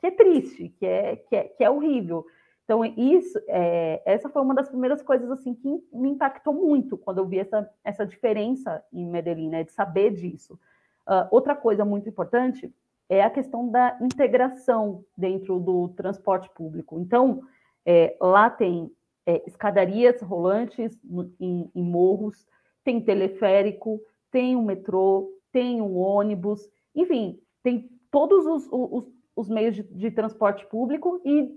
que 0.00 0.06
é 0.06 0.10
triste, 0.10 0.68
que 0.78 0.86
é, 0.86 1.16
que 1.16 1.36
é, 1.36 1.44
que 1.44 1.64
é 1.64 1.70
horrível. 1.70 2.26
Então, 2.64 2.84
isso, 2.84 3.40
é, 3.46 4.02
essa 4.04 4.28
foi 4.28 4.42
uma 4.42 4.54
das 4.54 4.68
primeiras 4.68 5.00
coisas 5.00 5.30
assim 5.30 5.54
que 5.54 5.68
me 5.92 6.10
impactou 6.10 6.52
muito 6.52 6.96
quando 6.98 7.18
eu 7.18 7.26
vi 7.26 7.38
essa, 7.38 7.70
essa 7.84 8.04
diferença 8.04 8.82
em 8.92 9.06
Medellín, 9.06 9.50
né, 9.50 9.62
de 9.62 9.70
saber 9.70 10.12
disso. 10.12 10.58
Uh, 11.06 11.28
outra 11.30 11.54
coisa 11.54 11.84
muito 11.84 12.08
importante 12.08 12.72
é 13.08 13.22
a 13.22 13.30
questão 13.30 13.68
da 13.68 13.96
integração 14.02 15.04
dentro 15.16 15.60
do 15.60 15.90
transporte 15.90 16.50
público. 16.50 16.98
Então, 16.98 17.42
é, 17.84 18.16
lá 18.20 18.50
tem 18.50 18.90
é, 19.24 19.42
escadarias 19.46 20.20
rolantes 20.20 20.98
em, 21.38 21.70
em 21.72 21.82
morros, 21.82 22.48
tem 22.82 23.00
teleférico, 23.00 24.00
tem 24.30 24.56
um 24.56 24.62
metrô, 24.62 25.30
tem 25.52 25.80
um 25.80 25.96
ônibus, 25.96 26.68
enfim, 26.94 27.40
tem 27.62 27.88
todos 28.10 28.46
os, 28.46 28.68
os, 28.70 29.04
os 29.34 29.48
meios 29.48 29.74
de, 29.74 29.82
de, 29.82 30.10
transporte 30.10 30.66
público 30.66 31.20
e 31.24 31.50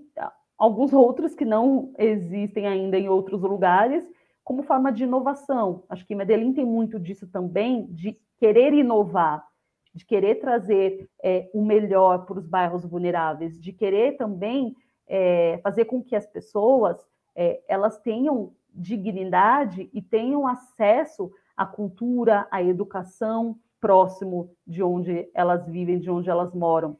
alguns 0.57 0.91
outros 0.93 1.35
que 1.35 1.45
não 1.45 1.93
existem 1.97 2.67
ainda 2.67 2.97
em 2.97 3.09
outros 3.09 3.41
lugares, 3.41 4.09
como 4.43 4.63
forma 4.63 4.91
de 4.91 5.03
inovação. 5.03 5.83
Acho 5.89 6.05
que 6.05 6.15
Medellín 6.15 6.53
tem 6.53 6.65
muito 6.65 6.99
disso 6.99 7.27
também, 7.27 7.85
de 7.87 8.17
querer 8.37 8.73
inovar, 8.73 9.45
de 9.93 10.05
querer 10.05 10.35
trazer 10.35 11.09
é, 11.23 11.49
o 11.53 11.63
melhor 11.63 12.25
para 12.25 12.39
os 12.39 12.47
bairros 12.47 12.85
vulneráveis, 12.85 13.59
de 13.59 13.73
querer 13.73 14.17
também 14.17 14.75
é, 15.07 15.59
fazer 15.63 15.85
com 15.85 16.01
que 16.01 16.15
as 16.15 16.25
pessoas 16.25 16.97
é, 17.35 17.61
elas 17.67 17.97
tenham 17.99 18.53
dignidade 18.73 19.89
e 19.93 20.01
tenham 20.01 20.47
acesso 20.47 21.31
à 21.59 21.65
cultura, 21.65 22.47
à 22.49 22.63
educação 22.63 23.57
próximo 23.81 24.49
de 24.65 24.81
onde 24.81 25.29
elas 25.33 25.67
vivem, 25.67 25.99
de 25.99 26.09
onde 26.09 26.29
elas 26.29 26.53
moram. 26.53 26.97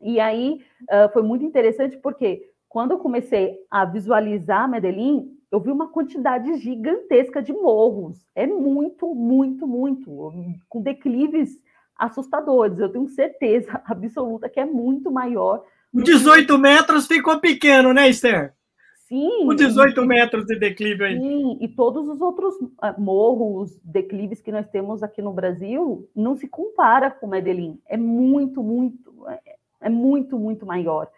E 0.00 0.20
aí 0.20 0.64
uh, 0.82 1.12
foi 1.12 1.22
muito 1.22 1.44
interessante 1.44 1.96
porque 1.96 2.48
quando 2.68 2.92
eu 2.92 2.98
comecei 2.98 3.58
a 3.68 3.84
visualizar 3.84 4.68
Medellín, 4.70 5.36
eu 5.50 5.58
vi 5.58 5.72
uma 5.72 5.88
quantidade 5.88 6.54
gigantesca 6.58 7.42
de 7.42 7.52
morros. 7.52 8.24
É 8.32 8.46
muito, 8.46 9.12
muito, 9.12 9.66
muito, 9.66 10.32
com 10.68 10.80
declives 10.80 11.50
assustadores. 11.96 12.78
Eu 12.78 12.90
tenho 12.90 13.08
certeza 13.08 13.82
absoluta 13.86 14.48
que 14.48 14.60
é 14.60 14.64
muito 14.64 15.10
maior. 15.10 15.64
O 15.92 16.00
18 16.00 16.56
metros 16.58 17.08
ficou 17.08 17.40
pequeno, 17.40 17.92
né, 17.92 18.08
Esther? 18.08 18.54
Sim. 19.14 19.46
O 19.46 19.54
18 19.54 20.00
e, 20.00 20.06
metros 20.06 20.44
de 20.44 20.58
declive 20.58 21.04
aí. 21.04 21.20
Sim, 21.20 21.56
e 21.60 21.68
todos 21.68 22.08
os 22.08 22.20
outros 22.20 22.56
ah, 22.78 22.94
morros, 22.98 23.78
declives 23.84 24.40
que 24.40 24.50
nós 24.50 24.66
temos 24.68 25.04
aqui 25.04 25.22
no 25.22 25.32
Brasil, 25.32 26.08
não 26.16 26.34
se 26.34 26.48
compara 26.48 27.12
com 27.12 27.28
Medellín. 27.28 27.80
É 27.86 27.96
muito, 27.96 28.60
muito, 28.60 29.14
é 29.80 29.88
muito, 29.88 30.36
muito 30.36 30.66
maior. 30.66 31.08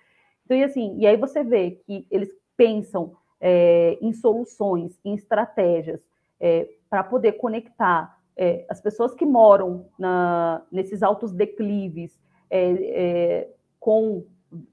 Então, 0.44 0.54
e 0.54 0.62
assim, 0.62 0.94
e 0.98 1.06
aí 1.06 1.16
você 1.16 1.42
vê 1.42 1.70
que 1.86 2.06
eles 2.10 2.28
pensam 2.54 3.12
é, 3.40 3.96
em 4.02 4.12
soluções, 4.12 5.00
em 5.02 5.14
estratégias 5.14 6.00
é, 6.38 6.68
para 6.90 7.02
poder 7.02 7.32
conectar 7.32 8.14
é, 8.36 8.66
as 8.68 8.78
pessoas 8.78 9.14
que 9.14 9.24
moram 9.24 9.86
na, 9.98 10.60
nesses 10.70 11.02
altos 11.02 11.32
declives 11.32 12.20
é, 12.50 12.72
é, 12.72 13.48
com, 13.80 14.22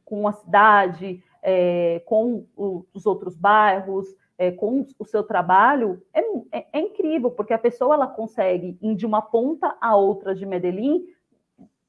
com 0.03 0.28
a 0.28 0.34
cidade, 0.34 1.24
é, 1.44 2.02
com 2.06 2.46
o, 2.56 2.86
os 2.94 3.06
outros 3.06 3.36
bairros, 3.36 4.08
com 4.58 4.86
o 5.00 5.06
seu 5.06 5.24
trabalho, 5.24 6.02
é, 6.14 6.66
é, 6.74 6.80
incrível, 6.80 7.32
porque 7.32 7.54
a 7.54 7.58
pessoa 7.58 7.96
ela 7.96 8.08
consegue 8.08 8.78
ir 8.82 8.96
de 8.96 9.06
uma 9.06 9.22
ponta 9.22 9.78
a 9.80 9.96
outra 9.96 10.36
de 10.36 10.46
Medellín 10.46 11.06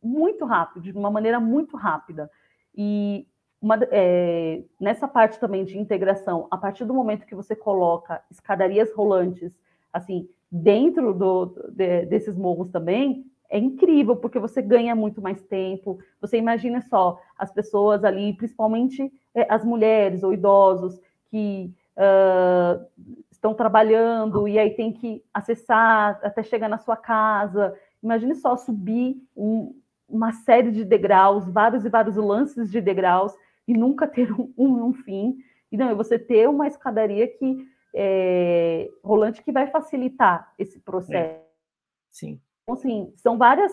muito 0.00 0.44
rápido, 0.44 0.82
de 0.82 0.92
uma 0.92 1.10
maneira 1.10 1.40
muito 1.40 1.76
rápida. 1.76 2.30
E, 2.76 3.26
uma, 3.60 3.78
é, 3.90 4.62
nessa 4.78 5.08
parte 5.08 5.40
também 5.40 5.64
de 5.64 5.78
integração, 5.78 6.46
a 6.50 6.56
partir 6.56 6.84
do 6.84 6.92
momento 6.92 7.26
que 7.26 7.34
você 7.34 7.56
coloca 7.56 8.22
escadarias 8.30 8.92
rolantes, 8.92 9.52
assim, 9.90 10.28
dentro 10.50 11.14
do, 11.14 11.46
de, 11.70 12.04
desses 12.04 12.36
morros 12.36 12.68
também, 12.68 13.24
é 13.48 13.58
incrível, 13.58 14.16
porque 14.16 14.38
você 14.38 14.60
ganha 14.60 14.94
muito 14.94 15.22
mais 15.22 15.40
tempo. 15.42 15.98
Você 16.20 16.36
imagina 16.36 16.82
só 16.82 17.18
as 17.38 17.50
pessoas 17.50 18.04
ali, 18.04 18.34
principalmente 18.34 19.02
é, 19.02 19.10
as 19.48 19.64
mulheres 19.64 20.22
ou 20.22 20.32
idosos 20.32 21.00
que 21.30 21.72
uh, 21.96 22.84
estão 23.30 23.54
trabalhando 23.54 24.48
e 24.48 24.58
aí 24.58 24.70
tem 24.70 24.92
que 24.92 25.22
acessar 25.32 26.18
até 26.22 26.42
chegar 26.42 26.68
na 26.68 26.78
sua 26.78 26.96
casa. 26.96 27.76
Imagine 28.02 28.34
só 28.34 28.56
subir 28.56 29.16
um, 29.36 29.74
uma 30.08 30.32
série 30.32 30.70
de 30.70 30.84
degraus, 30.84 31.48
vários 31.48 31.84
e 31.84 31.88
vários 31.88 32.16
lances 32.16 32.70
de 32.70 32.80
degraus, 32.80 33.34
e 33.66 33.74
nunca 33.74 34.06
ter 34.06 34.32
um, 34.32 34.52
um, 34.56 34.92
fim. 34.92 35.36
E 35.70 35.76
não, 35.76 35.88
é 35.88 35.94
você 35.94 36.18
ter 36.18 36.48
uma 36.48 36.66
escadaria 36.68 37.26
que 37.26 37.66
é, 37.94 38.88
rolante 39.02 39.42
que 39.42 39.52
vai 39.52 39.66
facilitar 39.68 40.52
esse 40.58 40.80
processo. 40.80 41.16
É. 41.16 41.42
Sim. 42.08 42.40
Então, 42.62 42.74
assim, 42.74 43.12
são 43.16 43.36
várias 43.36 43.72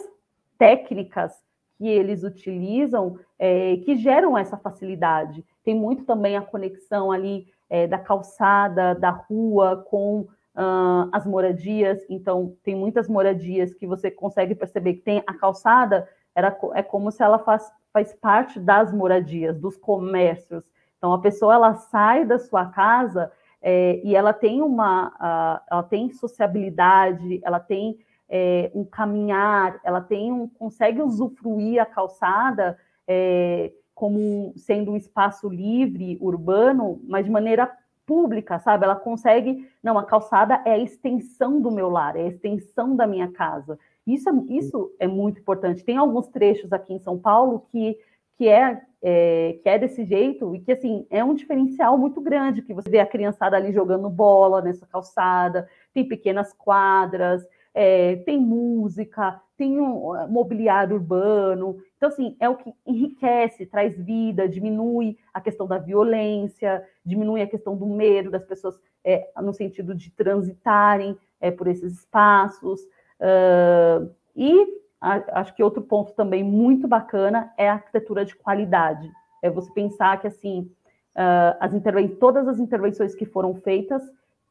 técnicas 0.58 1.34
que 1.82 1.88
eles 1.88 2.24
utilizam 2.24 3.18
é, 3.40 3.78
que 3.78 3.96
geram 3.96 4.38
essa 4.38 4.56
facilidade. 4.56 5.44
Tem 5.64 5.74
muito 5.74 6.06
também 6.06 6.38
a 6.38 6.42
conexão 6.44 7.12
ali 7.12 7.48
é, 7.68 7.88
da 7.88 7.98
calçada, 7.98 8.94
da 8.94 9.10
rua 9.10 9.84
com 9.90 10.20
uh, 10.20 11.10
as 11.12 11.26
moradias. 11.26 12.06
Então, 12.08 12.56
tem 12.64 12.76
muitas 12.76 13.10
moradias 13.10 13.74
que 13.74 13.88
você 13.88 14.12
consegue 14.12 14.54
perceber 14.54 14.94
que 14.94 15.02
tem 15.02 15.24
a 15.26 15.34
calçada, 15.34 16.08
era, 16.36 16.56
é 16.76 16.84
como 16.84 17.12
se 17.12 17.24
ela 17.24 17.40
faz, 17.40 17.72
faz 17.92 18.14
parte 18.14 18.60
das 18.60 18.94
moradias, 18.94 19.58
dos 19.58 19.76
comércios. 19.76 20.64
Então, 21.00 21.14
a 21.14 21.20
pessoa 21.20 21.56
ela 21.56 21.74
sai 21.74 22.26
da 22.26 22.38
sua 22.38 22.68
casa 22.68 23.32
é, 23.60 24.00
e 24.04 24.16
ela 24.16 24.34
tem 24.34 24.62
uma, 24.62 25.08
uh, 25.08 25.64
ela 25.72 25.84
tem 25.84 26.12
sociabilidade, 26.12 27.42
ela 27.44 27.60
tem 27.60 27.98
é, 28.34 28.72
um 28.74 28.86
caminhar, 28.86 29.78
ela 29.84 30.00
tem 30.00 30.32
um, 30.32 30.48
consegue 30.48 31.02
usufruir 31.02 31.82
a 31.82 31.86
calçada 31.86 32.80
é, 33.06 33.74
como 33.94 34.54
sendo 34.56 34.92
um 34.92 34.96
espaço 34.96 35.50
livre, 35.50 36.18
urbano, 36.22 37.02
mas 37.04 37.26
de 37.26 37.30
maneira 37.30 37.70
pública, 38.06 38.58
sabe? 38.58 38.86
Ela 38.86 38.96
consegue, 38.96 39.70
não, 39.84 40.00
a 40.00 40.06
calçada 40.06 40.62
é 40.66 40.72
a 40.72 40.78
extensão 40.78 41.62
do 41.62 41.70
meu 41.70 41.90
lar, 41.90 42.16
é 42.16 42.22
a 42.22 42.28
extensão 42.28 42.96
da 42.96 43.06
minha 43.06 43.30
casa. 43.32 43.78
Isso 44.08 44.30
é, 44.30 44.34
isso 44.50 44.92
é 44.98 45.08
muito 45.08 45.42
importante. 45.42 45.84
Tem 45.84 45.98
alguns 45.98 46.28
trechos 46.30 46.72
aqui 46.72 46.94
em 46.94 47.00
São 47.00 47.20
Paulo 47.20 47.66
que, 47.70 47.98
que, 48.38 48.48
é, 48.48 48.82
é, 49.02 49.60
que 49.62 49.70
é 49.70 49.78
desse 49.78 50.06
jeito 50.06 50.56
e 50.56 50.60
que, 50.62 50.72
assim, 50.72 51.06
é 51.10 51.24
um 51.24 51.34
diferencial 51.34 51.98
muito 51.98 52.22
grande, 52.22 52.62
que 52.62 52.74
você 52.74 52.90
vê 52.90 53.00
a 53.00 53.06
criançada 53.06 53.58
ali 53.58 53.74
jogando 53.74 54.10
bola 54.10 54.62
nessa 54.62 54.88
calçada, 54.88 55.70
tem 55.94 56.08
pequenas 56.08 56.54
quadras, 56.54 57.46
é, 57.74 58.18
tem 58.18 58.38
música, 58.38 59.42
tem 59.58 59.80
um 59.80 60.10
uh, 60.10 60.28
mobiliário 60.30 60.96
urbano. 60.96 61.78
Então, 61.96 62.10
assim, 62.10 62.36
é 62.40 62.50
o 62.50 62.56
que 62.56 62.74
enriquece, 62.86 63.66
traz 63.66 63.98
vida, 63.98 64.50
diminui 64.50 65.18
a 65.34 65.40
questão 65.40 65.68
da 65.68 65.78
violência, 65.78 66.84
diminui 67.06 67.42
a 67.42 67.48
questão 67.48 67.76
do 67.76 67.86
medo 67.86 68.30
das 68.30 68.44
pessoas 68.44 68.80
é, 69.04 69.30
no 69.42 69.54
sentido 69.54 69.96
de 69.96 70.12
transitarem 70.12 71.18
é, 71.40 71.52
por 71.52 71.68
esses 71.68 72.00
espaços. 72.00 72.82
Uh, 73.20 74.14
e 74.36 74.82
a, 75.00 75.42
acho 75.42 75.56
que 75.56 75.64
outro 75.64 75.82
ponto 75.82 76.14
também 76.14 76.44
muito 76.44 76.88
bacana 76.88 77.54
é 77.58 77.70
a 77.70 77.74
arquitetura 77.74 78.26
de 78.26 78.36
qualidade. 78.36 79.10
É 79.42 79.50
você 79.50 79.72
pensar 79.74 80.20
que, 80.20 80.28
assim, 80.28 80.72
uh, 81.16 81.58
as 81.60 81.72
todas 82.20 82.48
as 82.48 82.60
intervenções 82.60 83.16
que 83.16 83.26
foram 83.26 83.56
feitas 83.56 84.04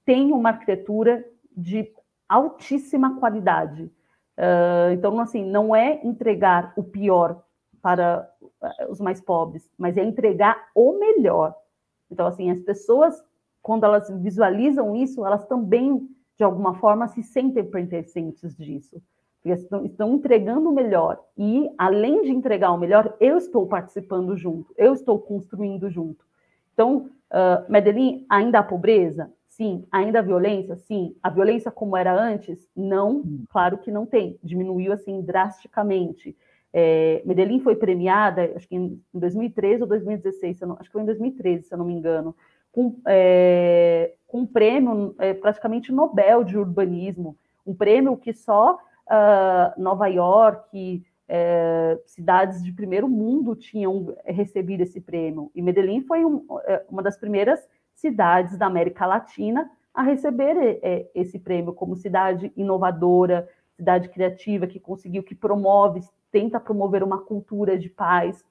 têm 0.04 0.32
uma 0.32 0.50
arquitetura 0.50 1.24
de 1.56 1.92
altíssima 2.30 3.18
qualidade. 3.18 3.90
Uh, 4.38 4.92
então, 4.92 5.18
assim, 5.18 5.44
não 5.44 5.74
é 5.74 6.00
entregar 6.04 6.72
o 6.76 6.82
pior 6.82 7.42
para 7.82 8.30
uh, 8.40 8.90
os 8.90 9.00
mais 9.00 9.20
pobres, 9.20 9.68
mas 9.76 9.96
é 9.96 10.04
entregar 10.04 10.68
o 10.74 10.98
melhor. 10.98 11.54
Então, 12.10 12.26
assim, 12.26 12.50
as 12.50 12.60
pessoas, 12.60 13.22
quando 13.60 13.84
elas 13.84 14.08
visualizam 14.22 14.94
isso, 14.94 15.26
elas 15.26 15.44
também, 15.46 16.08
de 16.36 16.44
alguma 16.44 16.74
forma, 16.74 17.08
se 17.08 17.22
sentem 17.22 17.64
pertencentes 17.64 18.56
disso. 18.56 19.02
Porque 19.42 19.58
estão, 19.58 19.84
estão 19.84 20.14
entregando 20.14 20.68
o 20.68 20.74
melhor. 20.74 21.20
E, 21.36 21.68
além 21.76 22.22
de 22.22 22.30
entregar 22.30 22.72
o 22.72 22.78
melhor, 22.78 23.16
eu 23.18 23.36
estou 23.36 23.66
participando 23.66 24.36
junto, 24.36 24.72
eu 24.76 24.92
estou 24.92 25.18
construindo 25.18 25.90
junto. 25.90 26.24
Então, 26.72 27.10
uh, 27.30 27.70
Medellín, 27.70 28.24
ainda 28.28 28.60
há 28.60 28.62
pobreza? 28.62 29.32
Sim. 29.60 29.84
Ainda 29.92 30.20
a 30.20 30.22
violência? 30.22 30.74
Sim. 30.74 31.14
A 31.22 31.28
violência 31.28 31.70
como 31.70 31.94
era 31.94 32.18
antes? 32.18 32.66
Não, 32.74 33.16
hum. 33.16 33.44
claro 33.50 33.76
que 33.76 33.90
não 33.90 34.06
tem. 34.06 34.38
Diminuiu 34.42 34.90
assim 34.90 35.20
drasticamente. 35.20 36.34
É, 36.72 37.20
Medellín 37.26 37.60
foi 37.60 37.76
premiada, 37.76 38.54
acho 38.56 38.66
que 38.66 38.74
em 38.74 38.98
2013 39.12 39.82
ou 39.82 39.88
2016, 39.88 40.60
não, 40.60 40.76
acho 40.80 40.84
que 40.84 40.92
foi 40.92 41.02
em 41.02 41.04
2013, 41.04 41.64
se 41.64 41.74
eu 41.74 41.78
não 41.78 41.84
me 41.84 41.92
engano, 41.92 42.34
com, 42.72 42.96
é, 43.06 44.14
com 44.26 44.38
um 44.38 44.46
prêmio 44.46 45.14
é, 45.18 45.34
praticamente 45.34 45.92
Nobel 45.92 46.42
de 46.42 46.56
urbanismo, 46.56 47.36
um 47.66 47.74
prêmio 47.74 48.16
que 48.16 48.32
só 48.32 48.76
uh, 48.76 49.82
Nova 49.82 50.06
York, 50.06 51.04
é, 51.28 51.98
cidades 52.06 52.62
de 52.64 52.72
primeiro 52.72 53.08
mundo 53.08 53.54
tinham 53.54 54.16
recebido 54.24 54.80
esse 54.80 55.02
prêmio. 55.02 55.50
E 55.54 55.60
Medellín 55.60 56.00
foi 56.00 56.24
um, 56.24 56.46
é, 56.64 56.82
uma 56.88 57.02
das 57.02 57.18
primeiras 57.18 57.60
cidades 58.00 58.56
da 58.56 58.66
América 58.66 59.06
Latina 59.06 59.70
a 59.92 60.02
receber 60.02 60.56
é, 60.82 61.10
esse 61.14 61.38
prêmio 61.38 61.72
como 61.72 61.96
cidade 61.96 62.52
inovadora, 62.56 63.48
cidade 63.76 64.08
criativa, 64.08 64.66
que 64.66 64.80
conseguiu, 64.80 65.22
que 65.22 65.34
promove, 65.34 66.00
tenta 66.30 66.58
promover 66.60 67.02
uma 67.02 67.18
cultura 67.18 67.78
de 67.78 67.88
paz, 67.88 68.44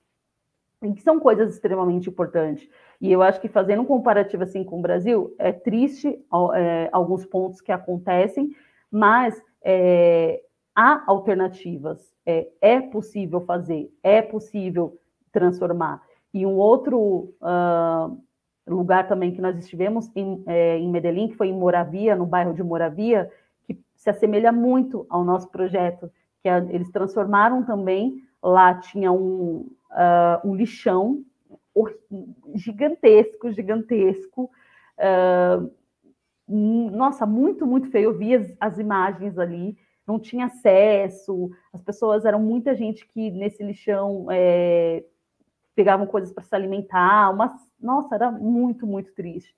que 0.96 1.02
são 1.02 1.20
coisas 1.20 1.54
extremamente 1.54 2.10
importantes. 2.10 2.70
E 3.02 3.12
eu 3.12 3.22
acho 3.22 3.42
que 3.42 3.48
fazendo 3.48 3.82
um 3.82 3.86
comparativo 3.86 4.44
assim 4.44 4.64
com 4.64 4.80
o 4.80 4.82
Brasil, 4.82 5.34
é 5.38 5.52
triste 5.52 6.08
é, 6.56 6.90
alguns 6.92 7.26
pontos 7.26 7.62
que 7.62 7.72
acontecem, 7.72 8.56
mas 8.92 9.42
é, 9.62 10.42
há 10.76 11.04
alternativas, 11.08 12.14
é, 12.26 12.48
é, 12.62 12.82
possível 12.82 13.42
fazer, 13.42 13.92
é 14.04 14.22
possível 14.22 14.98
transformar. 15.32 16.02
E 16.34 16.46
um 16.46 16.56
outro 16.56 17.34
uh, 17.42 18.18
lugar 18.76 19.08
também 19.08 19.32
que 19.32 19.42
nós 19.42 19.58
estivemos 19.58 20.10
em, 20.16 20.44
é, 20.48 20.78
em 20.78 20.90
Medellín, 20.90 21.30
que 21.30 21.36
foi 21.36 21.48
em 21.48 21.58
Moravia, 21.58 22.16
no 22.16 22.26
bairro 22.26 22.54
de 22.54 22.64
Moravia, 22.64 23.32
que 23.66 23.80
se 23.96 24.10
assemelha 24.10 24.52
muito 24.52 25.06
ao 25.10 25.24
nosso 25.24 25.50
projeto, 25.50 26.12
que 26.42 26.50
é, 26.50 26.58
eles 26.70 26.92
transformaram 26.92 27.64
também, 27.64 28.24
lá 28.42 28.74
tinha 28.76 29.12
um, 29.12 29.68
uh, 29.92 30.48
um 30.48 30.56
lixão 30.56 31.24
gigantesco, 32.56 33.52
gigantesco, 33.52 34.50
uh, 35.00 35.72
nossa, 36.48 37.26
muito, 37.26 37.66
muito 37.66 37.90
feio, 37.90 38.10
eu 38.10 38.18
vi 38.18 38.36
as, 38.36 38.56
as 38.60 38.80
imagens 38.80 39.38
ali, 39.38 39.78
não 40.06 40.20
tinha 40.20 40.48
acesso, 40.48 41.52
as 41.72 41.82
pessoas 41.82 42.26
eram 42.26 42.40
muita 42.40 42.74
gente 42.76 43.08
que 43.08 43.30
nesse 43.30 43.64
lixão 43.64 44.26
é, 44.32 45.04
pegavam 45.76 46.08
coisas 46.08 46.34
para 46.34 46.44
se 46.44 46.56
alimentar, 46.56 47.30
uma, 47.30 47.56
nossa, 47.82 48.16
era 48.16 48.32
muito, 48.32 48.86
muito 48.86 49.14
triste. 49.14 49.56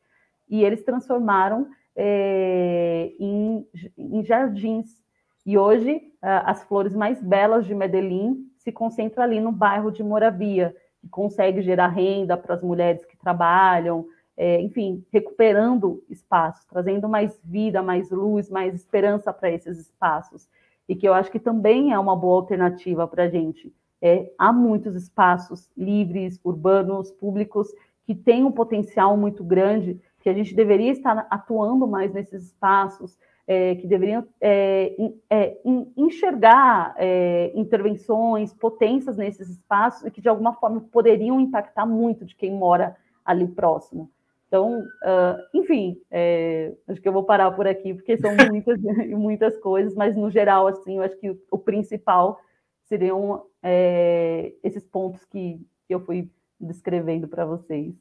E 0.49 0.63
eles 0.63 0.83
transformaram 0.83 1.67
é, 1.95 3.11
em, 3.19 3.65
em, 3.97 4.23
jardins. 4.23 5.01
E 5.45 5.57
hoje 5.57 6.01
as 6.21 6.63
flores 6.63 6.93
mais 6.93 7.21
belas 7.21 7.65
de 7.65 7.73
Medellín 7.73 8.45
se 8.57 8.71
concentram 8.71 9.23
ali 9.23 9.39
no 9.39 9.51
bairro 9.51 9.91
de 9.91 10.03
Moravia, 10.03 10.75
que 10.99 11.09
consegue 11.09 11.61
gerar 11.61 11.87
renda 11.87 12.37
para 12.37 12.53
as 12.53 12.61
mulheres 12.61 13.03
que 13.05 13.17
trabalham, 13.17 14.05
é, 14.37 14.61
enfim, 14.61 15.05
recuperando 15.11 16.03
espaços, 16.09 16.65
trazendo 16.65 17.09
mais 17.09 17.39
vida, 17.43 17.81
mais 17.81 18.09
luz, 18.09 18.49
mais 18.49 18.73
esperança 18.73 19.33
para 19.33 19.51
esses 19.51 19.79
espaços. 19.79 20.47
E 20.87 20.95
que 20.95 21.07
eu 21.07 21.13
acho 21.13 21.31
que 21.31 21.39
também 21.39 21.91
é 21.91 21.99
uma 21.99 22.15
boa 22.15 22.41
alternativa 22.41 23.07
para 23.07 23.23
a 23.23 23.29
gente. 23.29 23.73
É, 24.01 24.31
há 24.37 24.51
muitos 24.51 24.95
espaços 24.95 25.69
livres, 25.77 26.39
urbanos, 26.43 27.11
públicos, 27.11 27.67
que 28.05 28.15
têm 28.15 28.43
um 28.43 28.51
potencial 28.51 29.15
muito 29.15 29.43
grande, 29.43 29.99
que 30.19 30.29
a 30.29 30.33
gente 30.33 30.55
deveria 30.55 30.91
estar 30.91 31.27
atuando 31.29 31.87
mais 31.87 32.13
nesses 32.13 32.45
espaços, 32.45 33.17
é, 33.47 33.75
que 33.75 33.87
deveriam 33.87 34.25
é, 34.39 34.95
é, 35.29 35.57
enxergar 35.97 36.93
é, 36.97 37.51
intervenções, 37.55 38.53
potências 38.53 39.17
nesses 39.17 39.49
espaços, 39.49 40.05
e 40.05 40.11
que 40.11 40.21
de 40.21 40.29
alguma 40.29 40.53
forma 40.53 40.81
poderiam 40.91 41.39
impactar 41.39 41.85
muito 41.85 42.25
de 42.25 42.35
quem 42.35 42.53
mora 42.53 42.95
ali 43.25 43.47
próximo. 43.47 44.09
Então, 44.47 44.81
uh, 44.81 45.37
enfim, 45.53 45.97
é, 46.11 46.73
acho 46.89 46.99
que 47.01 47.07
eu 47.07 47.13
vou 47.13 47.23
parar 47.23 47.51
por 47.51 47.65
aqui, 47.65 47.93
porque 47.93 48.17
são 48.17 48.31
muitas 48.51 48.77
muitas 49.09 49.57
coisas, 49.57 49.95
mas 49.95 50.13
no 50.13 50.29
geral, 50.29 50.67
assim, 50.67 50.97
eu 50.97 51.03
acho 51.03 51.17
que 51.17 51.29
o, 51.29 51.39
o 51.49 51.57
principal 51.57 52.37
seriam 52.83 53.45
é, 53.63 54.53
esses 54.61 54.85
pontos 54.85 55.23
que 55.23 55.65
eu 55.87 56.01
fui 56.01 56.29
descrevendo 56.61 57.27
para 57.27 57.45
vocês. 57.45 57.93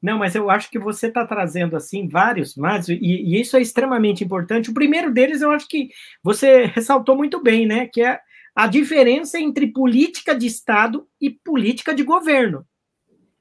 Não, 0.00 0.18
mas 0.18 0.34
eu 0.34 0.48
acho 0.48 0.70
que 0.70 0.78
você 0.78 1.08
está 1.08 1.26
trazendo 1.26 1.76
assim 1.76 2.06
vários, 2.06 2.54
mas 2.56 2.88
e, 2.88 2.94
e, 2.94 3.40
isso 3.40 3.56
é 3.56 3.60
extremamente 3.60 4.22
importante. 4.22 4.70
O 4.70 4.74
primeiro 4.74 5.12
deles, 5.12 5.42
eu 5.42 5.50
acho 5.50 5.68
que 5.68 5.90
você 6.22 6.66
ressaltou 6.66 7.16
muito 7.16 7.42
bem, 7.42 7.66
né? 7.66 7.86
Que 7.86 8.02
é 8.02 8.20
a 8.54 8.66
diferença 8.66 9.38
entre 9.38 9.68
política 9.68 10.34
de 10.34 10.46
Estado 10.46 11.06
e 11.20 11.30
política 11.30 11.94
de 11.94 12.02
governo. 12.02 12.64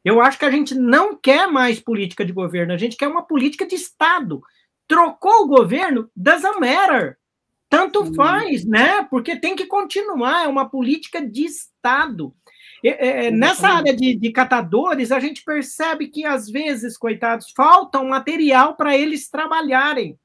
Eu 0.04 0.22
acho 0.22 0.40
que 0.40 0.46
a 0.46 0.52
gente 0.52 0.74
não 0.74 1.16
quer 1.16 1.48
mais 1.48 1.80
política 1.80 2.24
de 2.24 2.32
governo, 2.32 2.74
a 2.74 2.78
gente 2.78 2.96
quer 2.96 3.08
uma 3.08 3.24
política 3.24 3.66
de 3.66 3.76
Estado. 3.76 4.42
Trocou 4.88 5.44
o 5.44 5.48
governo, 5.48 6.10
doesn't 6.16 6.60
matter. 6.60 7.18
Tanto 7.70 8.14
faz, 8.14 8.64
né? 8.66 9.04
Porque 9.10 9.36
tem 9.36 9.56
que 9.56 9.66
continuar, 9.66 10.46
é 10.46 10.48
uma 10.48 10.70
política 10.70 11.22
de 11.22 11.46
Estado. 11.46 12.34
É, 12.84 13.28
é, 13.28 13.32
nessa 13.32 13.70
área 13.70 13.96
de, 13.96 14.16
de, 14.16 14.32
catadores, 14.32 15.12
a 15.12 15.20
gente 15.20 15.44
percebe 15.44 16.08
que, 16.08 16.26
às 16.26 16.50
vezes, 16.50 16.98
coitados, 16.98 17.52
falta 17.56 18.00
um 18.00 18.10
material 18.10 18.76
para 18.76 18.98
eles 18.98 19.30
trabalharem. 19.30 20.18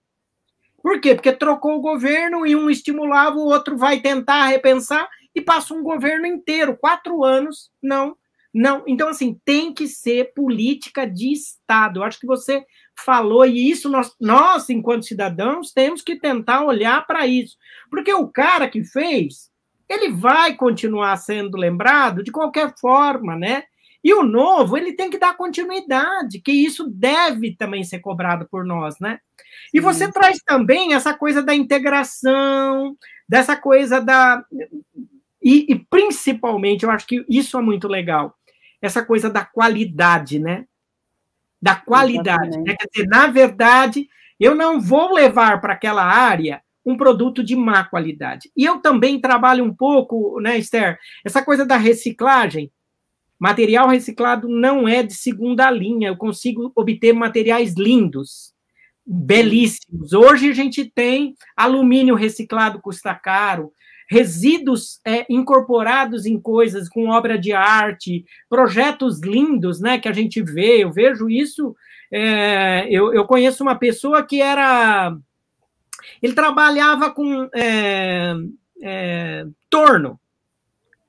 Por 0.83 1.01
quê? 1.01 1.15
Porque 1.15 1.33
trocou 1.33 1.77
o 1.77 1.81
governo 1.81 2.47
e 2.47 2.57
um 2.57 2.69
estimulava, 2.69 3.37
o 3.37 3.47
outro 3.47 3.77
vai 3.77 4.01
tentar 4.01 4.47
repensar 4.47 5.09
e 5.35 5.41
passa 5.41 5.73
um 5.73 5.83
governo 5.83 6.27
inteiro, 6.27 6.77
quatro 6.77 7.25
anos, 7.25 7.71
não 7.83 8.17
não, 8.53 8.85
então 8.87 9.09
assim, 9.09 9.41
tem 9.45 9.73
que 9.73 9.89
ser 9.89 10.35
política 10.35 11.07
de 11.07 11.33
Estado. 11.33 12.01
Eu 12.01 12.05
acho 12.05 12.21
que 12.21 12.27
você 12.27 12.65
falou, 12.95 13.47
e 13.47 13.71
isso 13.71 13.89
nós, 13.89 14.15
nós 14.21 14.69
enquanto 14.69 15.07
cidadãos, 15.07 15.73
temos 15.73 16.03
que 16.03 16.17
tentar 16.17 16.65
olhar 16.65 17.07
para 17.07 17.27
isso. 17.27 17.57
Porque 17.89 18.13
o 18.13 18.29
cara 18.29 18.69
que 18.69 18.85
fez, 18.85 19.51
ele 19.89 20.11
vai 20.11 20.55
continuar 20.55 21.17
sendo 21.17 21.57
lembrado 21.57 22.23
de 22.23 22.31
qualquer 22.33 22.75
forma, 22.79 23.37
né? 23.37 23.65
E 24.05 24.13
o 24.13 24.23
novo, 24.25 24.77
ele 24.77 24.95
tem 24.95 25.09
que 25.09 25.19
dar 25.19 25.37
continuidade, 25.37 26.41
que 26.41 26.51
isso 26.51 26.89
deve 26.89 27.55
também 27.55 27.85
ser 27.85 28.01
cobrado 28.01 28.49
por 28.51 28.65
nós, 28.65 28.99
né? 28.99 29.21
E 29.73 29.81
você 29.81 30.11
traz 30.11 30.39
também 30.45 30.93
essa 30.93 31.15
coisa 31.15 31.43
da 31.43 31.55
integração, 31.55 32.97
dessa 33.29 33.57
coisa 33.57 34.01
da. 34.01 34.45
E, 35.41 35.73
e, 35.73 35.79
principalmente, 35.79 36.85
eu 36.85 36.91
acho 36.91 37.07
que 37.07 37.25
isso 37.29 37.57
é 37.59 37.63
muito 37.63 37.87
legal 37.87 38.37
essa 38.81 39.05
coisa 39.05 39.31
da 39.31 39.45
qualidade, 39.45 40.41
né? 40.41 40.67
Da 41.61 41.77
qualidade. 41.77 42.59
Né? 42.59 42.75
Quer 42.75 42.89
dizer, 42.93 43.09
na 43.09 43.29
verdade, 43.29 44.09
eu 44.39 44.57
não 44.57 44.81
vou 44.81 45.15
levar 45.15 45.61
para 45.61 45.75
aquela 45.75 46.05
área 46.05 46.61
um 46.85 46.97
produto 46.97 47.43
de 47.45 47.55
má 47.55 47.85
qualidade. 47.85 48.51
E 48.57 48.65
eu 48.65 48.79
também 48.81 49.21
trabalho 49.21 49.65
um 49.65 49.75
pouco, 49.75 50.41
né, 50.41 50.59
Esther, 50.59 50.99
essa 51.25 51.43
coisa 51.43 51.65
da 51.65 51.77
reciclagem. 51.77 52.71
Material 53.39 53.89
reciclado 53.89 54.49
não 54.49 54.87
é 54.87 55.03
de 55.03 55.15
segunda 55.15 55.71
linha, 55.71 56.09
eu 56.09 56.17
consigo 56.17 56.71
obter 56.75 57.13
materiais 57.13 57.75
lindos. 57.77 58.53
belíssimos. 59.05 60.13
Hoje 60.13 60.51
a 60.51 60.55
gente 60.55 60.85
tem 60.85 61.35
alumínio 61.57 62.15
reciclado 62.15 62.81
custa 62.81 63.15
caro, 63.15 63.73
resíduos 64.09 65.01
é, 65.05 65.27
incorporados 65.29 66.27
em 66.27 66.39
coisas 66.39 66.89
com 66.89 67.09
obra 67.09 67.39
de 67.39 67.53
arte, 67.53 68.25
projetos 68.49 69.21
lindos, 69.21 69.81
né, 69.81 69.99
que 69.99 70.09
a 70.09 70.13
gente 70.13 70.43
vê. 70.43 70.85
Eu 70.85 70.93
vejo 70.93 71.29
isso. 71.29 71.75
É, 72.13 72.87
eu, 72.91 73.13
eu 73.15 73.25
conheço 73.25 73.63
uma 73.63 73.75
pessoa 73.75 74.23
que 74.23 74.41
era, 74.41 75.17
ele 76.23 76.35
trabalhava 76.35 77.11
com 77.11 77.49
é, 77.55 78.35
é 78.81 79.47
torno. 79.69 80.19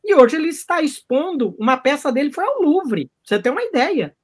E 0.03 0.13
hoje 0.13 0.35
ele 0.35 0.49
está 0.49 0.81
expondo, 0.81 1.55
uma 1.57 1.77
peça 1.77 2.11
dele 2.11 2.31
foi 2.31 2.43
ao 2.43 2.61
Louvre, 2.61 3.09
você 3.23 3.39
tem 3.39 3.51
uma 3.51 3.63
ideia. 3.63 4.15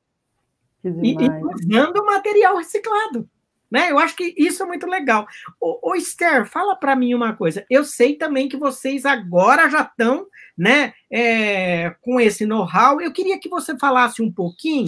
E, 0.83 1.11
e 1.11 1.29
usando 1.43 2.05
material 2.05 2.57
reciclado. 2.57 3.29
Né? 3.71 3.91
Eu 3.91 3.99
acho 3.99 4.15
que 4.15 4.33
isso 4.35 4.63
é 4.63 4.65
muito 4.65 4.87
legal. 4.87 5.27
Ô, 5.61 5.91
ô 5.91 5.95
Esther, 5.95 6.45
fala 6.45 6.75
para 6.75 6.95
mim 6.95 7.13
uma 7.13 7.35
coisa. 7.35 7.65
Eu 7.69 7.83
sei 7.83 8.15
também 8.15 8.49
que 8.49 8.57
vocês 8.57 9.05
agora 9.05 9.69
já 9.69 9.81
estão 9.81 10.25
né, 10.57 10.93
é, 11.11 11.95
com 12.01 12.19
esse 12.19 12.45
know-how. 12.45 12.99
Eu 12.99 13.13
queria 13.13 13.39
que 13.39 13.47
você 13.47 13.77
falasse 13.77 14.23
um 14.23 14.31
pouquinho 14.31 14.87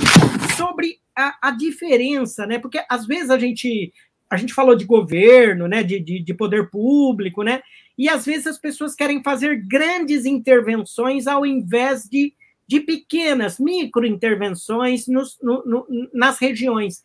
sobre 0.57 0.99
a, 1.15 1.49
a, 1.49 1.51
diferença, 1.51 2.47
né? 2.47 2.57
Porque 2.57 2.83
às 2.89 3.05
vezes 3.05 3.29
a 3.29 3.37
gente 3.37 3.93
a 4.31 4.37
gente 4.37 4.53
falou 4.53 4.77
de 4.77 4.85
governo, 4.85 5.67
né, 5.67 5.83
de, 5.83 5.99
de, 5.99 6.23
de 6.23 6.33
poder 6.33 6.69
público, 6.69 7.43
né? 7.43 7.61
E 7.97 8.07
às 8.07 8.25
vezes 8.25 8.47
as 8.47 8.57
pessoas 8.57 8.95
querem 8.95 9.21
fazer 9.21 9.57
grandes 9.67 10.25
intervenções 10.25 11.27
ao 11.27 11.45
invés 11.45 12.03
de, 12.09 12.33
de 12.65 12.79
pequenas 12.79 13.59
micro 13.59 14.05
intervenções 14.05 15.05
nos, 15.05 15.37
no, 15.41 15.65
no, 15.65 16.09
nas 16.13 16.39
regiões. 16.39 17.03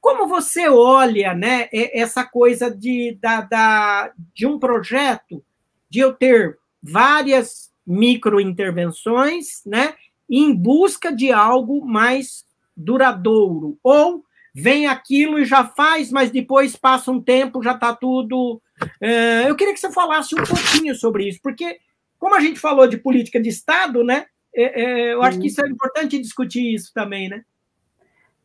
Como 0.00 0.28
você 0.28 0.68
olha 0.68 1.34
né, 1.34 1.68
essa 1.72 2.24
coisa 2.24 2.70
de, 2.70 3.18
da, 3.20 3.40
da, 3.40 4.12
de 4.32 4.46
um 4.46 4.56
projeto, 4.56 5.44
de 5.90 5.98
eu 5.98 6.12
ter 6.12 6.56
várias 6.80 7.72
microintervenções 7.84 9.64
né, 9.66 9.96
em 10.30 10.54
busca 10.54 11.10
de 11.10 11.32
algo 11.32 11.84
mais 11.84 12.44
duradouro? 12.76 13.76
Ou 13.82 14.24
vem 14.60 14.86
aquilo 14.86 15.38
e 15.38 15.44
já 15.44 15.64
faz, 15.64 16.10
mas 16.10 16.30
depois 16.30 16.76
passa 16.76 17.10
um 17.10 17.20
tempo, 17.20 17.62
já 17.62 17.72
está 17.72 17.94
tudo. 17.94 18.60
É, 19.00 19.48
eu 19.48 19.54
queria 19.54 19.72
que 19.72 19.80
você 19.80 19.92
falasse 19.92 20.34
um 20.34 20.44
pouquinho 20.44 20.94
sobre 20.94 21.28
isso, 21.28 21.40
porque, 21.42 21.78
como 22.18 22.34
a 22.34 22.40
gente 22.40 22.58
falou 22.58 22.86
de 22.86 22.96
política 22.96 23.40
de 23.40 23.48
Estado, 23.48 24.02
né? 24.02 24.26
É, 24.54 24.82
é, 24.82 25.14
eu 25.14 25.22
acho 25.22 25.38
que 25.38 25.46
isso 25.46 25.64
é 25.64 25.68
importante 25.68 26.18
discutir 26.18 26.74
isso 26.74 26.92
também, 26.92 27.28
né? 27.28 27.44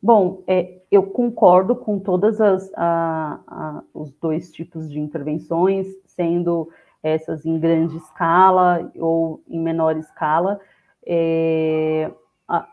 Bom, 0.02 0.44
é, 0.46 0.82
eu 0.92 1.04
concordo 1.04 1.76
com 1.76 1.98
todas 1.98 2.42
as 2.42 2.70
a, 2.76 3.40
a, 3.48 3.84
os 3.94 4.12
dois 4.14 4.52
tipos 4.52 4.90
de 4.90 5.00
intervenções, 5.00 5.88
sendo 6.06 6.70
essas 7.02 7.46
em 7.46 7.58
grande 7.58 7.98
escala 7.98 8.92
ou 8.98 9.42
em 9.48 9.60
menor 9.60 9.98
escala. 9.98 10.60
É, 11.06 12.12
a, 12.48 12.68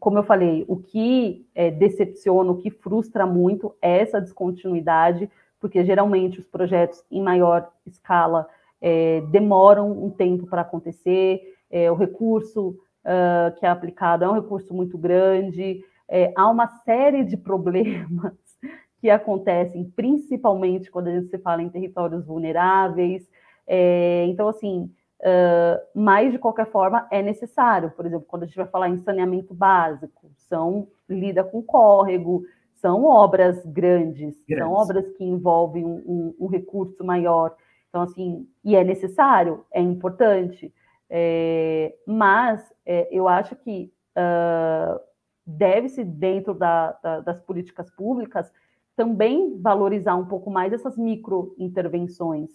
como 0.00 0.18
eu 0.18 0.22
falei, 0.22 0.64
o 0.66 0.76
que 0.76 1.46
é, 1.54 1.70
decepciona, 1.70 2.50
o 2.50 2.56
que 2.56 2.70
frustra 2.70 3.26
muito 3.26 3.74
é 3.80 4.00
essa 4.00 4.20
descontinuidade, 4.20 5.30
porque 5.60 5.84
geralmente 5.84 6.40
os 6.40 6.46
projetos 6.46 7.04
em 7.10 7.22
maior 7.22 7.70
escala 7.86 8.48
é, 8.80 9.20
demoram 9.30 9.92
um 9.92 10.10
tempo 10.10 10.46
para 10.46 10.62
acontecer, 10.62 11.54
é, 11.70 11.90
o 11.92 11.94
recurso 11.94 12.70
uh, 13.04 13.54
que 13.58 13.66
é 13.66 13.68
aplicado 13.68 14.24
é 14.24 14.28
um 14.28 14.34
recurso 14.34 14.72
muito 14.74 14.96
grande, 14.96 15.84
é, 16.08 16.32
há 16.34 16.48
uma 16.48 16.66
série 16.66 17.22
de 17.22 17.36
problemas 17.36 18.32
que 19.00 19.10
acontecem, 19.10 19.84
principalmente 19.94 20.90
quando 20.90 21.08
a 21.08 21.12
gente 21.12 21.28
se 21.28 21.38
fala 21.38 21.62
em 21.62 21.68
territórios 21.68 22.24
vulneráveis. 22.24 23.28
É, 23.66 24.24
então, 24.26 24.48
assim, 24.48 24.90
uh, 25.20 25.80
mas 25.94 26.32
de 26.32 26.38
qualquer 26.38 26.70
forma 26.70 27.06
é 27.10 27.22
necessário. 27.22 27.90
Por 27.90 28.06
exemplo, 28.06 28.26
quando 28.28 28.44
a 28.44 28.46
gente 28.46 28.56
vai 28.56 28.66
falar 28.66 28.88
em 28.88 28.98
saneamento 28.98 29.54
básico, 29.54 30.30
são 30.36 30.88
lida 31.08 31.44
com 31.44 31.62
córrego, 31.62 32.44
são 32.74 33.04
obras 33.04 33.64
grandes, 33.66 34.42
grandes. 34.46 34.64
são 34.64 34.72
obras 34.72 35.08
que 35.12 35.24
envolvem 35.24 35.84
um, 35.84 36.02
um, 36.06 36.34
um, 36.40 36.46
recurso 36.46 37.04
maior. 37.04 37.54
Então, 37.88 38.02
assim, 38.02 38.48
e 38.64 38.74
é 38.74 38.82
necessário, 38.82 39.64
é 39.72 39.80
importante. 39.80 40.72
É, 41.08 41.94
mas 42.06 42.72
é, 42.86 43.08
eu 43.10 43.28
acho 43.28 43.56
que 43.56 43.92
uh, 44.16 44.98
deve-se, 45.44 46.04
dentro 46.04 46.54
da, 46.54 46.92
da, 47.02 47.20
das 47.20 47.40
políticas 47.40 47.90
públicas, 47.90 48.50
também 48.96 49.58
valorizar 49.60 50.14
um 50.14 50.26
pouco 50.26 50.50
mais 50.50 50.72
essas 50.72 50.96
microintervenções, 50.96 52.50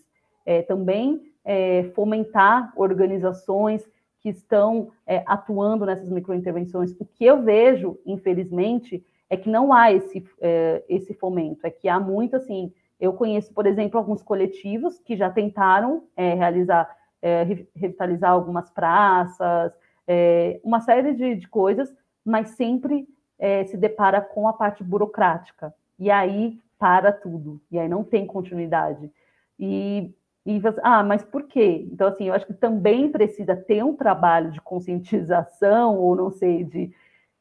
é, 0.45 0.61
também 0.61 1.21
é, 1.45 1.83
fomentar 1.93 2.73
organizações 2.75 3.87
que 4.19 4.29
estão 4.29 4.89
é, 5.05 5.23
atuando 5.27 5.85
nessas 5.85 6.09
microintervenções. 6.09 6.95
O 6.99 7.05
que 7.05 7.23
eu 7.23 7.43
vejo, 7.43 7.99
infelizmente, 8.05 9.05
é 9.29 9.37
que 9.37 9.47
não 9.49 9.71
há 9.71 9.91
esse, 9.93 10.27
é, 10.41 10.83
esse 10.89 11.13
fomento, 11.13 11.65
é 11.65 11.69
que 11.69 11.87
há 11.87 11.99
muito 11.99 12.35
assim. 12.35 12.73
Eu 12.99 13.13
conheço, 13.13 13.53
por 13.53 13.67
exemplo, 13.67 13.99
alguns 13.99 14.23
coletivos 14.23 14.99
que 14.99 15.15
já 15.15 15.29
tentaram 15.29 16.03
é, 16.17 16.33
realizar, 16.33 16.89
é, 17.21 17.43
revitalizar 17.75 18.31
algumas 18.31 18.69
praças, 18.69 19.71
uma 20.63 20.79
série 20.81 21.13
de, 21.13 21.35
de 21.35 21.47
coisas, 21.47 21.91
mas 22.23 22.49
sempre 22.49 23.07
é, 23.39 23.65
se 23.65 23.75
depara 23.75 24.21
com 24.21 24.47
a 24.47 24.53
parte 24.53 24.83
burocrática. 24.83 25.73
E 25.97 26.11
aí 26.11 26.59
para 26.77 27.11
tudo, 27.11 27.61
e 27.71 27.79
aí 27.79 27.87
não 27.87 28.03
tem 28.03 28.25
continuidade. 28.27 29.11
E, 29.59 30.13
e 30.45 30.61
ah, 30.83 31.03
mas 31.03 31.23
por 31.23 31.43
quê? 31.43 31.87
Então, 31.91 32.07
assim, 32.07 32.27
eu 32.27 32.33
acho 32.33 32.45
que 32.45 32.53
também 32.53 33.11
precisa 33.11 33.55
ter 33.55 33.83
um 33.83 33.95
trabalho 33.95 34.51
de 34.51 34.61
conscientização, 34.61 35.97
ou 35.97 36.15
não 36.15 36.29
sei, 36.29 36.63
de, 36.63 36.93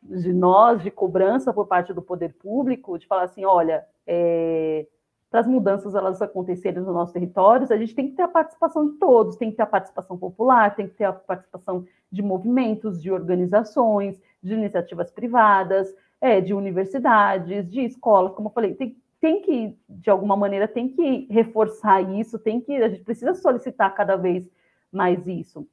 de 0.02 0.32
nós, 0.32 0.82
de 0.82 0.90
cobrança 0.90 1.52
por 1.52 1.66
parte 1.66 1.92
do 1.92 2.00
poder 2.00 2.32
público, 2.34 2.98
de 2.98 3.06
falar 3.06 3.24
assim, 3.24 3.44
olha, 3.44 3.84
é, 4.06 4.86
para 5.30 5.40
as 5.40 5.46
mudanças 5.46 5.94
elas 5.94 6.22
acontecerem 6.22 6.80
nos 6.80 6.94
nossos 6.94 7.12
territórios, 7.12 7.70
a 7.70 7.76
gente 7.76 7.94
tem 7.94 8.08
que 8.08 8.16
ter 8.16 8.22
a 8.22 8.28
participação 8.28 8.88
de 8.88 8.98
todos, 8.98 9.36
tem 9.36 9.50
que 9.50 9.56
ter 9.56 9.64
a 9.64 9.66
participação 9.66 10.16
popular, 10.16 10.74
tem 10.74 10.88
que 10.88 10.94
ter 10.94 11.04
a 11.04 11.12
participação 11.12 11.84
de 12.10 12.22
movimentos, 12.22 13.02
de 13.02 13.10
organizações, 13.10 14.18
de 14.42 14.54
iniciativas 14.54 15.10
privadas, 15.10 15.94
é, 16.20 16.40
de 16.40 16.54
universidades, 16.54 17.68
de 17.68 17.80
escolas, 17.80 18.32
como 18.32 18.48
eu 18.48 18.52
falei, 18.52 18.74
tem, 18.74 18.96
tem 19.24 19.40
que, 19.40 19.74
de 19.88 20.10
alguma 20.10 20.36
maneira, 20.36 20.68
tem 20.68 20.86
que 20.86 21.26
reforçar 21.30 22.02
isso, 22.02 22.38
tem 22.38 22.60
que, 22.60 22.76
a 22.76 22.90
gente 22.90 23.04
precisa 23.04 23.32
solicitar 23.32 23.94
cada 23.94 24.16
vez 24.16 24.46
mais 24.92 25.26
isso. 25.26 25.66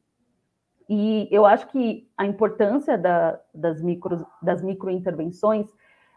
E 0.88 1.28
eu 1.30 1.45
acho 1.45 1.68
que 1.68 2.10
a 2.16 2.26
importância 2.26 2.97
da, 2.97 3.38
das, 3.54 3.82
micro, 3.82 4.26
das 4.41 4.64
microintervenções 4.64 5.68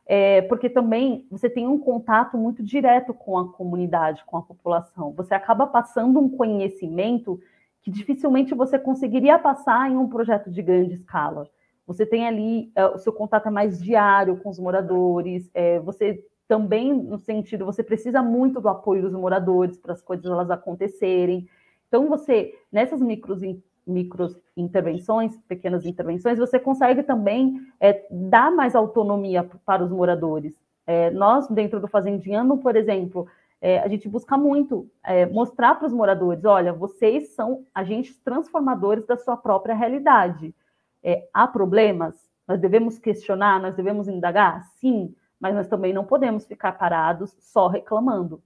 é 0.07 0.43
porque 0.43 0.71
também 0.71 1.27
você 1.29 1.51
tem 1.51 1.67
um 1.67 1.77
contato 1.77 2.39
muito 2.39 2.63
direto 2.63 3.13
com 3.13 3.37
a 3.37 3.53
comunidade, 3.53 4.25
com 4.25 4.37
a 4.37 4.43
população. 4.43 5.13
Você 5.15 5.35
acaba 5.35 5.67
passando 5.67 6.21
um 6.21 6.29
conhecimento 6.29 7.41
que 7.83 7.91
dificilmente 7.91 8.55
você 8.55 8.79
conseguiria 8.79 9.41
passar 9.41 9.91
em 9.91 9.97
um 9.97 10.09
projeto 10.09 10.53
de 10.53 10.63
grande 10.63 10.95
escala. 10.95 11.51
Você 11.85 12.07
tem 12.07 12.29
ali 12.29 12.73
uh, 12.79 12.95
o 12.95 12.99
seu 12.99 13.13
contato 13.13 13.49
é 13.49 13.51
mais 13.51 13.83
diário 13.83 14.37
com 14.37 14.51
os 14.51 14.59
moradores, 14.61 15.51
é, 15.53 15.81
você 15.81 16.25
também, 16.47 16.93
no 16.93 17.19
sentido, 17.19 17.65
você 17.65 17.83
precisa 17.83 18.23
muito 18.23 18.61
do 18.61 18.69
apoio 18.69 19.03
dos 19.03 19.13
moradores 19.13 19.79
para 19.79 19.93
as 19.93 20.03
coisas 20.03 20.27
elas 20.27 20.51
acontecerem. 20.51 21.49
Então, 21.89 22.09
você, 22.09 22.55
nessas 22.71 23.01
micros, 23.01 23.41
micros 23.87 24.37
intervenções, 24.57 25.37
pequenas 25.49 25.85
intervenções, 25.87 26.39
você 26.39 26.59
consegue 26.59 27.03
também 27.03 27.61
é, 27.81 28.07
dar 28.11 28.51
mais 28.51 28.75
autonomia 28.75 29.49
para 29.65 29.85
os 29.85 29.91
moradores. 29.91 30.55
É, 30.87 31.11
nós, 31.11 31.49
dentro 31.49 31.81
do 31.81 31.89
Fazendinhando, 31.89 32.57
por 32.59 32.77
exemplo, 32.77 33.27
é, 33.61 33.79
a 33.79 33.89
gente 33.89 34.07
busca 34.09 34.37
muito 34.37 34.91
é, 35.03 35.25
mostrar 35.25 35.75
para 35.77 35.87
os 35.87 35.93
moradores: 35.93 36.45
olha, 36.45 36.73
vocês 36.73 37.35
são 37.35 37.65
agentes 37.75 38.19
transformadores 38.19 39.07
da 39.07 39.17
sua 39.17 39.37
própria 39.37 39.75
realidade. 39.75 40.55
É, 41.03 41.27
há 41.33 41.47
problemas? 41.47 42.15
Nós 42.47 42.61
devemos 42.61 42.99
questionar, 42.99 43.61
nós 43.61 43.75
devemos 43.75 44.07
indagar? 44.07 44.65
Sim, 44.77 45.15
mas 45.45 45.55
nós 45.55 45.69
também 45.69 45.93
não 45.93 46.07
podemos 46.07 46.47
ficar 46.47 46.73
parados 46.73 47.37
só 47.39 47.69
reclamando. 47.69 48.43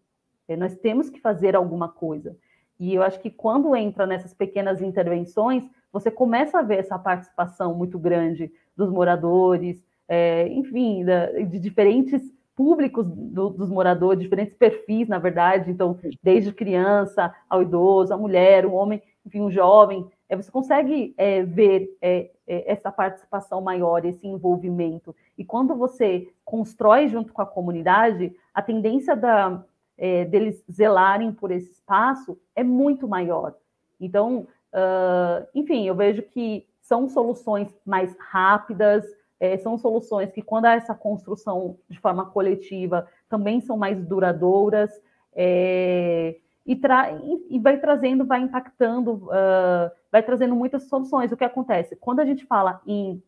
É, 0.49 0.57
nós 0.57 0.75
temos 0.75 1.09
que 1.09 1.21
fazer 1.21 1.55
alguma 1.55 1.89
coisa. 1.89 2.37
E 2.77 2.93
eu 2.93 3.05
acho 3.05 3.21
que 3.21 3.31
quando 3.31 3.77
entra 3.77 4.05
nessas 4.05 4.35
pequenas 4.35 4.83
intervenções, 4.83 5.63
você 5.93 6.11
começa 6.11 6.59
a 6.59 6.63
ver 6.63 6.81
essa 6.81 6.99
participação 6.99 7.73
muito 7.73 8.01
grande 8.01 8.51
dos 8.77 8.91
moradores, 8.91 9.81
é, 10.09 10.49
enfim, 10.49 11.05
da, 11.05 11.27
de 11.27 11.61
diferentes 11.61 12.21
públicos 12.57 13.07
do, 13.07 13.51
dos 13.51 13.71
moradores, 13.71 14.21
diferentes 14.21 14.55
perfis, 14.55 15.07
na 15.07 15.21
verdade, 15.21 15.71
então, 15.71 15.97
desde 16.21 16.53
criança 16.53 17.33
ao 17.49 17.63
idoso, 17.63 18.13
a 18.13 18.19
mulher, 18.19 18.67
o 18.67 18.73
homem, 18.73 19.01
enfim, 19.29 19.41
o 19.41 19.51
jovem, 19.51 20.11
é, 20.29 20.35
você 20.35 20.51
consegue 20.51 21.15
é, 21.17 21.43
ver 21.43 21.97
é, 22.01 22.31
é, 22.47 22.73
essa 22.73 22.91
participação 22.91 23.61
maior, 23.61 24.05
esse 24.05 24.27
envolvimento. 24.27 25.15
E 25.37 25.45
quando 25.45 25.77
você 25.77 26.27
constrói 26.45 27.09
junto 27.09 27.33
com 27.33 27.43
a 27.43 27.47
comunidade, 27.47 28.35
a 28.55 28.63
tendência 28.63 29.15
da, 29.15 29.63
é, 29.99 30.25
deles 30.25 30.65
zelarem 30.71 31.31
por 31.31 31.51
esse 31.51 31.71
espaço 31.71 32.39
é 32.57 32.65
muito 32.65 33.07
maior. 33.07 33.55
Então, 34.01 34.47
uh, 34.73 35.47
enfim, 35.55 35.87
eu 35.87 35.95
vejo 35.95 36.23
que 36.23 36.67
são 36.81 37.09
soluções 37.09 37.69
mais 37.85 38.17
rápidas, 38.19 39.05
é, 39.41 39.59
são 39.59 39.77
soluções 39.77 40.33
que, 40.33 40.41
quando 40.41 40.65
há 40.65 40.75
essa 40.75 40.95
construção 40.95 41.77
de 41.89 41.99
forma 42.01 42.27
coletiva, 42.27 43.07
também 43.29 43.61
são 43.61 43.77
mais 43.77 44.03
duradouras 44.05 44.91
é, 45.35 46.37
e, 46.69 46.77
tra 46.77 47.11
e, 47.49 47.59
vai 47.59 47.81
trazendo, 47.81 48.27
vai 48.27 48.43
impactando, 48.43 49.13
uh, 49.15 49.91
vai 50.13 50.23
trazendo 50.23 50.55
muitas 50.55 50.83
soluções. 50.83 51.33
O 51.33 51.37
que 51.37 51.43
acontece? 51.45 51.97
Quando 51.97 52.21
a 52.21 52.27
gente 52.27 52.45
fala 52.45 52.83
em, 52.87 53.23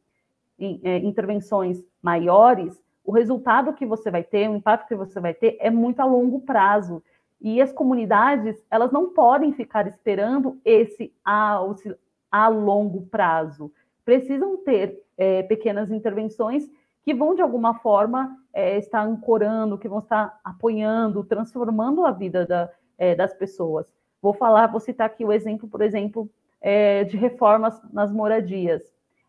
em 0.59 0.79
é, 0.85 0.99
intervenções 0.99 1.83
maiores, 2.03 2.79
o 3.03 3.11
resultado 3.11 3.73
que 3.73 3.87
você 3.87 4.11
vai 4.11 4.23
ter, 4.23 4.47
o 4.47 4.57
impacto 4.57 4.89
que 4.89 4.95
você 4.95 5.19
vai 5.19 5.33
ter 5.33 5.57
é 5.59 5.71
muito 5.71 6.01
a 6.01 6.05
longo 6.05 6.43
prazo. 6.43 7.03
E 7.41 7.63
as 7.63 7.73
comunidades, 7.73 8.63
elas 8.71 8.93
não 8.93 9.09
podem 9.09 9.55
ficar 9.55 9.87
esperando 9.87 10.61
esse 10.63 11.11
a, 11.25 11.59
a 12.31 12.49
longo 12.49 13.07
prazo. 13.07 13.73
Precisam 14.05 14.59
ter 14.59 15.03
é, 15.17 15.43
pequenas 15.45 15.91
intervenções 15.91 16.71
que 17.03 17.15
vão, 17.15 17.35
de 17.35 17.41
alguma 17.41 17.73
forma, 17.73 18.37
é, 18.53 18.77
estar 18.77 19.01
ancorando, 19.01 19.79
que 19.79 19.89
vão 19.89 20.01
estar 20.01 20.39
apoiando, 20.45 21.25
transformando 21.25 22.05
a 22.05 22.11
vida 22.11 22.45
da, 22.45 22.69
é, 23.01 23.15
das 23.15 23.33
pessoas. 23.33 23.91
Vou 24.21 24.35
falar, 24.35 24.67
vou 24.67 24.79
citar 24.79 25.07
aqui 25.07 25.25
o 25.25 25.33
exemplo, 25.33 25.67
por 25.67 25.81
exemplo, 25.81 26.31
é, 26.61 27.03
de 27.05 27.17
reformas 27.17 27.81
nas 27.91 28.13
moradias. 28.13 28.83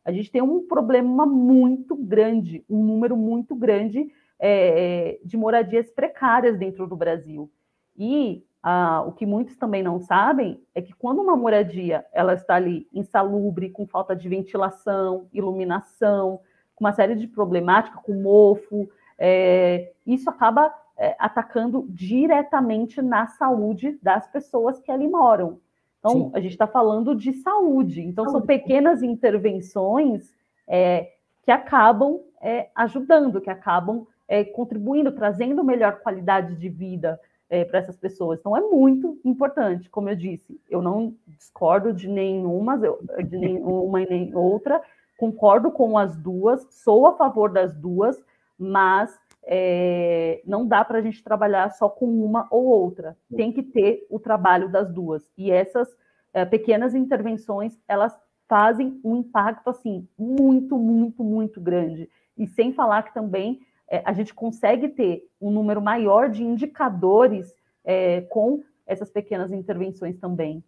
A 0.03 0.11
gente 0.11 0.29
tem 0.29 0.41
um 0.41 0.67
problema 0.67 1.25
muito 1.25 1.95
grande, 1.95 2.65
um 2.69 2.83
número 2.83 3.15
muito 3.15 3.55
grande 3.55 4.11
é, 4.37 5.19
de 5.23 5.37
moradias 5.37 5.89
precárias 5.89 6.57
dentro 6.57 6.85
do 6.85 6.97
Brasil. 6.97 7.49
E 7.97 8.43
ah, 8.61 9.03
o 9.07 9.13
que 9.13 9.25
muitos 9.25 9.55
também 9.55 9.81
não 9.81 9.99
sabem 9.99 10.61
é 10.75 10.81
que 10.81 10.93
quando 10.93 11.21
uma 11.21 11.37
moradia 11.37 12.05
ela 12.11 12.33
está 12.33 12.55
ali 12.55 12.87
insalubre, 12.93 13.69
com 13.69 13.87
falta 13.87 14.15
de 14.15 14.27
ventilação, 14.27 15.27
iluminação, 15.31 16.41
com 16.75 16.83
uma 16.83 16.93
série 16.93 17.15
de 17.15 17.27
problemáticas, 17.27 18.01
com 18.01 18.13
mofo, 18.13 18.89
é, 19.17 19.93
isso 20.05 20.29
acaba 20.29 20.73
é, 21.01 21.15
atacando 21.17 21.87
diretamente 21.89 23.01
na 23.01 23.25
saúde 23.25 23.97
das 24.03 24.27
pessoas 24.27 24.79
que 24.79 24.91
ali 24.91 25.07
moram. 25.07 25.59
Então, 25.97 26.11
Sim. 26.11 26.31
a 26.33 26.39
gente 26.39 26.51
está 26.51 26.67
falando 26.67 27.15
de 27.15 27.33
saúde. 27.33 28.01
Então, 28.01 28.29
são 28.29 28.41
pequenas 28.41 29.01
intervenções 29.01 30.31
é, 30.67 31.11
que 31.43 31.49
acabam 31.49 32.19
é, 32.39 32.69
ajudando, 32.75 33.41
que 33.41 33.49
acabam 33.49 34.05
é, 34.27 34.43
contribuindo, 34.43 35.11
trazendo 35.11 35.63
melhor 35.63 36.01
qualidade 36.01 36.55
de 36.55 36.69
vida 36.69 37.19
é, 37.49 37.65
para 37.65 37.79
essas 37.79 37.97
pessoas. 37.97 38.39
Então 38.39 38.55
é 38.55 38.61
muito 38.61 39.19
importante, 39.25 39.89
como 39.89 40.07
eu 40.07 40.15
disse, 40.15 40.61
eu 40.69 40.81
não 40.81 41.15
discordo 41.27 41.91
de 41.91 42.07
nenhuma, 42.07 42.77
de 42.77 43.37
nenhuma 43.37 44.01
e 44.01 44.09
nem 44.09 44.35
outra, 44.35 44.81
concordo 45.17 45.69
com 45.71 45.97
as 45.97 46.15
duas, 46.15 46.65
sou 46.69 47.07
a 47.07 47.17
favor 47.17 47.51
das 47.51 47.73
duas, 47.73 48.23
mas 48.57 49.19
é, 49.43 50.41
não 50.45 50.67
dá 50.67 50.83
para 50.85 50.99
a 50.99 51.01
gente 51.01 51.23
trabalhar 51.23 51.71
só 51.71 51.89
com 51.89 52.05
uma 52.05 52.47
ou 52.51 52.65
outra. 52.65 53.17
Tem 53.35 53.51
que 53.51 53.63
ter 53.63 54.05
o 54.09 54.19
trabalho 54.19 54.69
das 54.69 54.91
duas. 54.91 55.23
E 55.37 55.51
essas 55.51 55.87
é, 56.33 56.45
pequenas 56.45 56.95
intervenções, 56.95 57.77
elas 57.87 58.17
fazem 58.47 58.99
um 59.03 59.15
impacto 59.15 59.69
assim 59.69 60.07
muito, 60.17 60.77
muito, 60.77 61.23
muito 61.23 61.61
grande. 61.61 62.09
E 62.37 62.47
sem 62.47 62.73
falar 62.73 63.03
que 63.03 63.13
também 63.13 63.61
é, 63.89 64.01
a 64.05 64.13
gente 64.13 64.33
consegue 64.33 64.89
ter 64.89 65.23
um 65.39 65.51
número 65.51 65.81
maior 65.81 66.29
de 66.29 66.43
indicadores 66.43 67.53
é, 67.83 68.21
com 68.21 68.63
essas 68.85 69.09
pequenas 69.09 69.51
intervenções 69.51 70.17
também. 70.17 70.63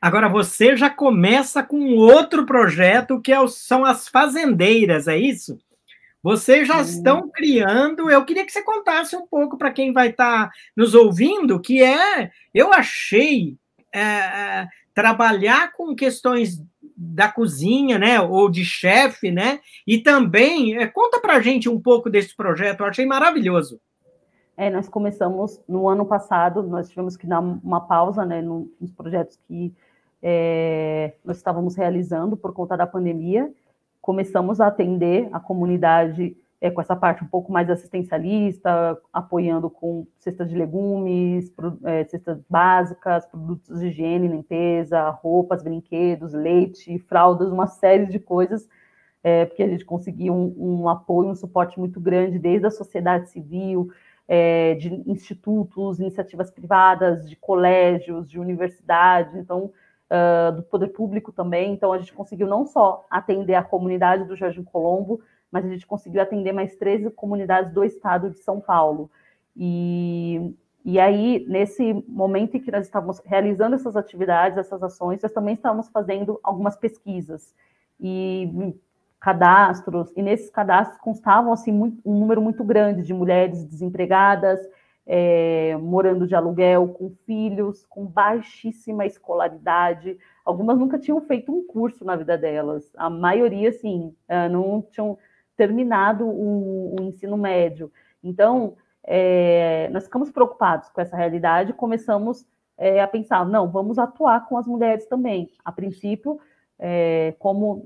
Agora 0.00 0.28
você 0.28 0.76
já 0.76 0.90
começa 0.90 1.62
com 1.62 1.94
outro 1.96 2.44
projeto 2.44 3.20
que 3.20 3.32
é 3.32 3.46
são 3.48 3.84
as 3.84 4.08
fazendeiras, 4.08 5.06
é 5.06 5.16
isso? 5.16 5.58
Vocês 6.22 6.68
já 6.68 6.80
estão 6.80 7.28
criando. 7.30 8.10
Eu 8.10 8.24
queria 8.24 8.44
que 8.44 8.52
você 8.52 8.62
contasse 8.62 9.16
um 9.16 9.26
pouco 9.26 9.56
para 9.56 9.72
quem 9.72 9.92
vai 9.92 10.10
estar 10.10 10.48
tá 10.48 10.52
nos 10.76 10.94
ouvindo, 10.94 11.60
que 11.60 11.82
é, 11.82 12.30
eu 12.54 12.72
achei 12.72 13.56
é, 13.92 14.00
é 14.00 14.68
trabalhar 14.94 15.72
com 15.72 15.94
questões 15.94 16.62
da 17.02 17.32
cozinha, 17.32 17.98
né, 17.98 18.20
ou 18.20 18.50
de 18.50 18.62
chefe, 18.62 19.30
né, 19.30 19.60
e 19.86 19.98
também 19.98 20.76
é, 20.76 20.86
conta 20.86 21.18
para 21.18 21.40
gente 21.40 21.66
um 21.66 21.80
pouco 21.80 22.10
desse 22.10 22.36
projeto, 22.36 22.80
eu 22.80 22.86
achei 22.86 23.06
maravilhoso. 23.06 23.80
É, 24.54 24.68
nós 24.68 24.86
começamos 24.86 25.58
no 25.66 25.88
ano 25.88 26.04
passado, 26.04 26.62
nós 26.62 26.90
tivemos 26.90 27.16
que 27.16 27.26
dar 27.26 27.40
uma 27.40 27.80
pausa, 27.80 28.26
né, 28.26 28.42
nos 28.42 28.92
projetos 28.94 29.38
que 29.48 29.72
é, 30.22 31.14
nós 31.24 31.38
estávamos 31.38 31.74
realizando 31.74 32.36
por 32.36 32.52
conta 32.52 32.76
da 32.76 32.86
pandemia, 32.86 33.50
começamos 34.00 34.60
a 34.60 34.66
atender 34.66 35.28
a 35.32 35.40
comunidade 35.40 36.36
é, 36.60 36.70
com 36.70 36.80
essa 36.80 36.94
parte 36.94 37.24
um 37.24 37.26
pouco 37.26 37.50
mais 37.50 37.70
assistencialista, 37.70 38.98
apoiando 39.12 39.70
com 39.70 40.06
cestas 40.18 40.48
de 40.48 40.56
legumes, 40.56 41.50
é, 41.84 42.04
cestas 42.04 42.38
básicas, 42.48 43.24
produtos 43.26 43.80
de 43.80 43.86
higiene, 43.86 44.28
limpeza, 44.28 45.08
roupas, 45.08 45.62
brinquedos, 45.62 46.34
leite, 46.34 46.98
fraldas, 47.00 47.50
uma 47.50 47.66
série 47.66 48.06
de 48.06 48.18
coisas, 48.18 48.68
é, 49.24 49.46
porque 49.46 49.62
a 49.62 49.68
gente 49.68 49.84
conseguiu 49.84 50.34
um, 50.34 50.82
um, 50.82 50.88
apoio, 50.88 51.30
um 51.30 51.34
suporte 51.34 51.78
muito 51.78 51.98
grande 51.98 52.38
desde 52.38 52.66
a 52.66 52.70
sociedade 52.70 53.30
civil, 53.30 53.90
é, 54.28 54.74
de 54.74 55.02
institutos, 55.10 55.98
iniciativas 55.98 56.50
privadas, 56.50 57.28
de 57.28 57.36
colégios, 57.36 58.28
de 58.28 58.38
universidades, 58.38 59.34
então 59.34 59.72
uh, 60.10 60.52
do 60.52 60.62
poder 60.62 60.88
público 60.88 61.32
também. 61.32 61.72
Então 61.72 61.92
a 61.92 61.98
gente 61.98 62.12
conseguiu 62.12 62.46
não 62.46 62.66
só 62.66 63.06
atender 63.10 63.54
a 63.54 63.62
comunidade 63.62 64.24
do 64.24 64.36
Jardim 64.36 64.64
Colombo, 64.64 65.20
mas 65.50 65.64
a 65.64 65.68
gente 65.68 65.86
conseguiu 65.86 66.20
atender 66.20 66.52
mais 66.52 66.76
13 66.76 67.10
comunidades 67.10 67.72
do 67.72 67.84
estado 67.84 68.30
de 68.30 68.38
São 68.38 68.60
Paulo. 68.60 69.10
E, 69.56 70.54
e 70.84 70.98
aí, 70.98 71.44
nesse 71.48 71.92
momento 72.08 72.56
em 72.56 72.60
que 72.60 72.70
nós 72.70 72.86
estávamos 72.86 73.20
realizando 73.24 73.74
essas 73.74 73.96
atividades, 73.96 74.58
essas 74.58 74.82
ações, 74.82 75.22
nós 75.22 75.32
também 75.32 75.54
estávamos 75.54 75.88
fazendo 75.88 76.38
algumas 76.42 76.76
pesquisas 76.76 77.54
e 77.98 78.74
cadastros, 79.18 80.10
e 80.16 80.22
nesses 80.22 80.48
cadastros 80.48 80.98
constavam 81.00 81.52
assim, 81.52 81.70
muito, 81.70 82.00
um 82.06 82.18
número 82.18 82.40
muito 82.40 82.64
grande 82.64 83.02
de 83.02 83.12
mulheres 83.12 83.62
desempregadas, 83.64 84.58
é, 85.12 85.76
morando 85.76 86.24
de 86.24 86.36
aluguel, 86.36 86.86
com 86.90 87.10
filhos, 87.26 87.84
com 87.86 88.06
baixíssima 88.06 89.04
escolaridade. 89.04 90.16
Algumas 90.44 90.78
nunca 90.78 91.00
tinham 91.00 91.20
feito 91.22 91.50
um 91.50 91.66
curso 91.66 92.04
na 92.04 92.14
vida 92.14 92.38
delas, 92.38 92.92
a 92.96 93.10
maioria, 93.10 93.72
sim, 93.72 94.14
é, 94.28 94.48
não 94.48 94.80
tinham 94.88 95.18
terminado 95.56 96.24
o, 96.24 96.94
o 96.94 97.02
ensino 97.02 97.36
médio. 97.36 97.90
Então, 98.22 98.76
é, 99.02 99.88
nós 99.92 100.04
ficamos 100.04 100.30
preocupados 100.30 100.88
com 100.90 101.00
essa 101.00 101.16
realidade 101.16 101.72
começamos 101.72 102.46
é, 102.78 103.02
a 103.02 103.08
pensar, 103.08 103.44
não, 103.44 103.68
vamos 103.68 103.98
atuar 103.98 104.46
com 104.46 104.56
as 104.56 104.66
mulheres 104.68 105.06
também. 105.06 105.50
A 105.64 105.72
princípio, 105.72 106.38
é, 106.78 107.34
como 107.40 107.82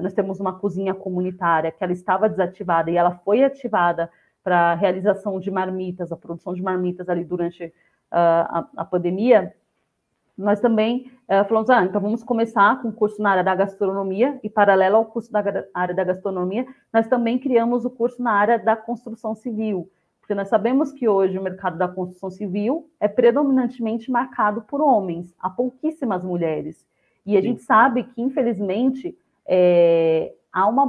nós 0.00 0.12
temos 0.12 0.38
uma 0.38 0.56
cozinha 0.56 0.94
comunitária 0.94 1.72
que 1.72 1.82
ela 1.82 1.92
estava 1.92 2.28
desativada 2.28 2.92
e 2.92 2.96
ela 2.96 3.10
foi 3.24 3.42
ativada 3.42 4.08
para 4.44 4.72
a 4.72 4.74
realização 4.74 5.40
de 5.40 5.50
marmitas, 5.50 6.12
a 6.12 6.16
produção 6.16 6.52
de 6.52 6.62
marmitas 6.62 7.08
ali 7.08 7.24
durante 7.24 7.64
uh, 7.64 7.72
a, 8.12 8.68
a 8.76 8.84
pandemia, 8.84 9.54
nós 10.36 10.60
também 10.60 11.10
uh, 11.28 11.48
falamos, 11.48 11.70
ah, 11.70 11.84
então 11.84 12.00
vamos 12.00 12.22
começar 12.22 12.82
com 12.82 12.88
o 12.88 12.92
curso 12.92 13.22
na 13.22 13.30
área 13.30 13.44
da 13.44 13.54
gastronomia, 13.54 14.38
e 14.42 14.50
paralelo 14.50 14.96
ao 14.96 15.06
curso 15.06 15.32
da 15.32 15.42
área 15.72 15.94
da 15.94 16.04
gastronomia, 16.04 16.66
nós 16.92 17.06
também 17.06 17.38
criamos 17.38 17.84
o 17.86 17.90
curso 17.90 18.22
na 18.22 18.32
área 18.32 18.58
da 18.58 18.76
construção 18.76 19.34
civil, 19.34 19.90
porque 20.20 20.34
nós 20.34 20.48
sabemos 20.48 20.92
que 20.92 21.08
hoje 21.08 21.38
o 21.38 21.42
mercado 21.42 21.78
da 21.78 21.88
construção 21.88 22.30
civil 22.30 22.90
é 23.00 23.08
predominantemente 23.08 24.10
marcado 24.10 24.62
por 24.62 24.80
homens, 24.80 25.34
há 25.38 25.48
pouquíssimas 25.48 26.22
mulheres. 26.22 26.86
E 27.24 27.36
a 27.36 27.40
Sim. 27.40 27.48
gente 27.48 27.62
sabe 27.62 28.04
que, 28.04 28.20
infelizmente, 28.20 29.16
é, 29.46 30.34
há 30.52 30.66
uma 30.66 30.86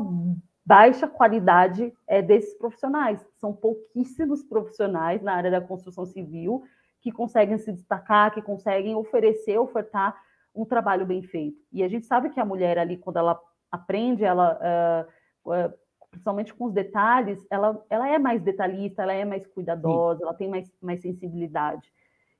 baixa 0.65 1.07
qualidade 1.07 1.93
é, 2.07 2.21
desses 2.21 2.55
profissionais. 2.55 3.25
São 3.37 3.53
pouquíssimos 3.53 4.43
profissionais 4.43 5.21
na 5.21 5.33
área 5.33 5.51
da 5.51 5.61
construção 5.61 6.05
civil 6.05 6.63
que 7.01 7.11
conseguem 7.11 7.57
se 7.57 7.71
destacar, 7.71 8.33
que 8.33 8.41
conseguem 8.41 8.95
oferecer, 8.95 9.59
ofertar 9.59 10.19
um 10.55 10.65
trabalho 10.65 11.05
bem 11.05 11.21
feito. 11.21 11.57
E 11.71 11.83
a 11.83 11.87
gente 11.87 12.07
sabe 12.07 12.29
que 12.29 12.39
a 12.39 12.45
mulher 12.45 12.79
ali, 12.79 12.97
quando 12.97 13.17
ela 13.17 13.39
aprende, 13.71 14.23
ela 14.23 15.07
uh, 15.45 15.51
uh, 15.51 15.73
principalmente 16.09 16.53
com 16.53 16.65
os 16.65 16.73
detalhes, 16.73 17.45
ela, 17.49 17.85
ela 17.89 18.07
é 18.07 18.17
mais 18.17 18.41
detalhista, 18.41 19.03
ela 19.03 19.13
é 19.13 19.25
mais 19.25 19.45
cuidadosa, 19.45 20.19
Sim. 20.19 20.23
ela 20.23 20.33
tem 20.33 20.47
mais, 20.47 20.71
mais 20.81 21.01
sensibilidade. 21.01 21.91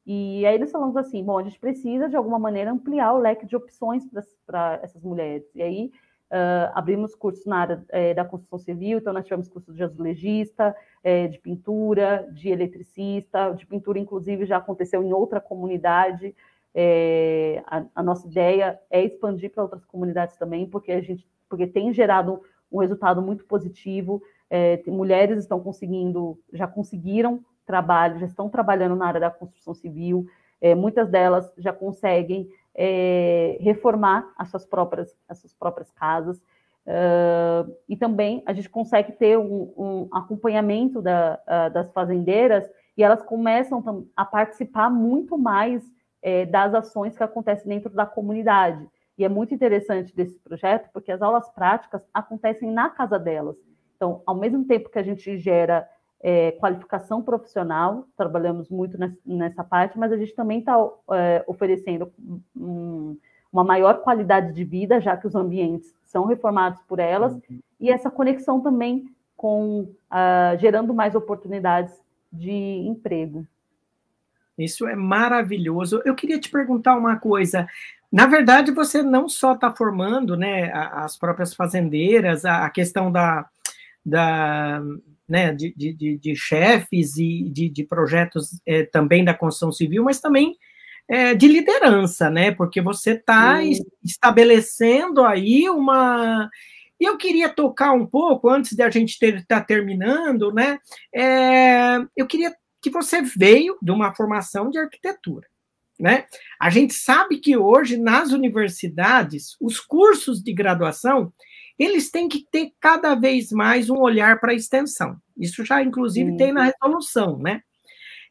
E 0.06 0.46
aí 0.46 0.58
nós 0.58 0.72
falamos 0.72 0.96
assim, 0.96 1.24
bom, 1.24 1.38
a 1.38 1.44
gente 1.44 1.60
precisa 1.60 2.08
de 2.08 2.16
alguma 2.16 2.40
maneira 2.40 2.72
ampliar 2.72 3.14
o 3.14 3.20
leque 3.20 3.46
de 3.46 3.56
opções 3.56 4.04
para 4.46 4.80
essas 4.82 5.04
mulheres. 5.04 5.44
E 5.54 5.62
aí 5.62 5.92
uh, 6.32 6.72
abrimos 6.74 7.16
cursos 7.16 7.46
na 7.46 7.58
área 7.58 7.86
é, 7.90 8.14
da 8.14 8.26
construção 8.26 8.60
civil, 8.60 8.98
então 8.98 9.14
nós 9.14 9.26
tivemos 9.26 9.48
cursos 9.48 9.76
de 9.76 9.84
azulejista, 9.84 10.76
é, 11.04 11.28
de 11.28 11.40
pintura, 11.40 12.28
de 12.32 12.50
eletricista, 12.50 13.52
de 13.52 13.66
pintura 13.66 14.00
inclusive 14.00 14.46
já 14.46 14.58
aconteceu 14.58 15.04
em 15.04 15.14
outra 15.14 15.40
comunidade. 15.40 16.36
É, 16.74 17.64
a, 17.68 17.86
a, 17.96 18.04
nossa 18.04 18.28
ideia 18.28 18.80
é 18.90 19.04
expandir 19.04 19.52
para 19.52 19.64
outras 19.64 19.86
comunidades 19.86 20.36
também, 20.38 20.68
porque 20.68 20.92
a 20.92 21.02
gente 21.02 21.28
porque 21.48 21.68
tem 21.68 21.94
gerado 21.94 22.42
um 22.72 22.80
resultado 22.80 23.22
muito 23.22 23.46
positivo. 23.46 24.22
É, 24.50 24.82
mulheres 24.88 25.40
estão 25.40 25.60
conseguindo, 25.60 26.38
já 26.52 26.68
conseguiram 26.68 27.46
trabalho, 27.66 28.20
já 28.20 28.26
estão 28.26 28.50
trabalhando 28.50 28.96
na 28.96 29.08
área 29.08 29.20
da 29.20 29.32
construção 29.32 29.74
civil, 29.74 30.28
muitas 30.78 31.10
delas 31.10 31.52
já 31.58 31.74
conseguem 31.74 32.50
é, 32.76 33.58
reformar 33.62 34.32
as 34.38 34.50
suas 34.50 34.66
próprias, 34.66 35.16
as 35.28 35.40
suas 35.40 35.54
próprias 35.54 35.90
casas, 35.92 36.38
uh, 36.86 37.74
e 37.88 37.96
também 37.96 38.44
a 38.46 38.54
gente 38.54 38.70
consegue 38.70 39.14
ter 39.14 39.38
um, 39.38 39.74
um 39.78 40.10
acompanhamento 40.12 41.02
da, 41.02 41.40
uh, 41.48 41.74
das 41.74 41.92
fazendeiras 41.92 42.70
e 42.98 43.04
elas 43.04 43.22
começam 43.22 44.08
a 44.16 44.26
participar 44.26 44.90
muito 44.90 45.38
mais 45.38 45.84
é, 46.22 46.46
das 46.46 46.74
ações 46.74 47.16
que 47.16 47.24
acontecem 47.24 47.68
dentro 47.68 47.90
da 47.92 48.06
comunidade. 48.06 48.88
E 49.18 49.24
é 49.24 49.30
muito 49.30 49.54
interessante 49.54 50.16
desse 50.16 50.40
projeto, 50.40 50.90
porque 50.92 51.12
as 51.12 51.22
aulas 51.22 51.50
práticas 51.50 52.02
acontecem 52.14 52.72
na 52.72 52.90
casa 52.90 53.20
delas. 53.20 53.56
Então, 53.96 54.22
ao 54.26 54.36
mesmo 54.36 54.66
tempo 54.66 54.90
que 54.90 55.00
a 55.00 55.04
gente 55.04 55.38
gera 55.38 55.88
é, 56.28 56.54
qualificação 56.54 57.22
profissional, 57.22 58.08
trabalhamos 58.18 58.68
muito 58.68 58.98
nessa 59.24 59.64
parte, 59.64 59.96
mas 59.96 60.12
a 60.12 60.18
gente 60.18 60.34
também 60.34 60.58
está 60.58 60.76
é, 61.12 61.44
oferecendo 61.46 62.12
um, 62.58 63.16
uma 63.54 63.64
maior 63.64 64.02
qualidade 64.02 64.52
de 64.52 64.64
vida, 64.64 65.00
já 65.00 65.16
que 65.16 65.28
os 65.28 65.36
ambientes 65.36 65.94
são 66.04 66.26
reformados 66.26 66.82
por 66.88 66.98
elas, 66.98 67.32
uhum. 67.32 67.60
e 67.80 67.92
essa 67.92 68.10
conexão 68.10 68.60
também 68.60 69.08
com 69.38 69.82
uh, 69.82 70.58
gerando 70.58 70.96
mais 70.96 71.14
oportunidades 71.14 71.94
de 72.34 72.50
emprego. 72.52 73.46
Isso 74.58 74.88
é 74.88 74.96
maravilhoso. 74.96 76.02
Eu 76.06 76.16
queria 76.16 76.40
te 76.40 76.50
perguntar 76.50 76.98
uma 76.98 77.20
coisa. 77.20 77.68
Na 78.12 78.26
verdade, 78.26 78.72
você 78.72 79.04
não 79.04 79.30
só 79.30 79.54
está 79.54 79.70
formando 79.70 80.36
né, 80.36 80.72
as 80.74 81.18
próprias 81.18 81.54
fazendeiras, 81.54 82.46
a 82.46 82.68
questão 82.72 83.12
da, 83.12 83.46
da, 84.04 84.82
né, 85.28 85.54
de, 85.54 85.74
de, 85.76 86.18
de 86.18 86.36
chefes 86.36 87.18
e 87.18 87.50
de, 87.50 87.70
de 87.70 87.84
projetos 87.84 88.62
é, 88.66 88.84
também 88.84 89.24
da 89.24 89.34
construção 89.34 89.72
civil, 89.72 90.04
mas 90.04 90.20
também 90.20 90.56
é, 91.08 91.34
de 91.36 91.48
liderança, 91.48 92.30
né? 92.30 92.52
Porque 92.52 92.82
você 92.82 93.12
está 93.12 93.60
estabelecendo 94.04 95.24
aí 95.24 95.70
uma. 95.70 96.50
E 97.00 97.06
eu 97.06 97.18
queria 97.18 97.50
tocar 97.50 97.92
um 97.92 98.06
pouco, 98.06 98.50
antes 98.50 98.74
de 98.76 98.82
a 98.82 98.90
gente 98.90 99.12
estar 99.22 99.44
tá 99.48 99.62
terminando, 99.62 100.52
né? 100.52 100.80
É, 101.14 101.98
eu 102.16 102.26
queria 102.26 102.56
que 102.82 102.90
você 102.90 103.22
veio 103.22 103.78
de 103.82 103.92
uma 103.92 104.14
formação 104.16 104.70
de 104.70 104.78
arquitetura. 104.78 105.48
Né? 106.00 106.26
A 106.60 106.70
gente 106.70 106.94
sabe 106.94 107.38
que 107.38 107.56
hoje 107.56 107.98
nas 107.98 108.32
universidades 108.32 109.56
os 109.62 109.80
cursos 109.80 110.44
de 110.44 110.54
graduação 110.54 111.34
eles 111.78 112.10
têm 112.10 112.28
que 112.28 112.46
ter 112.50 112.72
cada 112.80 113.16
vez 113.16 113.52
mais 113.52 113.90
um 113.90 113.98
olhar 113.98 114.40
para 114.40 114.52
a 114.52 114.56
extensão. 114.56 115.18
Isso 115.38 115.64
já, 115.66 115.84
inclusive, 115.84 116.32
uhum. 116.32 116.38
tem 116.38 116.54
na 116.54 116.64
resolução, 116.64 117.38
né? 117.38 117.62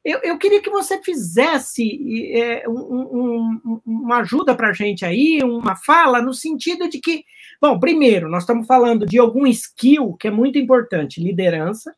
Eu, 0.05 0.21
eu, 0.23 0.37
queria 0.37 0.61
que 0.61 0.69
você 0.69 1.03
fizesse 1.03 2.37
é, 2.37 2.69
um, 2.69 3.61
um, 3.65 3.81
uma 3.87 4.19
ajuda 4.19 4.55
para 4.55 4.69
a 4.69 4.73
gente 4.73 5.03
aí, 5.03 5.43
uma 5.43 5.77
fala, 5.77 6.21
no 6.21 6.35
sentido 6.35 6.91
de 6.91 7.01
que, 7.01 7.25
bom, 7.59 7.81
primeiro, 7.81 8.29
nós 8.29 8.43
estamos 8.43 8.67
falando 8.67 9.07
de 9.07 9.19
algum 9.19 9.47
skill 9.47 10.15
que 10.15 10.29
é 10.29 10.31
muito 10.31 10.59
importante, 10.59 11.23
liderança. 11.23 11.95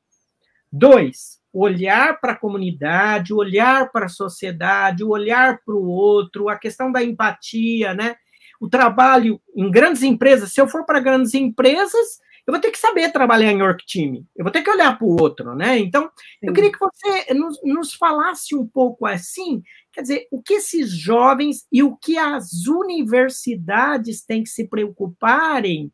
Dois, 0.71 1.41
olhar 1.53 2.21
para 2.21 2.33
a 2.33 2.39
comunidade, 2.39 3.35
olhar 3.35 3.91
para 3.91 4.07
a 4.07 4.11
sociedade, 4.11 5.03
olhar 5.03 5.59
para 5.65 5.75
o 5.75 5.87
outro, 5.89 6.49
a 6.49 6.57
questão 6.57 6.93
da 6.93 7.03
empatia, 7.03 7.93
né? 7.93 8.15
O 8.61 8.69
trabalho 8.69 9.41
em 9.55 9.71
grandes 9.71 10.03
empresas, 10.03 10.53
se 10.53 10.61
eu 10.61 10.69
for 10.69 10.85
para 10.85 11.01
grandes 11.01 11.35
empresas, 11.35 12.21
eu 12.47 12.53
vou 12.53 12.61
ter 12.61 12.71
que 12.71 12.79
saber 12.79 13.11
trabalhar 13.11 13.51
em 13.51 13.61
work 13.61 13.85
team, 13.87 14.25
eu 14.37 14.45
vou 14.45 14.53
ter 14.53 14.63
que 14.63 14.71
olhar 14.71 14.97
para 14.97 15.07
o 15.07 15.21
outro, 15.21 15.55
né? 15.55 15.79
Então, 15.79 16.05
Sim. 16.05 16.47
eu 16.47 16.53
queria 16.53 16.71
que 16.71 16.79
você 16.79 17.35
nos, 17.35 17.61
nos, 17.65 17.95
falasse 17.95 18.55
um 18.55 18.65
pouco 18.65 19.05
assim, 19.05 19.63
quer 19.93 20.03
dizer, 20.03 20.29
o 20.31 20.41
que 20.41 20.55
esses 20.55 20.91
jovens 20.91 21.67
e 21.73 21.83
o 21.83 21.97
que 21.97 22.17
as 22.17 22.67
universidades 22.69 24.25
têm 24.25 24.45
que 24.45 24.49
se 24.49 24.69
preocuparem 24.69 25.93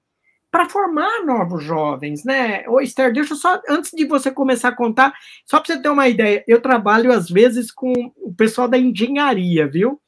para 0.51 0.69
formar 0.69 1.25
novos 1.25 1.65
jovens, 1.65 2.23
né? 2.23 2.69
Ô, 2.69 2.79
Esther, 2.79 3.11
deixa 3.11 3.33
eu 3.33 3.39
só, 3.39 3.59
antes 3.67 3.91
de 3.91 4.05
você 4.05 4.31
começar 4.31 4.69
a 4.69 4.77
contar, 4.77 5.15
só 5.47 5.59
para 5.59 5.75
você 5.75 5.81
ter 5.81 5.89
uma 5.89 6.07
ideia, 6.07 6.45
eu 6.47 6.61
trabalho 6.61 7.11
às 7.11 7.31
vezes 7.31 7.73
com 7.73 7.91
o 8.19 8.35
pessoal 8.35 8.69
da 8.69 8.77
engenharia, 8.77 9.67
viu? 9.67 9.99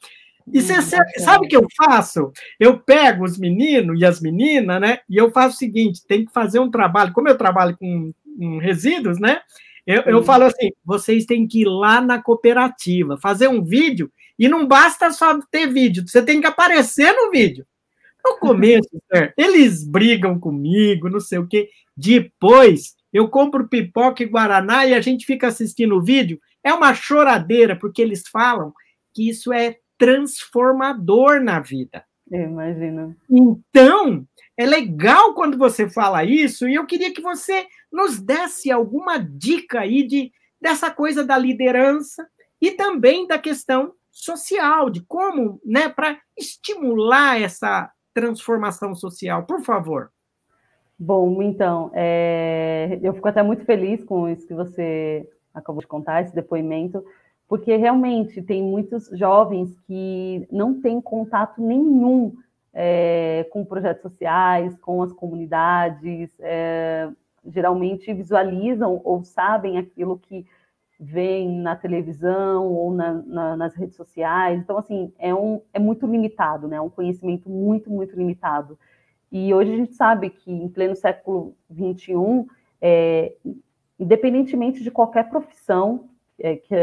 E 0.53 0.61
você 0.61 0.81
sabe 1.21 1.47
o 1.47 1.49
que 1.49 1.57
eu 1.57 1.67
faço? 1.77 2.31
Eu 2.61 2.79
pego 2.79 3.25
os 3.25 3.39
meninos 3.39 3.99
e 3.99 4.05
as 4.05 4.21
meninas, 4.21 4.81
né? 4.81 4.99
E 5.09 5.17
eu 5.17 5.31
faço 5.31 5.57
o 5.57 5.59
seguinte: 5.59 6.07
tem 6.07 6.25
que 6.25 6.33
fazer 6.33 6.59
um 6.59 6.71
trabalho. 6.71 7.13
Como 7.13 7.29
eu 7.29 7.39
trabalho 7.39 7.77
com, 7.79 8.13
com 8.39 8.59
resíduos, 8.59 9.19
né? 9.19 9.41
Eu, 9.87 10.03
eu 10.03 10.23
falo 10.23 10.45
assim: 10.45 10.71
vocês 10.85 11.25
têm 11.25 11.47
que 11.47 11.63
ir 11.63 11.69
lá 11.69 12.01
na 12.01 12.23
cooperativa, 12.23 13.19
fazer 13.19 13.49
um 13.49 13.65
vídeo, 13.65 14.11
e 14.39 14.49
não 14.49 14.67
basta 14.67 15.11
só 15.11 15.39
ter 15.51 15.67
vídeo, 15.67 16.05
você 16.07 16.23
tem 16.23 16.41
que 16.41 16.47
aparecer 16.47 17.13
no 17.13 17.31
vídeo. 17.31 17.67
No 18.25 18.37
começo, 18.41 18.89
eles 19.37 19.87
brigam 19.87 20.39
comigo, 20.39 21.09
não 21.09 21.21
sei 21.21 21.39
o 21.39 21.47
quê. 21.47 21.69
Depois, 21.97 22.95
eu 23.13 23.29
compro 23.29 23.69
pipoca 23.69 24.23
e 24.23 24.27
guaraná 24.27 24.87
e 24.87 24.95
a 24.95 25.01
gente 25.01 25.25
fica 25.25 25.47
assistindo 25.47 25.97
o 25.97 26.03
vídeo. 26.03 26.41
É 26.63 26.73
uma 26.73 26.95
choradeira, 26.95 27.77
porque 27.77 28.03
eles 28.03 28.27
falam 28.27 28.73
que 29.13 29.29
isso 29.29 29.53
é 29.53 29.77
transformador 29.99 31.41
na 31.41 31.61
vida. 31.61 32.05
Imagina. 32.31 33.17
Então, 33.31 34.27
é 34.57 34.65
legal 34.65 35.35
quando 35.35 35.59
você 35.59 35.89
fala 35.89 36.25
isso, 36.25 36.69
e 36.69 36.75
eu 36.75 36.87
queria 36.87 37.13
que 37.13 37.21
você 37.21 37.67
nos 37.93 38.21
desse 38.21 38.71
alguma 38.71 39.19
dica 39.19 39.81
aí 39.81 40.07
de, 40.07 40.33
dessa 40.61 40.91
coisa 40.91 41.25
da 41.25 41.37
liderança 41.37 42.27
e 42.61 42.71
também 42.71 43.27
da 43.27 43.39
questão 43.39 43.93
social, 44.11 44.89
de 44.91 45.01
como, 45.03 45.61
né, 45.65 45.89
para 45.89 46.19
estimular 46.37 47.41
essa 47.41 47.91
transformação 48.15 48.95
social, 48.95 49.45
por 49.45 49.63
favor. 49.63 50.11
Bom, 50.97 51.43
então, 51.43 51.91
é, 51.93 52.99
eu 53.03 53.13
fico 53.13 53.29
até 53.29 53.43
muito 53.43 53.65
feliz 53.65 54.03
com 54.05 54.29
isso 54.29 54.47
que 54.47 54.55
você 54.55 55.29
acabou 55.53 55.81
de 55.81 55.89
contar, 55.89 56.23
esse 56.23 56.35
depoimento, 56.35 57.05
porque 57.49 57.77
realmente 57.77 58.43
tem 58.43 58.63
muitos 58.63 59.09
jovens 59.11 59.79
que 59.87 60.47
não 60.51 60.81
têm 60.81 61.01
contato 61.01 61.61
nenhum 61.63 62.35
é, 62.73 63.47
com 63.51 63.65
projetos 63.65 64.03
sociais, 64.03 64.77
com 64.79 65.03
as 65.03 65.13
comunidades, 65.13 66.31
é, 66.41 67.09
geralmente 67.47 68.13
visualizam 68.13 69.01
ou 69.05 69.23
sabem 69.23 69.79
aquilo 69.79 70.19
que 70.19 70.47
vem 70.99 71.59
na 71.61 71.77
televisão 71.77 72.67
ou 72.73 72.93
na, 72.93 73.13
na, 73.13 73.57
nas 73.57 73.75
redes 73.75 73.97
sociais. 73.97 74.61
Então, 74.61 74.79
assim, 74.79 75.13
é, 75.19 75.35
um, 75.35 75.61
é 75.73 75.79
muito 75.79 76.07
limitado, 76.07 76.67
né? 76.67 76.77
É 76.77 76.81
um 76.81 76.91
conhecimento 76.91 77.49
muito, 77.49 77.91
muito 77.91 78.17
limitado. 78.17 78.79
E 79.31 79.53
hoje 79.53 79.73
a 79.73 79.77
gente 79.77 79.95
sabe 79.95 80.31
que, 80.31 80.51
em 80.51 80.69
pleno 80.69 80.95
século 80.95 81.55
XXI, 81.73 82.47
é, 82.81 83.35
independentemente 83.99 84.83
de 84.83 84.91
qualquer 84.91 85.29
profissão 85.29 86.09
é, 86.39 86.57
que, 86.57 86.75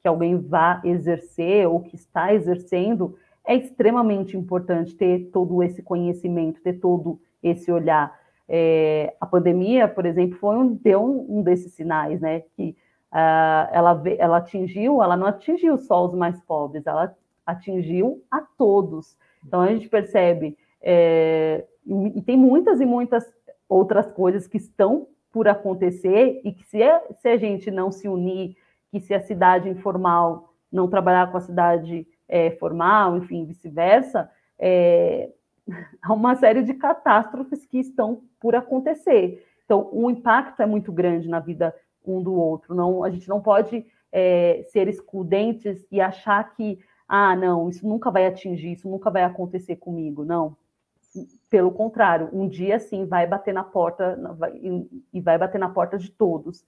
que 0.00 0.08
alguém 0.08 0.38
vá 0.38 0.80
exercer 0.84 1.68
ou 1.68 1.80
que 1.80 1.94
está 1.94 2.32
exercendo, 2.34 3.16
é 3.46 3.54
extremamente 3.54 4.36
importante 4.36 4.94
ter 4.94 5.30
todo 5.32 5.62
esse 5.62 5.82
conhecimento, 5.82 6.62
ter 6.62 6.74
todo 6.74 7.20
esse 7.42 7.70
olhar. 7.70 8.18
É, 8.48 9.14
a 9.20 9.26
pandemia, 9.26 9.86
por 9.88 10.06
exemplo, 10.06 10.38
foi 10.38 10.56
um, 10.56 10.74
deu 10.74 11.04
um, 11.04 11.38
um 11.38 11.42
desses 11.42 11.72
sinais, 11.72 12.20
né? 12.20 12.40
Que 12.56 12.76
uh, 13.12 13.68
ela, 13.72 14.02
ela 14.18 14.36
atingiu, 14.38 15.02
ela 15.02 15.16
não 15.16 15.26
atingiu 15.26 15.76
só 15.78 16.04
os 16.06 16.14
mais 16.14 16.40
pobres, 16.42 16.86
ela 16.86 17.14
atingiu 17.46 18.22
a 18.30 18.40
todos. 18.40 19.16
Então 19.46 19.60
a 19.60 19.68
gente 19.68 19.88
percebe, 19.88 20.56
é, 20.82 21.64
e, 21.86 22.22
tem 22.22 22.36
muitas 22.36 22.80
e 22.80 22.86
muitas 22.86 23.24
outras 23.68 24.10
coisas 24.10 24.46
que 24.46 24.56
estão 24.56 25.06
por 25.32 25.46
acontecer 25.48 26.40
e 26.44 26.52
que 26.52 26.64
se, 26.64 26.78
se 27.20 27.28
a 27.28 27.36
gente 27.36 27.70
não 27.70 27.90
se 27.90 28.08
unir 28.08 28.56
que 28.90 29.00
se 29.00 29.14
a 29.14 29.20
cidade 29.20 29.68
informal 29.68 30.52
não 30.70 30.88
trabalhar 30.88 31.30
com 31.30 31.36
a 31.36 31.40
cidade 31.40 32.06
é, 32.28 32.50
formal, 32.52 33.16
enfim, 33.16 33.44
vice-versa, 33.44 34.30
é, 34.58 35.30
há 36.02 36.12
uma 36.12 36.34
série 36.36 36.62
de 36.62 36.74
catástrofes 36.74 37.66
que 37.66 37.78
estão 37.78 38.22
por 38.38 38.54
acontecer. 38.54 39.44
Então, 39.64 39.88
o 39.92 40.10
impacto 40.10 40.62
é 40.62 40.66
muito 40.66 40.92
grande 40.92 41.28
na 41.28 41.40
vida 41.40 41.74
um 42.04 42.22
do 42.22 42.34
outro. 42.34 42.74
Não, 42.74 43.04
a 43.04 43.10
gente 43.10 43.28
não 43.28 43.40
pode 43.40 43.86
é, 44.10 44.64
ser 44.68 44.88
excludentes 44.88 45.86
e 45.90 46.00
achar 46.00 46.54
que, 46.54 46.78
ah, 47.06 47.36
não, 47.36 47.68
isso 47.68 47.86
nunca 47.86 48.10
vai 48.10 48.26
atingir, 48.26 48.72
isso 48.72 48.88
nunca 48.88 49.10
vai 49.10 49.22
acontecer 49.22 49.76
comigo. 49.76 50.24
Não. 50.24 50.56
Pelo 51.48 51.72
contrário, 51.72 52.28
um 52.32 52.48
dia 52.48 52.78
sim 52.78 53.04
vai 53.04 53.26
bater 53.26 53.52
na 53.52 53.64
porta 53.64 54.16
vai, 54.38 54.52
e 55.12 55.20
vai 55.20 55.36
bater 55.36 55.58
na 55.58 55.68
porta 55.68 55.98
de 55.98 56.10
todos. 56.10 56.64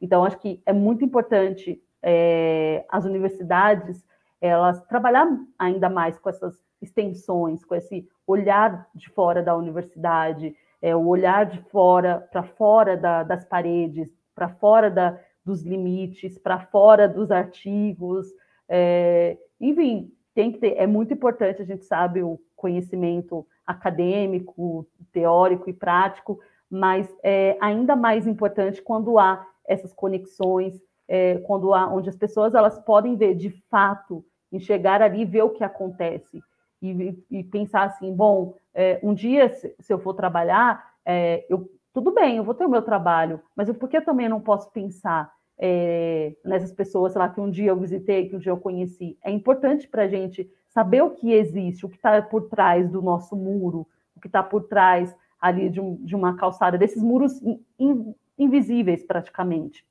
Então, 0.00 0.24
acho 0.24 0.38
que 0.38 0.62
é 0.66 0.72
muito 0.72 1.04
importante 1.04 1.82
é, 2.02 2.84
as 2.88 3.04
universidades 3.04 4.04
elas 4.40 4.80
trabalhar 4.86 5.26
ainda 5.58 5.88
mais 5.88 6.18
com 6.18 6.28
essas 6.28 6.62
extensões, 6.80 7.64
com 7.64 7.74
esse 7.74 8.06
olhar 8.26 8.88
de 8.94 9.08
fora 9.10 9.42
da 9.42 9.56
universidade, 9.56 10.54
é, 10.80 10.94
o 10.94 11.06
olhar 11.06 11.46
de 11.46 11.58
fora 11.70 12.28
para 12.30 12.42
fora 12.42 12.96
da, 12.96 13.22
das 13.22 13.44
paredes, 13.44 14.14
para 14.34 14.48
fora 14.48 14.90
da, 14.90 15.18
dos 15.44 15.62
limites, 15.62 16.38
para 16.38 16.60
fora 16.60 17.08
dos 17.08 17.30
artigos, 17.30 18.26
é, 18.68 19.38
enfim, 19.60 20.12
tem 20.34 20.52
que 20.52 20.58
ter, 20.58 20.74
é 20.76 20.86
muito 20.86 21.14
importante, 21.14 21.62
a 21.62 21.64
gente 21.64 21.84
sabe, 21.84 22.22
o 22.22 22.38
conhecimento 22.54 23.46
acadêmico, 23.66 24.86
teórico 25.12 25.70
e 25.70 25.72
prático, 25.72 26.38
mas 26.70 27.08
é 27.22 27.56
ainda 27.60 27.96
mais 27.96 28.26
importante 28.26 28.82
quando 28.82 29.18
há 29.18 29.46
essas 29.66 29.92
conexões, 29.92 30.80
é, 31.08 31.38
quando 31.38 31.72
há, 31.74 31.86
onde 31.92 32.08
as 32.08 32.16
pessoas 32.16 32.54
elas 32.54 32.78
podem 32.78 33.16
ver 33.16 33.34
de 33.34 33.50
fato, 33.70 34.24
enxergar 34.52 35.02
ali, 35.02 35.24
ver 35.24 35.42
o 35.42 35.50
que 35.50 35.64
acontece 35.64 36.40
e, 36.82 37.24
e 37.30 37.44
pensar 37.44 37.84
assim, 37.84 38.14
bom, 38.14 38.54
é, 38.74 38.98
um 39.02 39.14
dia 39.14 39.48
se, 39.48 39.74
se, 39.80 39.92
eu 39.92 39.98
for 39.98 40.14
trabalhar, 40.14 40.94
é, 41.04 41.44
eu 41.48 41.70
tudo 41.92 42.12
bem, 42.12 42.36
eu 42.36 42.44
vou 42.44 42.54
ter 42.54 42.66
o 42.66 42.68
meu 42.68 42.82
trabalho, 42.82 43.40
mas 43.56 43.72
por 43.72 43.88
que 43.88 43.96
eu 43.96 44.04
também 44.04 44.28
não 44.28 44.38
posso 44.38 44.70
pensar 44.70 45.32
é, 45.58 46.36
nessas 46.44 46.70
pessoas, 46.70 47.12
sei 47.12 47.18
lá, 47.18 47.28
que 47.30 47.40
um 47.40 47.50
dia 47.50 47.70
eu 47.70 47.76
visitei, 47.76 48.28
que 48.28 48.36
um 48.36 48.38
dia 48.38 48.52
eu 48.52 48.58
conheci? 48.58 49.16
É 49.24 49.30
importante 49.30 49.88
para 49.88 50.02
a 50.02 50.08
gente 50.08 50.46
saber 50.68 51.00
o 51.00 51.12
que 51.12 51.32
existe, 51.32 51.86
o 51.86 51.88
que 51.88 51.96
está 51.96 52.20
por 52.20 52.50
trás 52.50 52.90
do 52.90 53.00
nosso 53.00 53.34
muro, 53.34 53.86
o 54.14 54.20
que 54.20 54.26
está 54.26 54.42
por 54.42 54.64
trás 54.64 55.16
ali 55.40 55.70
de, 55.70 55.80
um, 55.80 55.96
de, 56.04 56.14
uma 56.14 56.36
calçada, 56.36 56.76
desses 56.76 57.02
muros 57.02 57.40
in, 57.42 57.64
in, 57.78 58.14
invisíveis 58.38 59.04
praticamente. 59.04 59.84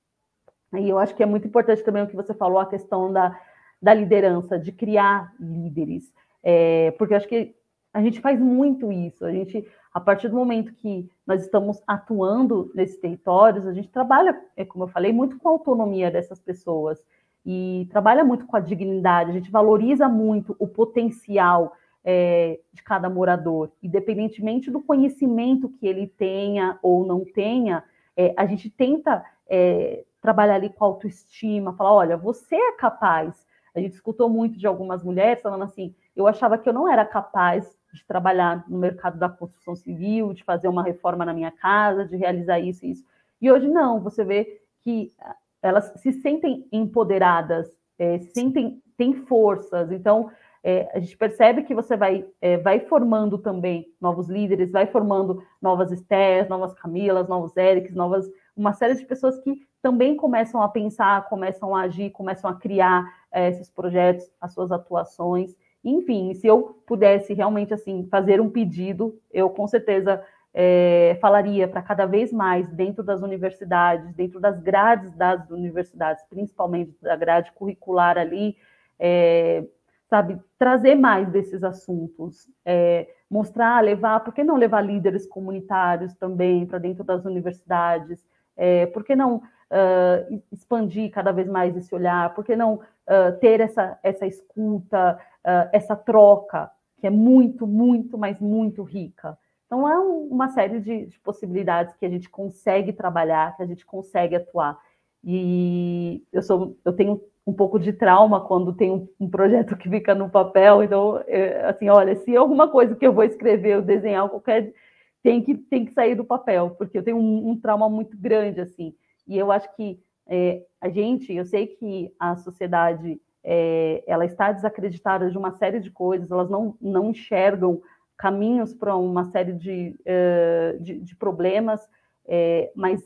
E 0.73 0.89
eu 0.89 0.97
acho 0.97 1.15
que 1.15 1.23
é 1.23 1.25
muito 1.25 1.47
importante 1.47 1.83
também 1.83 2.03
o 2.03 2.07
que 2.07 2.15
você 2.15 2.33
falou, 2.33 2.59
a 2.59 2.65
questão 2.65 3.11
da, 3.11 3.39
da 3.81 3.93
liderança, 3.93 4.59
de 4.59 4.71
criar 4.71 5.33
líderes, 5.39 6.13
é, 6.43 6.91
porque 6.91 7.13
eu 7.13 7.17
acho 7.17 7.27
que 7.27 7.55
a 7.93 8.01
gente 8.01 8.19
faz 8.19 8.39
muito 8.39 8.91
isso, 8.91 9.25
a 9.25 9.31
gente, 9.31 9.65
a 9.93 10.01
partir 10.01 10.27
do 10.27 10.35
momento 10.35 10.73
que 10.73 11.09
nós 11.25 11.41
estamos 11.41 11.81
atuando 11.87 12.69
nesses 12.75 12.97
territórios, 12.97 13.65
a 13.65 13.73
gente 13.73 13.89
trabalha, 13.89 14.37
é, 14.57 14.65
como 14.65 14.83
eu 14.83 14.89
falei, 14.89 15.13
muito 15.13 15.37
com 15.37 15.47
a 15.47 15.51
autonomia 15.51 16.11
dessas 16.11 16.39
pessoas, 16.39 17.01
e 17.45 17.87
trabalha 17.91 18.23
muito 18.23 18.45
com 18.45 18.57
a 18.57 18.59
dignidade, 18.59 19.29
a 19.29 19.33
gente 19.33 19.49
valoriza 19.51 20.09
muito 20.09 20.55
o 20.59 20.67
potencial 20.67 21.73
é, 22.03 22.59
de 22.73 22.83
cada 22.83 23.09
morador, 23.09 23.71
independentemente 23.81 24.69
do 24.69 24.81
conhecimento 24.81 25.69
que 25.69 25.87
ele 25.87 26.05
tenha 26.05 26.77
ou 26.83 27.05
não 27.05 27.23
tenha, 27.23 27.83
é, 28.17 28.33
a 28.37 28.45
gente 28.45 28.69
tenta 28.69 29.23
é, 29.47 30.03
trabalhar 30.21 30.55
ali 30.55 30.69
com 30.69 30.85
autoestima, 30.85 31.73
falar, 31.73 31.93
olha, 31.93 32.17
você 32.17 32.55
é 32.55 32.71
capaz. 32.73 33.45
A 33.75 33.79
gente 33.79 33.93
escutou 33.93 34.29
muito 34.29 34.57
de 34.57 34.65
algumas 34.65 35.03
mulheres 35.03 35.41
falando 35.41 35.63
assim, 35.63 35.93
eu 36.15 36.27
achava 36.27 36.57
que 36.57 36.67
eu 36.67 36.73
não 36.73 36.89
era 36.91 37.05
capaz 37.05 37.77
de 37.93 38.05
trabalhar 38.05 38.63
no 38.67 38.77
mercado 38.77 39.17
da 39.17 39.29
construção 39.29 39.75
civil, 39.75 40.33
de 40.33 40.43
fazer 40.43 40.67
uma 40.67 40.83
reforma 40.83 41.25
na 41.25 41.33
minha 41.33 41.51
casa, 41.51 42.05
de 42.05 42.15
realizar 42.15 42.59
isso 42.59 42.85
e 42.85 42.91
isso. 42.91 43.05
E 43.41 43.51
hoje 43.51 43.67
não, 43.67 44.01
você 44.01 44.23
vê 44.23 44.61
que 44.81 45.13
ah, 45.19 45.35
elas 45.61 45.91
se 45.97 46.11
sentem 46.13 46.67
empoderadas, 46.71 47.69
é, 47.97 48.19
se 48.19 48.31
sentem, 48.31 48.81
têm 48.97 49.13
forças. 49.13 49.91
Então, 49.91 50.31
é, 50.67 50.89
a 50.95 50.99
gente 50.99 51.15
percebe 51.15 51.61
que 51.61 51.75
você 51.75 51.95
vai, 51.95 52.25
é, 52.41 52.57
vai 52.57 52.79
formando 52.79 53.37
também 53.37 53.85
novos 54.01 54.27
líderes, 54.27 54.71
vai 54.71 54.87
formando 54.87 55.43
novas 55.61 55.91
Estés, 55.91 56.49
novas 56.49 56.73
Camilas, 56.73 57.27
novos 57.27 57.55
Érics, 57.55 57.93
novas 57.93 58.27
uma 58.57 58.73
série 58.73 58.95
de 58.95 59.05
pessoas 59.05 59.37
que 59.41 59.61
também 59.79 60.15
começam 60.15 60.63
a 60.63 60.67
pensar, 60.67 61.29
começam 61.29 61.75
a 61.75 61.81
agir, 61.81 62.09
começam 62.09 62.49
a 62.49 62.55
criar 62.55 63.05
é, 63.31 63.49
esses 63.49 63.69
projetos, 63.69 64.27
as 64.41 64.53
suas 64.53 64.71
atuações. 64.71 65.55
Enfim, 65.83 66.33
se 66.33 66.47
eu 66.47 66.81
pudesse 66.87 67.31
realmente 67.35 67.71
assim 67.71 68.07
fazer 68.09 68.41
um 68.41 68.49
pedido, 68.49 69.19
eu 69.31 69.51
com 69.51 69.67
certeza 69.67 70.23
é, 70.51 71.15
falaria 71.21 71.67
para 71.67 71.83
cada 71.83 72.07
vez 72.07 72.33
mais 72.33 72.67
dentro 72.69 73.03
das 73.03 73.21
universidades, 73.21 74.11
dentro 74.15 74.39
das 74.39 74.59
grades 74.59 75.13
das 75.13 75.47
universidades, 75.51 76.23
principalmente 76.27 76.97
da 77.03 77.15
grade 77.15 77.51
curricular 77.51 78.17
ali, 78.17 78.57
é, 78.97 79.63
sabe, 80.09 80.39
trazer 80.57 80.95
mais 80.95 81.29
desses 81.29 81.63
assuntos, 81.63 82.47
é, 82.63 83.07
mostrar, 83.29 83.83
levar, 83.83 84.21
por 84.21 84.33
que 84.33 84.43
não 84.43 84.55
levar 84.55 84.81
líderes 84.81 85.27
comunitários 85.27 86.13
também 86.15 86.65
para 86.65 86.77
dentro 86.77 87.03
das 87.03 87.25
universidades? 87.25 88.25
É, 88.55 88.85
por 88.87 89.03
que 89.03 89.15
não 89.15 89.37
uh, 89.37 90.43
expandir 90.51 91.11
cada 91.11 91.31
vez 91.31 91.47
mais 91.47 91.75
esse 91.75 91.93
olhar? 91.93 92.33
Por 92.33 92.43
que 92.43 92.55
não 92.55 92.75
uh, 92.75 93.39
ter 93.39 93.59
essa, 93.59 93.99
essa 94.03 94.25
escuta, 94.25 95.19
uh, 95.43 95.69
essa 95.73 95.95
troca, 95.95 96.71
que 96.99 97.07
é 97.07 97.09
muito, 97.09 97.67
muito, 97.67 98.17
mas 98.17 98.39
muito 98.39 98.83
rica? 98.83 99.37
Então, 99.65 99.89
é 99.89 99.99
um, 99.99 100.27
uma 100.27 100.49
série 100.49 100.79
de, 100.79 101.07
de, 101.07 101.19
possibilidades 101.19 101.95
que 101.97 102.05
a 102.05 102.09
gente 102.09 102.29
consegue 102.29 102.93
trabalhar, 102.93 103.55
que 103.57 103.63
a 103.63 103.65
gente 103.65 103.85
consegue 103.85 104.35
atuar. 104.35 104.79
E 105.23 106.23
eu, 106.31 106.43
sou, 106.43 106.77
eu 106.85 106.93
tenho 106.93 107.19
um 107.45 107.53
pouco 107.53 107.79
de 107.79 107.93
trauma 107.93 108.41
quando 108.41 108.73
tem 108.73 108.91
um, 108.91 109.07
um 109.19 109.29
projeto 109.29 109.77
que 109.77 109.89
fica 109.89 110.15
no 110.15 110.29
papel. 110.29 110.83
Então, 110.83 111.23
é, 111.27 111.65
assim, 111.65 111.89
olha, 111.89 112.15
se 112.15 112.35
alguma 112.35 112.67
coisa 112.67 112.95
que 112.95 113.05
eu 113.05 113.13
vou 113.13 113.23
escrever 113.23 113.77
ou 113.77 113.81
desenhar, 113.81 114.27
qualquer 114.29 114.73
tem 115.21 115.41
que, 115.41 115.55
tem 115.55 115.85
que 115.85 115.91
sair 115.91 116.15
do 116.15 116.23
papel, 116.23 116.71
porque 116.77 116.97
eu 116.97 117.03
tenho 117.03 117.17
um, 117.17 117.49
um 117.49 117.59
trauma 117.59 117.89
muito 117.89 118.15
grande, 118.17 118.61
assim. 118.61 118.93
E 119.27 119.37
eu 119.37 119.51
acho 119.51 119.75
que 119.75 119.99
é, 120.27 120.63
a 120.81 120.89
gente, 120.89 121.33
eu 121.33 121.45
sei 121.45 121.67
que 121.67 122.13
a 122.19 122.35
sociedade, 122.35 123.19
é, 123.43 124.03
ela 124.07 124.25
está 124.25 124.51
desacreditada 124.51 125.29
de 125.29 125.37
uma 125.37 125.51
série 125.51 125.79
de 125.79 125.91
coisas, 125.91 126.29
elas 126.31 126.49
não, 126.49 126.75
não 126.81 127.09
enxergam 127.09 127.81
caminhos 128.17 128.73
para 128.73 128.95
uma 128.95 129.25
série 129.25 129.53
de, 129.53 129.95
uh, 130.01 130.79
de, 130.79 130.99
de, 130.99 131.15
problemas, 131.15 131.81
é, 132.27 132.71
mas 132.75 133.01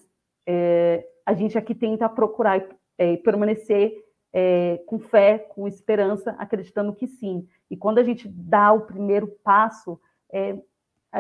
é, 0.46 1.06
a 1.26 1.34
gente 1.34 1.58
aqui 1.58 1.74
tenta 1.74 2.08
procurar 2.08 2.64
é, 2.98 3.18
permanecer 3.18 3.94
é, 4.34 4.82
com 4.86 5.00
fé, 5.00 5.40
com 5.40 5.68
esperança, 5.68 6.36
acreditando 6.38 6.94
que 6.94 7.08
sim. 7.08 7.48
E 7.70 7.76
quando 7.76 8.00
a 8.00 8.04
gente 8.04 8.28
dá 8.28 8.72
o 8.72 8.82
primeiro 8.82 9.28
passo, 9.44 10.00
é, 10.32 10.58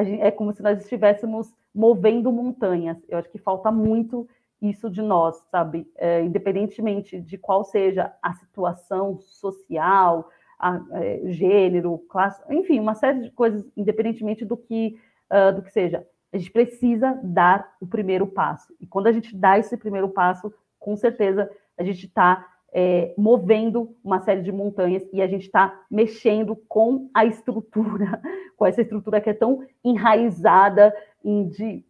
gente, 0.04 0.22
é 0.22 0.32
como 0.32 0.54
se 0.54 0.62
nós 0.62 0.80
estivéssemos 0.82 1.54
movendo 1.74 2.32
montanhas. 2.32 2.98
Eu 3.08 3.18
acho 3.18 3.30
que 3.30 3.38
falta 3.38 3.72
muito 3.72 4.28
isso 4.62 4.90
de 4.90 5.02
nós, 5.02 5.38
sabe? 5.50 5.90
É, 5.96 6.22
independentemente 6.22 7.20
de 7.20 7.38
qual 7.38 7.64
seja 7.64 8.14
a 8.22 8.34
situação 8.34 9.20
social, 9.20 10.30
a, 10.60 10.82
é, 10.92 11.22
gênero, 11.32 11.98
classe, 12.10 12.42
enfim, 12.50 12.80
uma 12.80 12.96
série 12.96 13.22
de 13.22 13.32
coisas, 13.32 13.66
independentemente 13.78 14.44
do 14.44 14.58
que, 14.58 15.00
uh, 15.32 15.56
do 15.56 15.62
que 15.62 15.72
seja. 15.72 16.06
A 16.34 16.38
gente 16.38 16.52
precisa 16.52 17.18
dar 17.24 17.76
o 17.80 17.88
primeiro 17.88 18.28
passo. 18.28 18.76
E 18.80 18.86
quando 18.86 19.08
a 19.08 19.12
gente 19.12 19.36
dá 19.36 19.58
esse 19.58 19.76
primeiro 19.78 20.10
passo, 20.10 20.54
com 20.78 20.96
certeza 20.96 21.50
a 21.78 21.84
gente 21.84 22.06
está 22.06 22.46
é, 22.74 23.14
movendo 23.18 23.96
uma 24.04 24.22
série 24.22 24.42
de 24.42 24.52
montanhas 24.52 25.08
e 25.12 25.22
a 25.22 25.28
gente 25.28 25.46
está 25.46 25.84
mexendo 25.90 26.56
com 26.68 27.10
a 27.14 27.26
estrutura, 27.26 28.22
com 28.56 28.66
essa 28.66 28.82
estrutura 28.82 29.22
que 29.22 29.30
é 29.30 29.34
tão 29.34 29.66
enraizada 29.84 30.94
de, 31.24 31.84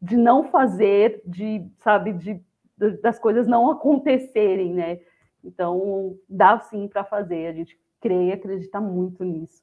de 0.00 0.16
não 0.16 0.44
fazer, 0.44 1.22
de, 1.24 1.64
sabe, 1.78 2.12
de, 2.12 2.40
das 3.02 3.18
coisas 3.18 3.46
não 3.46 3.70
acontecerem, 3.70 4.72
né? 4.72 5.00
Então, 5.44 6.16
dá 6.28 6.58
sim 6.58 6.88
para 6.88 7.04
fazer, 7.04 7.46
a 7.46 7.52
gente 7.52 7.78
crê 8.00 8.26
e 8.26 8.32
acredita 8.32 8.80
muito 8.80 9.24
nisso. 9.24 9.62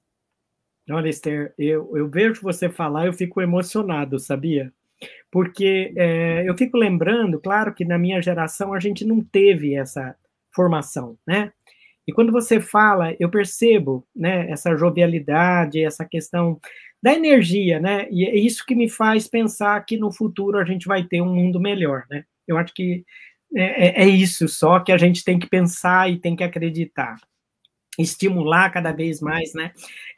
Olha, 0.89 1.09
Esther, 1.09 1.53
eu, 1.57 1.97
eu 1.97 2.07
vejo 2.07 2.41
você 2.41 2.69
falar, 2.69 3.07
eu 3.07 3.13
fico 3.13 3.41
emocionado, 3.41 4.19
sabia? 4.19 4.71
Porque 5.31 5.93
é, 5.97 6.47
eu 6.47 6.55
fico 6.55 6.77
lembrando, 6.77 7.39
claro 7.39 7.73
que 7.73 7.83
na 7.83 7.97
minha 7.97 8.21
geração 8.21 8.73
a 8.73 8.79
gente 8.79 9.03
não 9.03 9.21
teve 9.21 9.75
essa, 9.75 10.15
formação, 10.55 11.17
né? 11.27 11.51
E 12.07 12.13
quando 12.13 12.31
você 12.31 12.61
fala, 12.61 13.15
eu 13.19 13.29
percebo, 13.29 14.05
né, 14.15 14.49
essa 14.51 14.75
jovialidade, 14.77 15.83
essa 15.83 16.05
questão 16.05 16.59
da 17.01 17.13
energia, 17.13 17.79
né? 17.79 18.07
E 18.11 18.25
é 18.25 18.35
isso 18.35 18.65
que 18.65 18.75
me 18.75 18.89
faz 18.89 19.27
pensar 19.27 19.83
que 19.85 19.97
no 19.97 20.11
futuro 20.11 20.57
a 20.57 20.65
gente 20.65 20.87
vai 20.87 21.03
ter 21.03 21.21
um 21.21 21.33
mundo 21.33 21.59
melhor, 21.59 22.05
né? 22.09 22.23
Eu 22.47 22.57
acho 22.57 22.73
que 22.73 23.03
é, 23.55 24.03
é, 24.03 24.03
é 24.03 24.07
isso 24.07 24.47
só 24.47 24.79
que 24.79 24.91
a 24.91 24.97
gente 24.97 25.23
tem 25.23 25.39
que 25.39 25.47
pensar 25.47 26.11
e 26.11 26.19
tem 26.19 26.35
que 26.35 26.43
acreditar. 26.43 27.17
Estimular 27.97 28.69
cada 28.71 28.91
vez 28.91 29.21
mais, 29.21 29.53
né, 29.53 29.71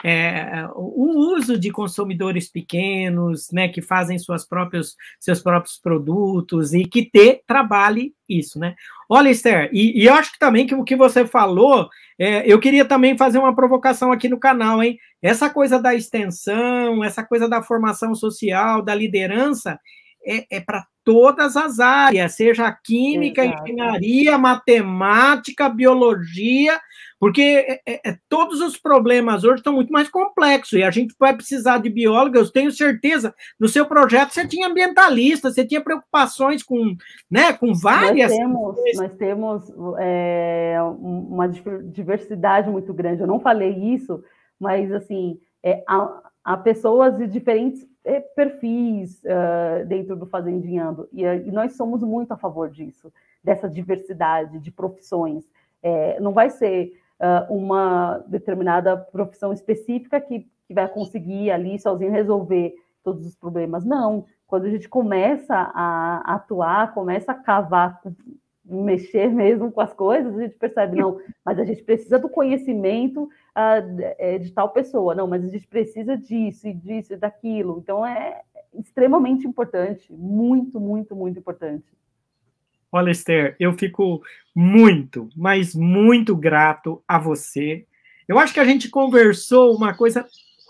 é, 0.04 0.68
o 0.76 1.36
uso 1.36 1.58
de 1.58 1.72
consumidores 1.72 2.50
pequenos, 2.50 3.52
né, 3.52 3.68
que 3.68 3.82
fazem 3.82 4.18
suas 4.18 4.46
próprios, 4.48 4.96
seus 5.20 5.42
próprios 5.42 5.78
produtos 5.78 6.74
e 6.74 6.86
que 6.86 7.04
ter 7.04 7.42
trabalhe 7.46 8.14
isso, 8.28 8.60
né. 8.60 8.76
Olha, 9.10 9.30
Esther, 9.30 9.70
e, 9.72 10.02
e 10.02 10.06
eu 10.06 10.14
acho 10.14 10.34
que 10.34 10.40
também 10.40 10.66
que 10.66 10.76
o 10.76 10.84
que 10.84 10.96
você 10.96 11.26
falou, 11.26 11.90
é, 12.20 12.52
eu 12.52 12.60
queria 12.60 12.86
também 12.86 13.18
fazer 13.18 13.38
uma 13.38 13.56
provocação 13.56 14.12
aqui 14.12 14.28
no 14.28 14.40
canal, 14.40 14.84
hein, 14.84 14.98
essa 15.22 15.50
coisa 15.50 15.80
da 15.80 15.96
extensão, 15.96 17.04
essa 17.04 17.24
coisa 17.24 17.48
da 17.48 17.64
formação 17.64 18.14
social, 18.14 18.82
da 18.82 18.94
liderança, 18.94 19.80
é, 20.26 20.58
é 20.58 20.60
para 20.60 20.86
todas 21.08 21.56
as 21.56 21.80
áreas, 21.80 22.34
seja 22.34 22.70
química, 22.70 23.46
Exato. 23.46 23.64
engenharia, 23.64 24.38
matemática, 24.38 25.70
biologia, 25.70 26.78
porque 27.18 27.42
é, 27.42 27.82
é, 27.86 28.10
é, 28.10 28.18
todos 28.28 28.60
os 28.60 28.76
problemas 28.76 29.46
hoje 29.46 29.60
estão 29.60 29.72
muito 29.72 29.90
mais 29.90 30.10
complexos 30.10 30.78
e 30.78 30.84
a 30.84 30.92
gente 30.92 31.16
vai 31.18 31.34
precisar 31.34 31.78
de 31.78 31.90
biólogos. 31.90 32.42
Eu 32.42 32.52
tenho 32.52 32.72
certeza, 32.74 33.34
no 33.58 33.70
seu 33.70 33.86
projeto 33.86 34.32
você 34.32 34.46
tinha 34.46 34.68
ambientalista, 34.68 35.50
você 35.50 35.66
tinha 35.66 35.80
preocupações 35.80 36.62
com, 36.62 36.94
né, 37.32 37.54
com 37.54 37.74
várias. 37.74 38.30
Nós 38.30 38.38
temos, 38.38 38.76
nós 38.98 39.14
temos 39.14 39.74
é, 40.00 40.78
uma 41.00 41.48
diversidade 41.48 42.70
muito 42.70 42.94
grande. 42.94 43.22
Eu 43.22 43.28
não 43.28 43.40
falei 43.40 43.72
isso, 43.94 44.22
mas 44.60 44.92
assim, 44.92 45.40
é, 45.64 45.82
há, 45.88 46.22
há 46.44 46.58
pessoas 46.58 47.18
de 47.18 47.28
diferentes 47.28 47.88
perfis 48.36 49.22
uh, 49.24 49.86
dentro 49.86 50.16
do 50.16 50.26
Fazendinhando, 50.26 51.10
e, 51.12 51.24
e, 51.24 51.52
nós 51.52 51.76
somos 51.76 52.02
muito 52.02 52.32
a 52.32 52.38
favor 52.38 52.70
disso, 52.70 53.12
dessa 53.44 53.70
diversidade 53.70 54.60
de 54.60 54.72
profissões. 54.72 55.44
É, 55.84 56.20
não 56.20 56.32
vai 56.32 56.50
ser 56.50 56.94
uh, 57.20 57.54
uma 57.54 58.24
determinada 58.28 58.96
profissão 58.96 59.52
específica 59.52 60.22
que, 60.22 60.48
que 60.66 60.74
vai 60.74 60.88
conseguir 60.88 61.52
ali 61.52 61.78
sozinho 61.78 62.12
resolver 62.12 62.74
todos 63.04 63.26
os 63.26 63.36
problemas. 63.36 63.84
Não, 63.84 64.26
quando 64.48 64.66
a 64.66 64.70
gente 64.70 64.88
começa 64.88 65.54
a 65.54 66.36
atuar, 66.36 66.94
começa 66.94 67.34
a 67.34 67.36
cavar, 67.36 68.02
mexer 68.70 69.30
mesmo 69.30 69.72
com 69.72 69.82
as 69.82 69.94
coisas, 69.94 70.36
a 70.36 70.42
gente 70.42 70.56
percebe, 70.56 70.98
não, 70.98 71.20
mas 71.46 71.58
a 71.58 71.64
gente 71.64 71.82
precisa 71.84 72.20
do 72.20 72.28
conhecimento 72.28 73.24
uh, 73.24 74.40
de 74.40 74.52
tal 74.52 74.70
pessoa, 74.70 75.16
não, 75.16 75.28
mas 75.28 75.44
a 75.44 75.50
gente 75.50 75.66
precisa 75.68 76.18
disso, 76.18 76.68
e 76.68 76.74
disso, 76.74 77.14
e 77.14 77.18
daquilo. 77.18 77.80
Então 77.82 78.06
é 78.06 78.42
extremamente 78.74 79.48
importante, 79.48 80.12
muito, 80.12 80.80
muito, 80.80 81.16
muito 81.16 81.40
importante. 81.40 81.86
Olha, 82.92 83.12
Esther, 83.12 83.56
eu 83.60 83.74
fico 83.74 84.22
muito, 84.56 85.30
mas 85.36 85.76
muito 85.76 86.36
grato 86.36 87.04
a 87.08 87.18
você. 87.20 87.86
Eu 88.28 88.40
acho 88.40 88.54
que 88.54 88.60
a 88.60 88.66
gente 88.66 88.90
conversou 88.90 89.76
uma 89.76 89.94
coisa 89.94 90.26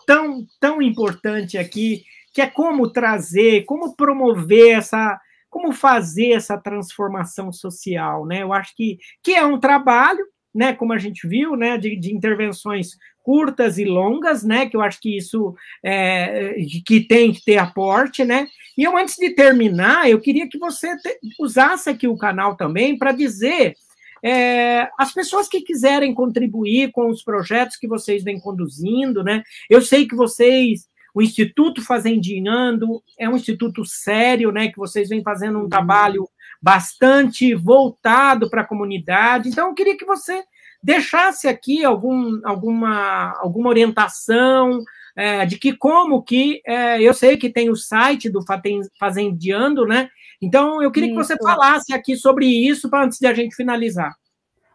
tão, 0.06 0.46
tão 0.60 0.82
importante 0.82 1.58
aqui, 1.58 2.04
que 2.34 2.42
é 2.42 2.48
como 2.48 2.92
trazer, 2.92 3.66
como 3.66 3.96
promover 3.96 4.78
essa, 4.78 5.20
como 5.50 5.72
fazer 5.72 6.32
essa 6.32 6.58
transformação 6.58 7.52
social, 7.52 8.26
né? 8.26 8.44
Eu 8.44 8.54
acho 8.54 8.76
que, 8.76 8.98
que 9.24 9.34
é 9.34 9.46
um 9.46 9.60
trabalho, 9.60 10.26
né, 10.54 10.74
como 10.74 10.94
a 10.94 10.98
gente 10.98 11.28
viu, 11.28 11.56
né, 11.56 11.78
de, 11.78 11.96
de 11.96 12.14
intervenções 12.14 12.98
curtas 13.24 13.78
e 13.78 13.86
longas, 13.86 14.44
né, 14.44 14.68
que 14.68 14.76
eu 14.76 14.82
acho 14.82 15.00
que 15.00 15.18
isso 15.18 15.54
é, 15.84 16.56
que 16.86 17.02
tem 17.02 17.32
que 17.32 17.44
ter 17.44 17.58
aporte, 17.58 18.24
né, 18.24 18.48
e 18.78 18.84
eu, 18.84 18.98
antes 18.98 19.18
de 19.18 19.30
terminar, 19.32 20.10
eu 20.10 20.20
queria 20.20 20.48
que 20.50 20.58
você 20.58 20.98
te, 20.98 21.20
usasse 21.40 21.90
aqui 21.90 22.08
o 22.08 22.18
canal 22.18 22.56
também 22.56 22.98
para 22.98 23.12
dizer 23.12 23.76
é, 24.24 24.90
as 24.98 25.14
pessoas 25.14 25.48
que 25.48 25.62
quiserem 25.62 26.14
contribuir 26.14 26.92
com 26.92 27.10
os 27.10 27.22
projetos 27.22 27.78
que 27.78 27.88
vocês 27.88 28.24
vêm 28.24 28.40
conduzindo, 28.40 29.24
né, 29.24 29.44
eu 29.70 29.82
sei 29.82 30.08
que 30.08 30.16
vocês 30.16 30.88
o 31.18 31.22
Instituto 31.22 31.84
Fazendinhando 31.84 33.04
é 33.18 33.28
um 33.28 33.36
instituto 33.36 33.84
sério, 33.84 34.52
né, 34.52 34.68
que 34.68 34.78
vocês 34.78 35.10
vêm 35.10 35.24
fazendo 35.24 35.58
um 35.58 35.64
uhum. 35.64 35.70
trabalho 35.70 36.30
bastante 36.62 37.56
voltado 37.56 38.48
para 38.52 38.62
a 38.62 38.68
comunidade. 38.68 39.50
Então, 39.50 39.70
eu 39.70 39.74
queria 39.74 39.98
que 39.98 40.06
você 40.06 40.44
deixasse 40.84 41.48
aqui 41.48 41.84
algum, 41.84 42.40
alguma, 42.44 43.36
alguma 43.40 43.68
orientação 43.68 44.80
é, 45.16 45.44
de 45.44 45.58
que 45.58 45.76
como 45.76 46.22
que 46.22 46.62
é, 46.64 47.02
eu 47.02 47.16
sei 47.16 47.36
que 47.36 47.50
tem 47.50 47.72
o 47.72 47.76
site 47.76 48.30
do 48.30 48.42
Fazendiando, 49.00 49.88
né? 49.88 50.10
Então, 50.40 50.84
eu 50.84 50.92
queria 50.92 51.10
isso. 51.10 51.20
que 51.20 51.26
você 51.26 51.36
falasse 51.38 51.96
aqui 51.96 52.16
sobre 52.16 52.46
isso 52.46 52.92
para 52.92 53.06
antes 53.06 53.18
de 53.18 53.26
a 53.26 53.34
gente 53.34 53.56
finalizar. 53.56 54.14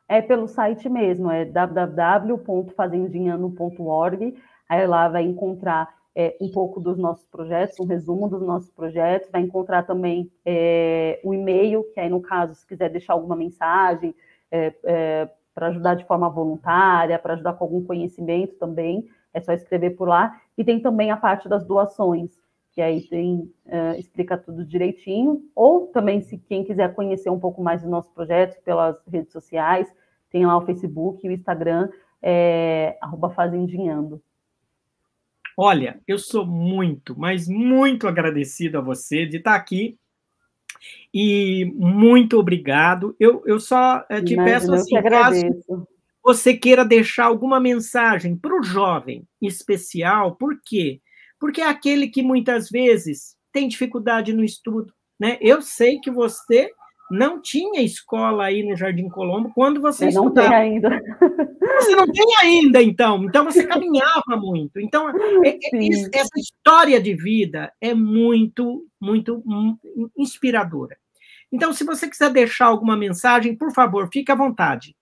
É 0.09 0.21
pelo 0.21 0.49
site 0.49 0.89
mesmo, 0.89 1.31
é 1.31 1.45
www.fazendinhando.org. 1.45 4.35
Aí 4.69 4.87
lá 4.89 5.09
vai 5.09 5.23
encontrar 5.23 6.02
é, 6.15 6.37
um 6.41 6.51
pouco 6.51 6.81
dos 6.81 6.99
nossos 6.99 7.27
projetos, 7.27 7.81
um 7.81 7.87
resumo 7.87 8.29
dos 8.29 8.43
nossos 8.43 8.71
projetos, 8.71 9.31
vai 9.31 9.41
encontrar 9.41 9.85
também 9.85 10.31
é, 10.45 11.21
um 11.25 11.33
e-mail, 11.33 11.85
que 11.95 12.01
aí, 12.01 12.09
no 12.09 12.21
caso, 12.21 12.55
se 12.55 12.67
quiser 12.67 12.91
deixar 12.91 13.15
alguma 13.15 13.37
mensagem 13.37 14.15
é, 14.51 14.75
é 14.85 15.29
para 15.55 15.69
ajudar 15.69 15.95
de 15.95 16.05
forma 16.07 16.31
voluntária, 16.31 17.19
para 17.19 17.35
ajudar 17.35 17.55
com 17.55 17.65
algum 17.65 17.85
conhecimento 17.85 18.55
também, 18.55 19.07
é 19.35 19.41
só 19.41 19.53
escrever 19.53 19.91
por 19.91 20.09
lá. 20.09 20.41
E 20.57 20.65
tem 20.65 20.81
também 20.81 21.11
a 21.11 21.17
parte 21.17 21.49
das 21.49 21.65
doações, 21.65 22.31
que 22.73 22.81
aí 22.81 23.03
tem, 23.03 23.53
é, 23.67 23.99
explica 23.99 24.37
tudo 24.37 24.65
direitinho. 24.65 25.43
Ou 25.55 25.89
também, 25.89 26.21
se 26.21 26.39
quem 26.39 26.65
quiser 26.65 26.95
conhecer 26.95 27.31
um 27.31 27.39
pouco 27.39 27.63
mais 27.63 27.83
dos 27.83 27.91
nossos 27.91 28.11
projetos 28.13 28.57
pelas 28.59 28.97
redes 29.07 29.33
sociais, 29.33 29.93
tem 30.31 30.47
lá 30.47 30.57
o 30.57 30.63
Facebook 30.63 31.27
e 31.27 31.29
o 31.29 31.33
Instagram, 31.33 31.91
é, 32.23 32.97
arroba 33.01 33.31
Fazendinhando. 33.31 34.23
Olha, 35.57 36.01
eu 36.07 36.19
sou 36.19 36.47
muito, 36.47 37.19
mas 37.19 37.47
muito 37.49 38.09
agradecido 38.09 38.79
a 38.79 38.81
você 38.81 39.27
de 39.27 39.39
estar 39.39 39.55
aqui. 39.55 39.97
E 41.13 41.67
muito 41.75 42.39
obrigado. 42.39 43.15
Eu, 43.21 43.43
eu 43.47 43.61
só 43.61 44.05
eh, 44.09 44.23
te 44.23 44.35
peço 44.35 44.73
assim, 44.73 45.01
caso 45.03 45.87
você 46.23 46.55
queira 46.55 46.85
deixar 46.85 47.25
alguma 47.25 47.59
mensagem 47.59 48.37
para 48.37 48.57
o 48.57 48.63
jovem 48.63 49.27
especial, 49.41 50.37
por 50.37 50.61
quê? 50.65 51.01
Porque 51.39 51.61
é 51.61 51.69
aquele 51.69 52.09
que 52.09 52.23
muitas 52.23 52.71
vezes 52.71 53.37
tem 53.53 53.67
dificuldade 53.67 54.33
no 54.33 54.45
estudo. 54.45 54.93
Né? 55.19 55.37
Eu 55.41 55.61
sei 55.61 55.99
que 55.99 56.11
você 56.11 56.71
não 57.11 57.43
tinha 57.43 57.83
escola 57.83 58.45
aí 58.45 58.63
no 58.63 58.77
Jardim 58.77 59.09
Colombo 59.09 59.53
quando 59.55 59.81
você 59.81 60.07
Eu 60.07 60.13
não 60.13 60.25
estudava. 60.29 60.49
tem 60.49 60.57
ainda. 60.57 60.89
Você 61.83 61.97
não 61.97 62.07
tem 62.07 62.27
ainda, 62.41 62.83
então. 62.83 63.25
Então, 63.25 63.45
você 63.45 63.67
caminhava 63.67 64.37
muito. 64.37 64.81
Então, 64.81 65.09
é, 65.45 65.49
é, 65.49 65.59
essa 66.13 66.39
história 66.39 67.01
de 67.01 67.15
vida 67.15 67.73
é 67.81 67.95
muito, 67.95 68.87
muito 69.01 69.43
inspiradora. 70.17 70.97
Então, 71.51 71.73
se 71.73 71.85
você 71.85 72.09
quiser 72.09 72.31
deixar 72.31 72.67
alguma 72.67 72.97
mensagem, 72.97 73.57
por 73.57 73.73
favor, 73.73 74.09
fique 74.13 74.33
à 74.33 74.35
vontade. 74.35 74.97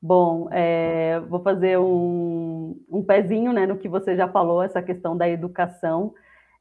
Bom, 0.00 0.48
é, 0.50 1.20
vou 1.28 1.42
fazer 1.42 1.78
um, 1.78 2.80
um 2.88 3.02
pezinho 3.02 3.52
né, 3.52 3.66
no 3.66 3.76
que 3.76 3.88
você 3.88 4.16
já 4.16 4.26
falou, 4.26 4.62
essa 4.62 4.80
questão 4.80 5.14
da 5.14 5.28
educação, 5.28 6.14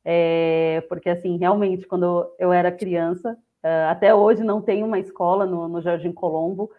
é, 0.04 0.84
porque, 0.90 1.10
assim, 1.10 1.38
realmente, 1.38 1.88
quando 1.88 2.30
eu 2.38 2.52
era 2.52 2.72
criança, 2.72 3.38
Uh, 3.64 3.92
até 3.92 4.16
hoje 4.16 4.42
não 4.42 4.62
tem 4.62 4.84
uma 4.84 5.00
escola 5.00 5.46
no, 5.46 5.68
no 5.68 5.82
Jardim 5.82 6.14
Colombo, 6.14 6.72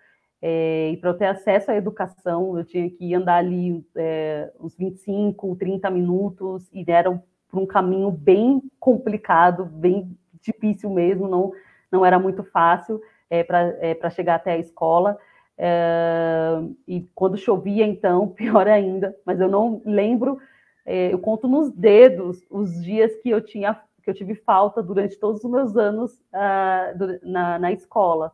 é, 0.43 0.91
e 0.93 0.97
para 0.97 1.11
eu 1.11 1.15
ter 1.15 1.27
acesso 1.27 1.71
à 1.71 1.77
educação, 1.77 2.57
eu 2.57 2.65
tinha 2.65 2.89
que 2.91 3.15
andar 3.15 3.37
ali 3.37 3.85
é, 3.95 4.51
uns 4.59 4.77
25, 4.77 5.57
30 5.57 5.91
minutos, 5.91 6.69
e 6.73 6.85
era 6.87 7.11
por 7.49 7.61
um 7.61 7.67
caminho 7.67 8.11
bem 8.11 8.63
complicado, 8.79 9.65
bem 9.67 10.17
difícil 10.41 10.89
mesmo, 10.91 11.29
não, 11.29 11.53
não 11.91 12.07
era 12.07 12.19
muito 12.19 12.43
fácil 12.45 13.01
é, 13.29 13.43
para 13.43 14.11
chegar 14.11 14.37
até 14.37 14.53
a 14.53 14.59
escola. 14.59 15.19
e 16.89 17.07
quando 17.15 17.37
chovia, 17.37 17.87
então, 17.87 18.29
pior 18.35 18.67
ainda, 18.67 19.15
mas 19.27 19.41
eu 19.41 19.49
não 19.49 19.83
lembro, 19.85 20.39
eu 20.87 21.19
conto 21.19 21.47
nos 21.47 21.71
dedos 21.71 22.43
os 22.51 22.83
dias 22.83 23.15
que 23.17 23.29
eu 23.29 23.41
tinha 23.41 23.79
que 24.03 24.11
eu 24.11 24.15
tive 24.15 24.35
falta 24.35 24.83
durante 24.83 25.19
todos 25.19 25.45
os 25.45 25.51
meus 25.51 25.77
anos 25.77 26.13
uh, 26.33 27.21
na, 27.23 27.59
na, 27.59 27.73
escola. 27.73 28.33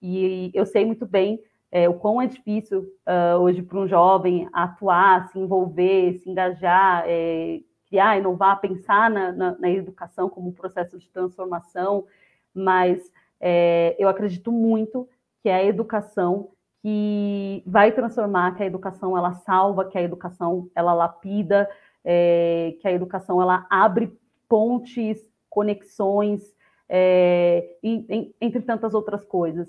E 0.00 0.50
eu 0.54 0.66
sei 0.66 0.84
muito 0.84 1.06
bem 1.06 1.40
é, 1.70 1.88
o 1.88 1.94
quão 1.94 2.22
é 2.22 2.26
difícil 2.26 2.80
uh, 3.06 3.38
hoje 3.40 3.62
para 3.62 3.78
um 3.78 3.88
jovem 3.88 4.48
atuar, 4.52 5.28
se 5.28 5.38
envolver, 5.38 6.14
se 6.18 6.30
engajar, 6.30 7.04
é, 7.06 7.60
criar, 7.88 8.18
inovar, 8.18 8.60
pensar 8.60 9.10
na, 9.10 9.32
na, 9.32 9.58
na, 9.58 9.70
educação 9.70 10.28
como 10.28 10.48
um 10.48 10.52
processo 10.52 10.98
de 10.98 11.08
transformação, 11.10 12.06
mas 12.54 13.12
é, 13.40 13.96
eu 13.98 14.08
acredito 14.08 14.50
muito 14.50 15.08
que 15.42 15.48
é 15.48 15.54
a 15.54 15.64
educação 15.64 16.50
que 16.82 17.62
vai 17.66 17.92
transformar, 17.92 18.54
que 18.54 18.62
a 18.62 18.66
educação 18.66 19.16
ela 19.16 19.34
salva, 19.34 19.84
que 19.84 19.98
a 19.98 20.02
educação 20.02 20.70
ela 20.74 20.94
lapida, 20.94 21.68
é, 22.04 22.76
que 22.80 22.86
a 22.86 22.92
educação 22.92 23.42
ela 23.42 23.66
abre 23.68 24.16
pontes, 24.48 25.18
conexões, 25.50 26.54
é, 26.88 27.76
e, 27.82 28.34
entre 28.40 28.62
tantas 28.62 28.94
outras 28.94 29.24
coisas. 29.24 29.68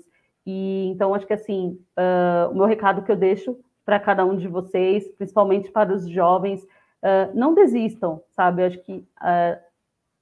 E 0.50 0.86
então 0.86 1.12
acho 1.12 1.26
que 1.26 1.34
assim, 1.34 1.78
uh, 1.98 2.50
o 2.50 2.54
meu 2.54 2.64
recado 2.64 3.02
que 3.02 3.12
eu 3.12 3.16
deixo 3.16 3.54
para 3.84 4.00
cada 4.00 4.24
um 4.24 4.34
de 4.34 4.48
vocês, 4.48 5.06
principalmente 5.18 5.70
para 5.70 5.92
os 5.92 6.08
jovens. 6.08 6.62
Uh, 7.02 7.30
não 7.34 7.52
desistam, 7.52 8.22
sabe? 8.30 8.62
Eu 8.62 8.66
acho 8.68 8.78
que 8.78 9.06
uh, 9.20 9.60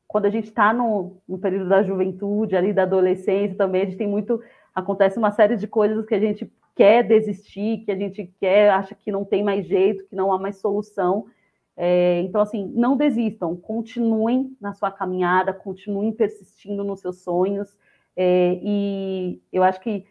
quando 0.08 0.26
a 0.26 0.30
gente 0.30 0.48
está 0.48 0.72
no, 0.72 1.18
no, 1.28 1.38
período 1.38 1.68
da 1.68 1.80
juventude, 1.80 2.56
ali 2.56 2.72
da 2.72 2.82
adolescência 2.82 3.56
também, 3.56 3.82
a 3.82 3.84
gente 3.84 3.96
tem 3.96 4.08
muito. 4.08 4.42
Acontece 4.74 5.16
uma 5.16 5.30
série 5.30 5.56
de 5.56 5.68
coisas 5.68 6.04
que 6.04 6.14
a 6.14 6.18
gente 6.18 6.52
quer 6.74 7.04
desistir, 7.04 7.84
que 7.84 7.92
a 7.92 7.96
gente 7.96 8.34
quer, 8.40 8.70
acha 8.70 8.96
que 8.96 9.12
não 9.12 9.24
tem 9.24 9.44
mais 9.44 9.64
jeito, 9.64 10.06
que 10.08 10.16
não 10.16 10.32
há 10.32 10.38
mais 10.40 10.56
solução. 10.56 11.26
É, 11.76 12.20
então, 12.22 12.40
assim, 12.40 12.72
não 12.74 12.96
desistam, 12.96 13.54
continuem 13.54 14.56
na 14.60 14.74
sua 14.74 14.90
caminhada, 14.90 15.52
continuem 15.52 16.10
persistindo 16.10 16.82
nos 16.82 17.00
seus 17.00 17.22
sonhos. 17.22 17.78
É, 18.16 18.58
e 18.60 19.40
eu 19.52 19.62
acho 19.62 19.80
que 19.80 20.04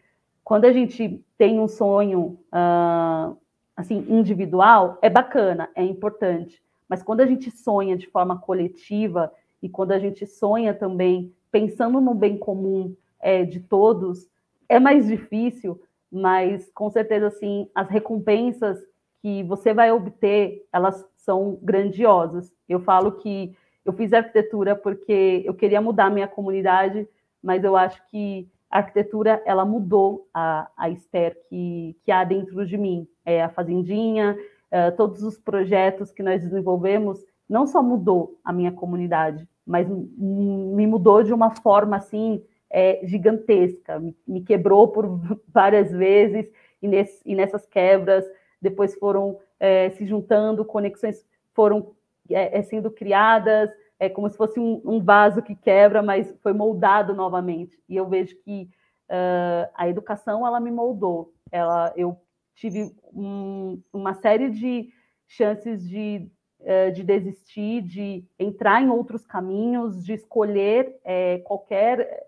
quando 0.46 0.64
a 0.64 0.72
gente 0.72 1.20
tem 1.36 1.58
um 1.58 1.66
sonho 1.66 2.38
uh, 2.54 3.36
assim, 3.76 4.06
individual, 4.08 4.96
é 5.02 5.10
bacana, 5.10 5.68
é 5.74 5.82
importante. 5.82 6.62
Mas 6.88 7.02
quando 7.02 7.20
a 7.20 7.26
gente 7.26 7.50
sonha 7.50 7.96
de 7.96 8.06
forma 8.06 8.38
coletiva 8.38 9.32
e 9.60 9.68
quando 9.68 9.90
a 9.90 9.98
gente 9.98 10.24
sonha 10.24 10.72
também 10.72 11.34
pensando 11.50 12.00
no 12.00 12.14
bem 12.14 12.38
comum 12.38 12.94
é, 13.18 13.44
de 13.44 13.58
todos, 13.58 14.28
é 14.68 14.78
mais 14.78 15.08
difícil, 15.08 15.82
mas 16.12 16.70
com 16.72 16.88
certeza, 16.90 17.26
assim, 17.26 17.68
as 17.74 17.88
recompensas 17.88 18.78
que 19.20 19.42
você 19.42 19.74
vai 19.74 19.90
obter, 19.90 20.64
elas 20.72 21.04
são 21.16 21.58
grandiosas. 21.60 22.52
Eu 22.68 22.78
falo 22.78 23.18
que 23.18 23.52
eu 23.84 23.92
fiz 23.92 24.12
arquitetura 24.12 24.76
porque 24.76 25.42
eu 25.44 25.54
queria 25.54 25.80
mudar 25.80 26.08
minha 26.08 26.28
comunidade, 26.28 27.04
mas 27.42 27.64
eu 27.64 27.76
acho 27.76 28.00
que 28.12 28.48
a 28.70 28.78
arquitetura 28.78 29.42
ela 29.44 29.64
mudou 29.64 30.28
a, 30.32 30.68
a 30.76 30.90
Esther 30.90 31.36
que, 31.48 31.96
que 32.04 32.10
há 32.10 32.24
dentro 32.24 32.66
de 32.66 32.76
mim. 32.76 33.06
É, 33.24 33.42
a 33.42 33.48
Fazendinha, 33.48 34.36
é, 34.70 34.90
todos 34.90 35.22
os 35.22 35.38
projetos 35.38 36.10
que 36.12 36.22
nós 36.22 36.42
desenvolvemos, 36.42 37.24
não 37.48 37.66
só 37.66 37.82
mudou 37.82 38.38
a 38.44 38.52
minha 38.52 38.72
comunidade, 38.72 39.48
mas 39.64 39.88
me 39.88 40.86
mudou 40.86 41.22
de 41.22 41.32
uma 41.32 41.50
forma 41.50 41.96
assim 41.96 42.42
é, 42.70 43.00
gigantesca, 43.04 43.98
me, 43.98 44.16
me, 44.26 44.42
quebrou 44.42 44.88
por 44.88 45.20
várias 45.48 45.90
vezes, 45.90 46.50
e, 46.82 46.88
nesse, 46.88 47.20
e 47.24 47.34
nessas 47.34 47.64
quebras 47.66 48.24
depois 48.60 48.94
foram 48.94 49.38
é, 49.58 49.90
se 49.90 50.04
juntando, 50.04 50.64
conexões 50.64 51.24
foram 51.54 51.94
é, 52.30 52.58
é 52.58 52.62
sendo 52.62 52.90
criadas, 52.90 53.70
é 53.98 54.08
como 54.08 54.28
se 54.28 54.36
fosse 54.36 54.60
um, 54.60 54.80
um, 54.84 55.00
vaso 55.00 55.42
que 55.42 55.54
quebra, 55.54 56.02
mas 56.02 56.34
foi 56.42 56.52
moldado 56.52 57.14
novamente. 57.14 57.78
E 57.88 57.96
eu 57.96 58.06
vejo 58.08 58.36
que 58.42 58.68
uh, 59.08 59.70
a 59.74 59.88
educação 59.88 60.46
ela 60.46 60.60
me 60.60 60.70
moldou. 60.70 61.32
Ela, 61.50 61.92
eu 61.96 62.20
tive 62.54 62.94
um, 63.12 63.80
uma 63.92 64.14
série 64.14 64.50
de 64.50 64.90
chances 65.26 65.88
de, 65.88 66.28
uh, 66.60 66.92
de 66.92 67.02
desistir, 67.02 67.82
de 67.82 68.24
entrar 68.38 68.82
em 68.82 68.90
outros 68.90 69.24
caminhos, 69.26 70.04
de 70.04 70.12
escolher 70.12 70.98
uh, 71.02 71.42
qualquer 71.44 72.26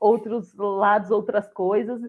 outros 0.00 0.54
lados, 0.54 1.10
outras 1.10 1.48
coisas. 1.48 2.00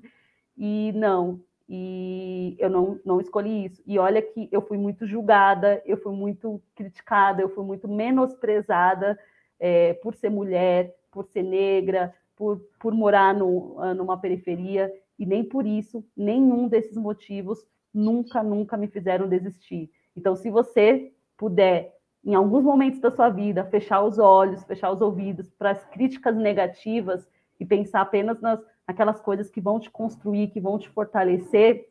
E 0.55 0.91
não, 0.93 1.41
e 1.69 2.55
eu 2.57 2.67
não, 2.67 2.99
não 3.05 3.21
escolhi 3.21 3.65
isso. 3.65 3.83
E 3.85 3.99
olha 3.99 4.23
que 4.23 4.49
eu 4.51 4.59
fui 4.59 4.77
muito 4.77 5.05
julgada, 5.05 5.81
eu 5.85 5.97
fui 5.97 6.15
muito 6.15 6.59
criticada, 6.73 7.43
eu 7.43 7.49
fui 7.49 7.63
muito 7.63 7.87
menosprezada 7.87 9.17
é, 9.59 9.93
por 9.93 10.15
ser 10.15 10.31
mulher, 10.31 10.95
por 11.11 11.25
ser 11.25 11.43
negra, 11.43 12.11
por, 12.35 12.59
por 12.79 12.91
morar 12.91 13.35
no, 13.35 13.75
ah, 13.79 13.93
numa 13.93 14.19
periferia, 14.19 14.91
e 15.19 15.25
nem 15.25 15.43
por 15.43 15.67
isso, 15.67 16.03
nenhum 16.17 16.67
desses 16.67 16.97
motivos 16.97 17.63
nunca, 17.93 18.41
nunca 18.41 18.75
me 18.75 18.87
fizeram 18.87 19.27
desistir. 19.27 19.91
Então, 20.15 20.35
se 20.35 20.49
você 20.49 21.13
puder, 21.37 21.95
em 22.25 22.33
alguns 22.33 22.63
momentos 22.63 22.99
da 22.99 23.11
sua 23.11 23.29
vida, 23.29 23.65
fechar 23.65 24.01
os 24.01 24.17
olhos, 24.17 24.63
fechar 24.63 24.91
os 24.91 25.01
ouvidos 25.01 25.51
para 25.51 25.71
as 25.71 25.85
críticas 25.85 26.35
negativas 26.35 27.27
e 27.59 27.65
pensar 27.65 28.01
apenas 28.01 28.39
nas 28.41 28.59
aquelas 28.89 29.21
coisas 29.21 29.51
que 29.51 29.61
vão 29.61 29.79
te 29.79 29.89
construir, 29.91 30.47
que 30.47 30.59
vão 30.59 30.79
te 30.79 30.89
fortalecer, 30.89 31.87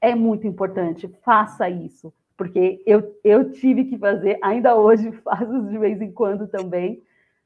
é 0.00 0.14
muito 0.14 0.46
importante. 0.46 1.06
Faça 1.22 1.68
isso, 1.68 2.14
porque 2.34 2.82
eu, 2.86 3.14
eu 3.22 3.50
tive 3.52 3.84
que 3.84 3.98
fazer, 3.98 4.38
ainda 4.42 4.74
hoje 4.74 5.12
faço 5.22 5.62
de 5.68 5.76
vez 5.76 6.00
em 6.00 6.10
quando 6.10 6.46
também, 6.46 7.02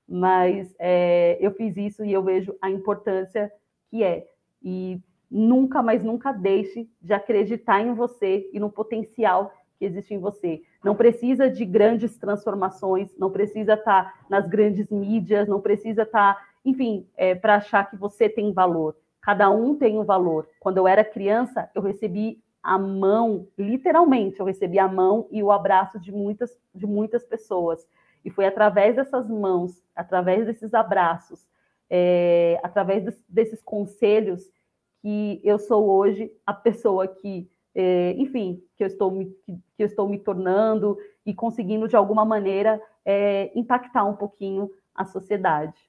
mas 0.09 0.73
é, 0.79 1.37
eu 1.41 1.51
fiz 1.53 1.77
isso 1.77 2.05
e 2.05 2.13
eu 2.13 2.23
vejo 2.23 2.55
a 2.63 2.71
importância 2.71 3.53
que 3.91 4.05
é. 4.05 4.27
E 4.63 5.01
nunca, 5.31 5.83
mas 5.83 6.03
nunca 6.05 6.33
deixe 6.33 6.89
de 7.03 7.13
acreditar 7.13 7.81
em 7.81 7.93
você 7.95 8.49
e 8.53 8.61
no 8.61 8.71
potencial 8.71 9.53
que 9.79 9.85
existe 9.85 10.15
em 10.15 10.19
você. 10.19 10.63
Não 10.83 10.95
precisa 10.95 11.51
de 11.51 11.65
grandes 11.65 12.17
transformações, 12.17 13.11
não 13.19 13.31
precisa 13.31 13.75
estar 13.75 14.25
nas 14.31 14.49
grandes 14.49 14.89
mídias, 14.89 15.49
não 15.49 15.61
precisa 15.61 16.03
estar 16.03 16.48
enfim, 16.69 17.07
é, 17.17 17.35
para 17.35 17.57
achar 17.57 17.89
que 17.89 17.97
você 17.97 18.29
tem 18.29 18.53
valor. 18.53 18.97
Cada 19.23 19.51
um 19.51 19.75
tem 19.75 19.99
um 19.99 20.05
valor. 20.05 20.49
Quando 20.61 20.79
eu 20.79 20.87
era 20.87 21.05
criança, 21.05 21.71
eu 21.75 21.83
recebi 21.83 22.43
a 22.63 22.79
mão, 22.79 23.47
literalmente, 23.57 24.39
eu 24.41 24.47
recebi 24.47 24.79
a 24.79 24.87
mão 24.89 25.27
e 25.31 25.43
o 25.43 25.51
abraço 25.51 25.99
de 25.99 26.13
muitas, 26.13 26.59
de 26.75 26.87
muitas 26.87 27.25
pessoas. 27.25 27.87
E 28.25 28.31
foi 28.31 28.47
através 28.47 28.97
dessas 28.97 29.29
mãos, 29.29 29.83
através 29.95 30.47
desses 30.47 30.75
abraços, 30.75 31.47
é, 31.89 32.61
através 32.63 33.05
des, 33.05 33.25
desses 33.29 33.63
conselhos, 33.63 34.51
que 35.01 35.41
eu 35.45 35.59
sou 35.59 35.89
hoje 35.89 36.31
a 36.45 36.53
pessoa 36.53 37.07
que, 37.07 37.49
é, 37.75 38.13
enfim, 38.19 38.63
que 38.77 38.83
eu, 38.83 38.89
estou 38.89 39.11
me, 39.11 39.27
que, 39.47 39.59
eu 39.79 39.87
estou 39.87 40.09
me 40.09 40.19
tornando 40.19 40.99
e 41.25 41.33
conseguindo, 41.33 41.89
de 41.89 41.97
alguma 41.97 42.25
maneira, 42.25 42.81
é, 43.05 43.51
impactar 43.55 44.05
um 44.05 44.17
pouquinho 44.17 44.71
a 44.95 45.05
sociedade. 45.05 45.88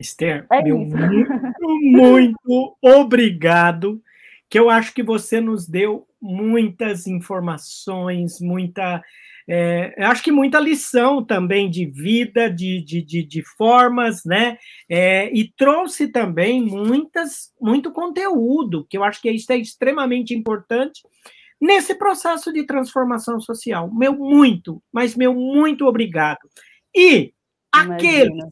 Esther, 0.00 0.46
é 0.50 0.62
meu 0.62 0.78
muito, 0.78 1.30
muito 1.82 2.76
obrigado, 2.80 4.02
que 4.48 4.58
eu 4.58 4.70
acho 4.70 4.94
que 4.94 5.02
você 5.02 5.40
nos 5.40 5.68
deu 5.68 6.08
muitas 6.20 7.06
informações, 7.06 8.40
muita. 8.40 9.02
É, 9.46 9.94
acho 10.04 10.22
que 10.22 10.30
muita 10.30 10.60
lição 10.60 11.24
também 11.24 11.68
de 11.68 11.84
vida, 11.84 12.48
de, 12.48 12.82
de, 12.82 13.02
de, 13.02 13.22
de 13.24 13.42
formas, 13.56 14.24
né? 14.24 14.58
É, 14.88 15.30
e 15.36 15.52
trouxe 15.56 16.08
também 16.08 16.62
muitas, 16.62 17.52
muito 17.60 17.90
conteúdo, 17.90 18.86
que 18.88 18.96
eu 18.96 19.04
acho 19.04 19.20
que 19.20 19.30
isso 19.30 19.52
é 19.52 19.56
extremamente 19.56 20.34
importante 20.34 21.02
nesse 21.60 21.94
processo 21.94 22.52
de 22.52 22.64
transformação 22.64 23.40
social. 23.40 23.92
Meu 23.92 24.14
muito, 24.14 24.82
mas 24.92 25.16
meu 25.16 25.34
muito 25.34 25.84
obrigado. 25.86 26.40
E 26.94 27.32
aqueles 27.72 28.44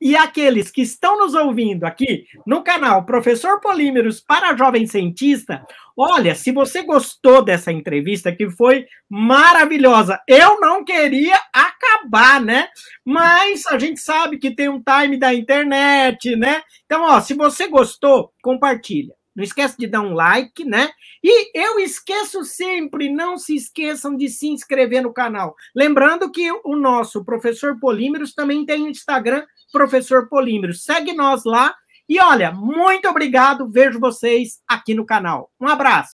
e 0.00 0.14
aqueles 0.16 0.70
que 0.70 0.82
estão 0.82 1.18
nos 1.18 1.34
ouvindo 1.34 1.84
aqui 1.84 2.26
no 2.46 2.62
canal 2.62 3.04
Professor 3.06 3.60
Polímeros 3.60 4.20
para 4.20 4.56
Jovem 4.56 4.86
Cientista, 4.86 5.66
olha, 5.96 6.34
se 6.34 6.52
você 6.52 6.82
gostou 6.82 7.42
dessa 7.42 7.72
entrevista, 7.72 8.30
que 8.30 8.50
foi 8.50 8.86
maravilhosa, 9.08 10.20
eu 10.28 10.60
não 10.60 10.84
queria 10.84 11.38
acabar, 11.52 12.40
né? 12.40 12.68
Mas 13.04 13.66
a 13.66 13.78
gente 13.78 14.00
sabe 14.00 14.38
que 14.38 14.54
tem 14.54 14.68
um 14.68 14.82
time 14.82 15.18
da 15.18 15.32
internet, 15.32 16.36
né? 16.36 16.62
Então, 16.84 17.02
ó, 17.02 17.20
se 17.20 17.34
você 17.34 17.66
gostou, 17.66 18.32
compartilha. 18.42 19.14
Não 19.36 19.44
esquece 19.44 19.76
de 19.78 19.86
dar 19.86 20.00
um 20.00 20.14
like, 20.14 20.64
né? 20.64 20.90
E 21.22 21.50
eu 21.54 21.78
esqueço 21.78 22.42
sempre, 22.42 23.12
não 23.12 23.36
se 23.36 23.54
esqueçam 23.54 24.16
de 24.16 24.30
se 24.30 24.48
inscrever 24.48 25.02
no 25.02 25.12
canal. 25.12 25.54
Lembrando 25.74 26.32
que 26.32 26.50
o 26.64 26.74
nosso 26.74 27.22
professor 27.22 27.78
Polímeros 27.78 28.32
também 28.32 28.64
tem 28.64 28.84
o 28.84 28.88
Instagram, 28.88 29.44
professor 29.76 30.28
Polímeros. 30.28 30.82
Segue 30.82 31.12
nós 31.12 31.44
lá. 31.44 31.74
E 32.08 32.18
olha, 32.18 32.50
muito 32.50 33.08
obrigado. 33.08 33.68
Vejo 33.70 34.00
vocês 34.00 34.60
aqui 34.66 34.94
no 34.94 35.04
canal. 35.04 35.50
Um 35.60 35.68
abraço. 35.68 36.12